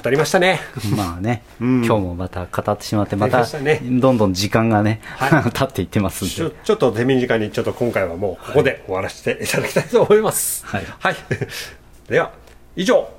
[0.04, 0.60] 語りましたね。
[0.96, 6.56] まあね、うん今日もまた語ってしまって、また、ねどんどん時間がね、はい 経っていってますんちょで。
[6.64, 10.66] ちょっと手短に、ちょっと今回はもうここで終わらせていただきたいと思います。
[10.66, 11.16] はいはい。
[12.10, 12.32] では、
[12.76, 13.10] 以上、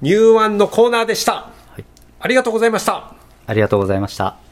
[0.00, 1.32] ニューワンのコーナーでした。
[1.32, 1.84] はい。
[2.20, 3.14] ありがとうございました。
[3.46, 4.47] ありがとうございました。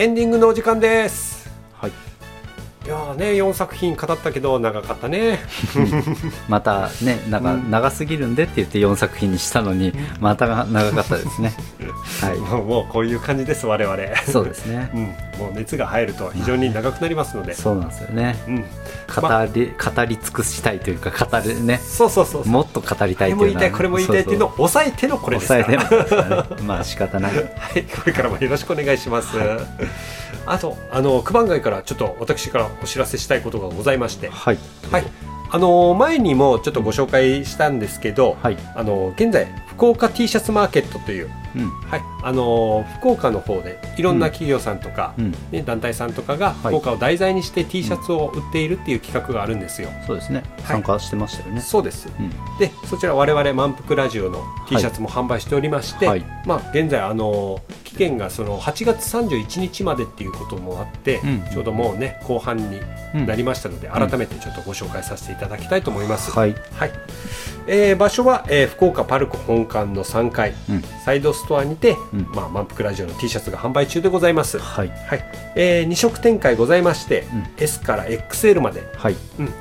[0.00, 1.37] エンディングのお時間です。
[2.92, 3.08] はい。
[3.08, 5.38] いやーね、4作品語ったけど長かったね。
[6.48, 11.52] またね、なんかうん長すぎるんでって言って4作品にしたのに、またが長かったですね。
[12.20, 14.02] はもうもうこういう感じです、我々。
[14.02, 14.12] い。
[14.26, 14.90] そうですね。
[14.94, 17.54] うん、もう熱が入ると非常に長くなりますので。
[17.54, 18.36] そうなんですよね。
[18.46, 18.56] うん。
[18.58, 18.64] 語
[19.54, 22.46] り、語り尽くしたいというか、語るね、そうそうそう。
[22.46, 25.64] もっと語りたいというのはこれも言いたい、これも言いたいっていうのを抑えてのこれですから。
[25.64, 26.62] 抑えてますからね。
[26.62, 27.34] まあ仕方ない。
[27.34, 27.44] はい、
[27.84, 29.28] これからもよろしくお願いします。
[30.52, 34.58] あと、あの、九番街からちょっと私からお知らせしたいことがございまして、はい。
[34.90, 35.04] はい。
[35.50, 38.56] あの、前にもちょっとご紹介したんですけど、はい。
[38.74, 39.46] あの、現在、
[39.78, 41.70] 福岡 T シャツマーケットという、うん。
[41.88, 45.34] はい、あの福岡の方でいろんな企業さんとか、うん。
[45.52, 49.88] ね、団体さんとかがはい福岡を題材にして T シャツを売っているっていう企画があるんですよ。
[50.06, 50.42] そうですね。
[50.64, 51.60] はい参加してましたよね。
[51.60, 52.08] そうです。
[52.18, 52.30] うん。
[52.58, 57.60] でそちら我々満腹ラジオの T シャツも販売しておりまして、はいまあ、現在あの
[57.98, 61.42] 期限がその8月31日までっていうこともあって、うん。
[61.50, 62.80] ちょうどもうね後半に
[63.26, 63.90] なりましたので、ん。
[63.90, 66.30] 改めてちょっとご紹介させていただきたいと思います。
[66.30, 66.54] はい。
[66.74, 66.92] はい。
[67.66, 70.82] えー場所は、えー福岡パルコ本館の3階、うん。
[71.04, 72.28] サイドストアにて、うん。
[72.32, 74.58] まあ、満腹ラジオの T シャツが販売中でございます。
[74.58, 74.88] はい。
[74.88, 75.24] はい、
[75.56, 77.46] え2色展開ございまして、うん。
[77.58, 79.16] S から XL まで、はい。
[79.40, 79.52] うん、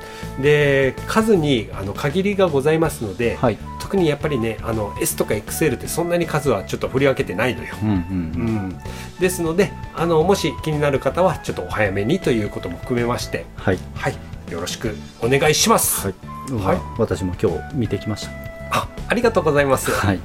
[0.41, 3.57] で数にあの限りがございますので、はい。
[3.87, 8.79] 特にやっぱりねあの S とか XL ってそんなに数はちょっと振り分けてないのよ、うんうんうん、
[9.17, 13.79] ですのであのもし気になる方はちょっとお早めにということも含めましてはい。
[13.95, 14.17] はい。
[14.51, 16.13] よろしくお願いします、は
[16.49, 16.77] い、はい。
[16.97, 18.31] 私も今日見てきました。
[18.71, 20.19] あありがとうございます、はい。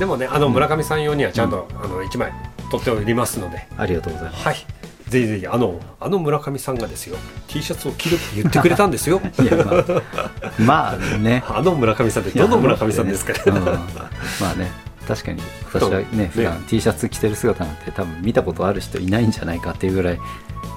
[0.00, 2.32] でもねあの村上さん用にはちゃんと、あの1枚
[2.70, 3.68] 取っておりますので。
[3.76, 4.44] ありがとうございます。
[4.44, 4.77] はい
[5.08, 7.16] ぜひぜひあのあの村上さんがですよ
[7.48, 9.20] T シャツを着るって言ってくれたんですよ。
[9.42, 9.84] いやまあ
[10.58, 11.42] まあね。
[11.48, 13.32] あの村上さんってどの村上さんですか？
[13.46, 13.64] うん。
[13.64, 13.70] ま
[14.52, 14.70] あね
[15.06, 15.40] 確かに
[15.72, 20.20] 私はね普段 T シャツ着てる姿なんて多分見たことある人いないんじゃないかっていうぐらい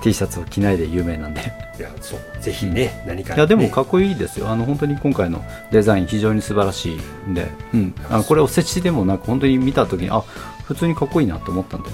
[0.02, 1.42] T シャツを着ないで有名なんで。
[1.78, 2.20] いやそう。
[2.42, 4.50] ぜひね何か、ね、いやでもかっこいいですよ。
[4.50, 10.24] あの本当に今回のデザイン非常に素晴らしいんで、うん、あのこれおせちでもなく本当に見た時にあ
[10.64, 11.90] 普通にかっこいいなと思ったんで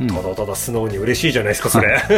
[0.00, 0.08] うん。
[0.08, 1.98] ただただ素直に嬉しいじゃないですかそれ。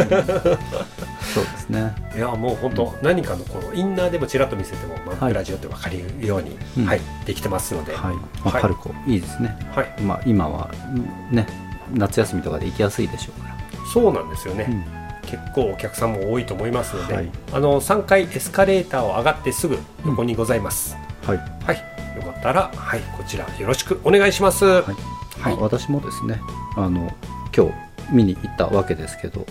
[1.33, 1.93] そうですね。
[2.15, 6.85] いやもう本当、何かのこのインナーでもちらっと見せてもマップラジオって分かるように、うん。
[6.85, 8.61] はいできてますので、はい、まあはい。
[8.61, 9.57] パルコいいですね。
[9.75, 10.01] はい。
[10.01, 11.47] まあ今はうんね
[11.93, 13.55] 夏休みとかで行きやすいでしょうから。
[13.91, 14.83] そうなんですよね、うん。
[15.29, 17.29] 結構お客さんも多いと思いますので、はい。
[17.53, 21.37] あの3階エスカレーターを上がってすぐ横にございます、はい。
[21.65, 21.93] はい。
[22.15, 24.65] よかったらはいこちらよろしくお願いします。
[24.65, 24.83] はい。
[24.83, 25.55] はい。
[25.55, 26.39] まあ私もですね
[26.75, 27.11] あの
[27.55, 27.73] 今日
[28.11, 29.45] 見に行ったわけですけど。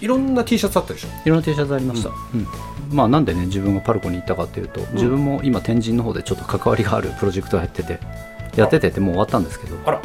[0.00, 1.08] いろんな T シャツあったでしょ？
[1.24, 2.46] いろんな T シャツありました、うん。
[2.94, 7.98] まあなんでね自分がパルコに行ったかっていうと、自分も今天神の方でちょっと関わりがあるプロジェクトをやってて
[8.54, 9.76] やっててってもう終わったんですけど。
[9.86, 10.00] あら。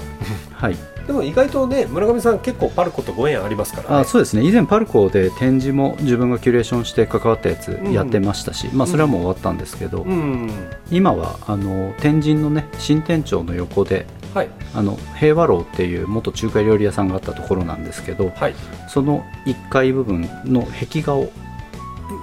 [0.54, 0.76] はい。
[1.06, 3.96] でも意外とね村上さん結構パルコとご縁ありますからね。
[3.98, 4.44] あそうですね。
[4.44, 10.50] 以前パルコで展示も自分がキュレーションして関わったやつやってましたし、まあそれはもう終わったんですけど、うん。
[10.90, 14.50] 今はあの天神のね新店長の横ではい。
[14.74, 18.56] あの平和楼っていう元中華料理屋さんがあったところなんですけどはい。
[18.88, 21.30] その1階部分の壁画を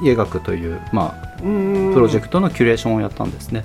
[0.03, 1.43] 描くという、まあ、プ
[1.95, 3.65] プロジェクトのキュレーションをやったんですね。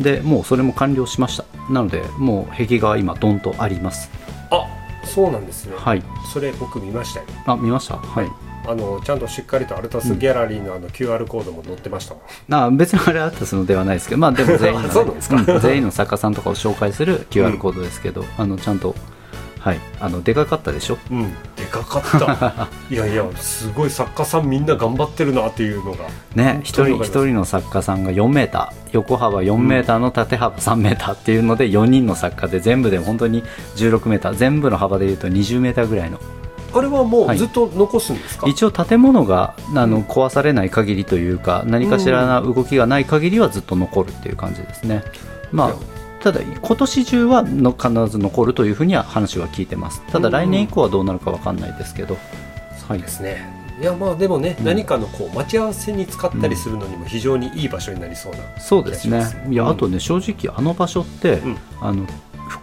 [0.00, 1.44] でもうそれも完了しました。
[1.72, 4.10] なのでもう壁画は今ドンとあります。
[4.50, 4.66] あ
[5.04, 6.02] そうなんですね、はい。
[6.32, 7.26] それ僕見ましたよ。
[7.46, 7.96] あ見ました？
[7.96, 8.28] はい
[8.68, 15.36] あのちゃんとしっかりとアルタスギャラリーのあの QR コードも載ってましたもん、あ別にあれあったのではないですけどまあでも 全員の、そうなんですか。
[15.36, 18.94] うん全員の作家さんとかを紹介する QR コードですけど、あのちゃんと
[19.60, 19.80] はい。
[20.00, 20.98] あのでかかったでしょ？
[21.10, 22.68] うん、でかかった。
[22.90, 26.04] いやいやすごい作家さんみんな頑張ってるなっていうのが。
[26.34, 28.88] ね一人一人の作家さんが4メーター。
[28.92, 33.42] 横幅4メーターの縦幅3メーターっていうので4人の作家で全部で本当に
[33.76, 34.34] 16メーター。
[34.34, 36.18] 全部の幅でいうと20メーターぐらいの
[36.74, 37.36] あれはもはい。
[37.36, 40.02] うずっと残すんですか、一応建物があのうん。
[40.04, 45.02] 壊されない限りというか何かしらな動きがない限りはずっと残るっていう感じですね。
[45.52, 45.74] まあ
[46.20, 50.02] ただ今年中はの必ず残るというふうには話は聞いてます。
[50.10, 52.16] ただうん来年以降はどうなるかわかんないですけど、
[52.88, 53.56] はいですね。
[53.80, 54.64] いやまあでもね、うん。
[54.64, 59.24] 何かのこう待ち合わせに使ったりするのにも非常にいい場所になりそうな、そうですね。
[59.48, 61.56] いやうんあとね正直あの場所って、うん。
[61.80, 62.04] あの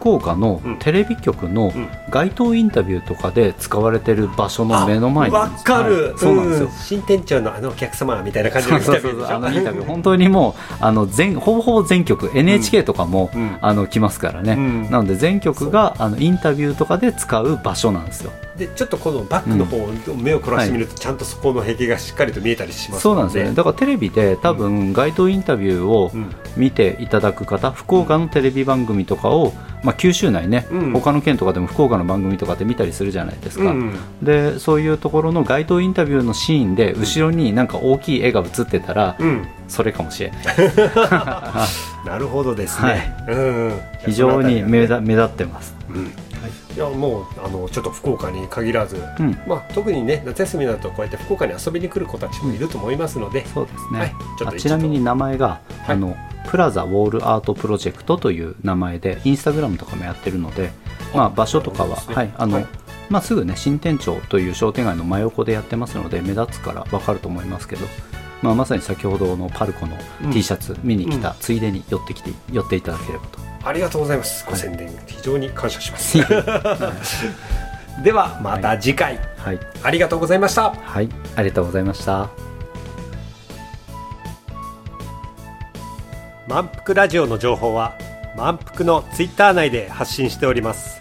[0.05, 0.77] 福岡のうん。
[0.77, 1.89] テレビ局のうん。
[2.11, 6.17] 街頭インタビューとかで使われてる場所の目の前にわかる、はい。
[6.19, 9.35] そうなんですよ、新店長のあのお客様みたいな感じのインタビューでしょ？
[9.35, 13.57] あのインタビュー本当にもうあの全ほぼほぼ全局 NHK とかも、うん。
[13.61, 14.91] あの来ますからね、うん。
[14.91, 18.31] なので全局があのインタビューとかで使う場所なんですよ。
[18.57, 23.53] でちょっとこのバックの方を目を凝らしてみると、ちゃんとそこの壁がしっかりと見えたりしますそうなんですよね。
[23.53, 26.31] だからテレビで多分街頭インタビューをうん。
[26.55, 29.51] 見ていただく方福岡のテレビ番組とかを、
[29.83, 30.91] まあ、九州内ね、うん。
[30.93, 39.47] 他の県とかでも福岡の番組とかで見たりするじゃないですか、うんでそういうところの街頭インタビューのシーンで後ろになんか大きい絵が映ってたら、うん。
[39.67, 40.41] それかもしれない。
[42.05, 43.79] なるほどですね、うんうん。
[44.05, 46.24] 非常に目目立目立ってます、うん
[46.75, 55.91] いやもうあのちょっと福岡に限らず、うん、まあ、特にね夏休みだとこうやって福岡に遊びに来る子たちもいると思いますので、そうですね、はいちょっとあちなみに名前が、い。
[55.91, 56.17] あの
[56.49, 60.71] プラザウォールアートプロジェクトという名前でインスタグラムとかもやってるので、
[61.13, 62.15] まあ、場所とかは、ね。
[62.15, 62.67] はいあのはい。
[63.09, 67.85] まあ、すぐね新店長という商店街の真横でやってますので目立つから分かると思いますけど、
[68.41, 70.31] まあ、まさに先ほどのパルコのうん。
[70.31, 73.39] T シャツ見に来た、うんついでに寄ってきて寄っていただければと。
[73.65, 74.45] ありがとうございます。
[74.45, 76.21] ご宣伝、非常に感謝します。
[76.21, 76.93] は
[78.03, 79.19] ではまた次回、
[79.53, 80.71] い、ありがとうございました。
[80.71, 82.29] はい、ありがとうございました。
[86.47, 87.95] 満腹ラジオの情報は
[88.37, 90.99] 満腹のツイッター内で発信しております。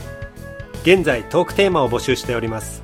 [0.84, 2.82] 現在トークテーマを募集しております。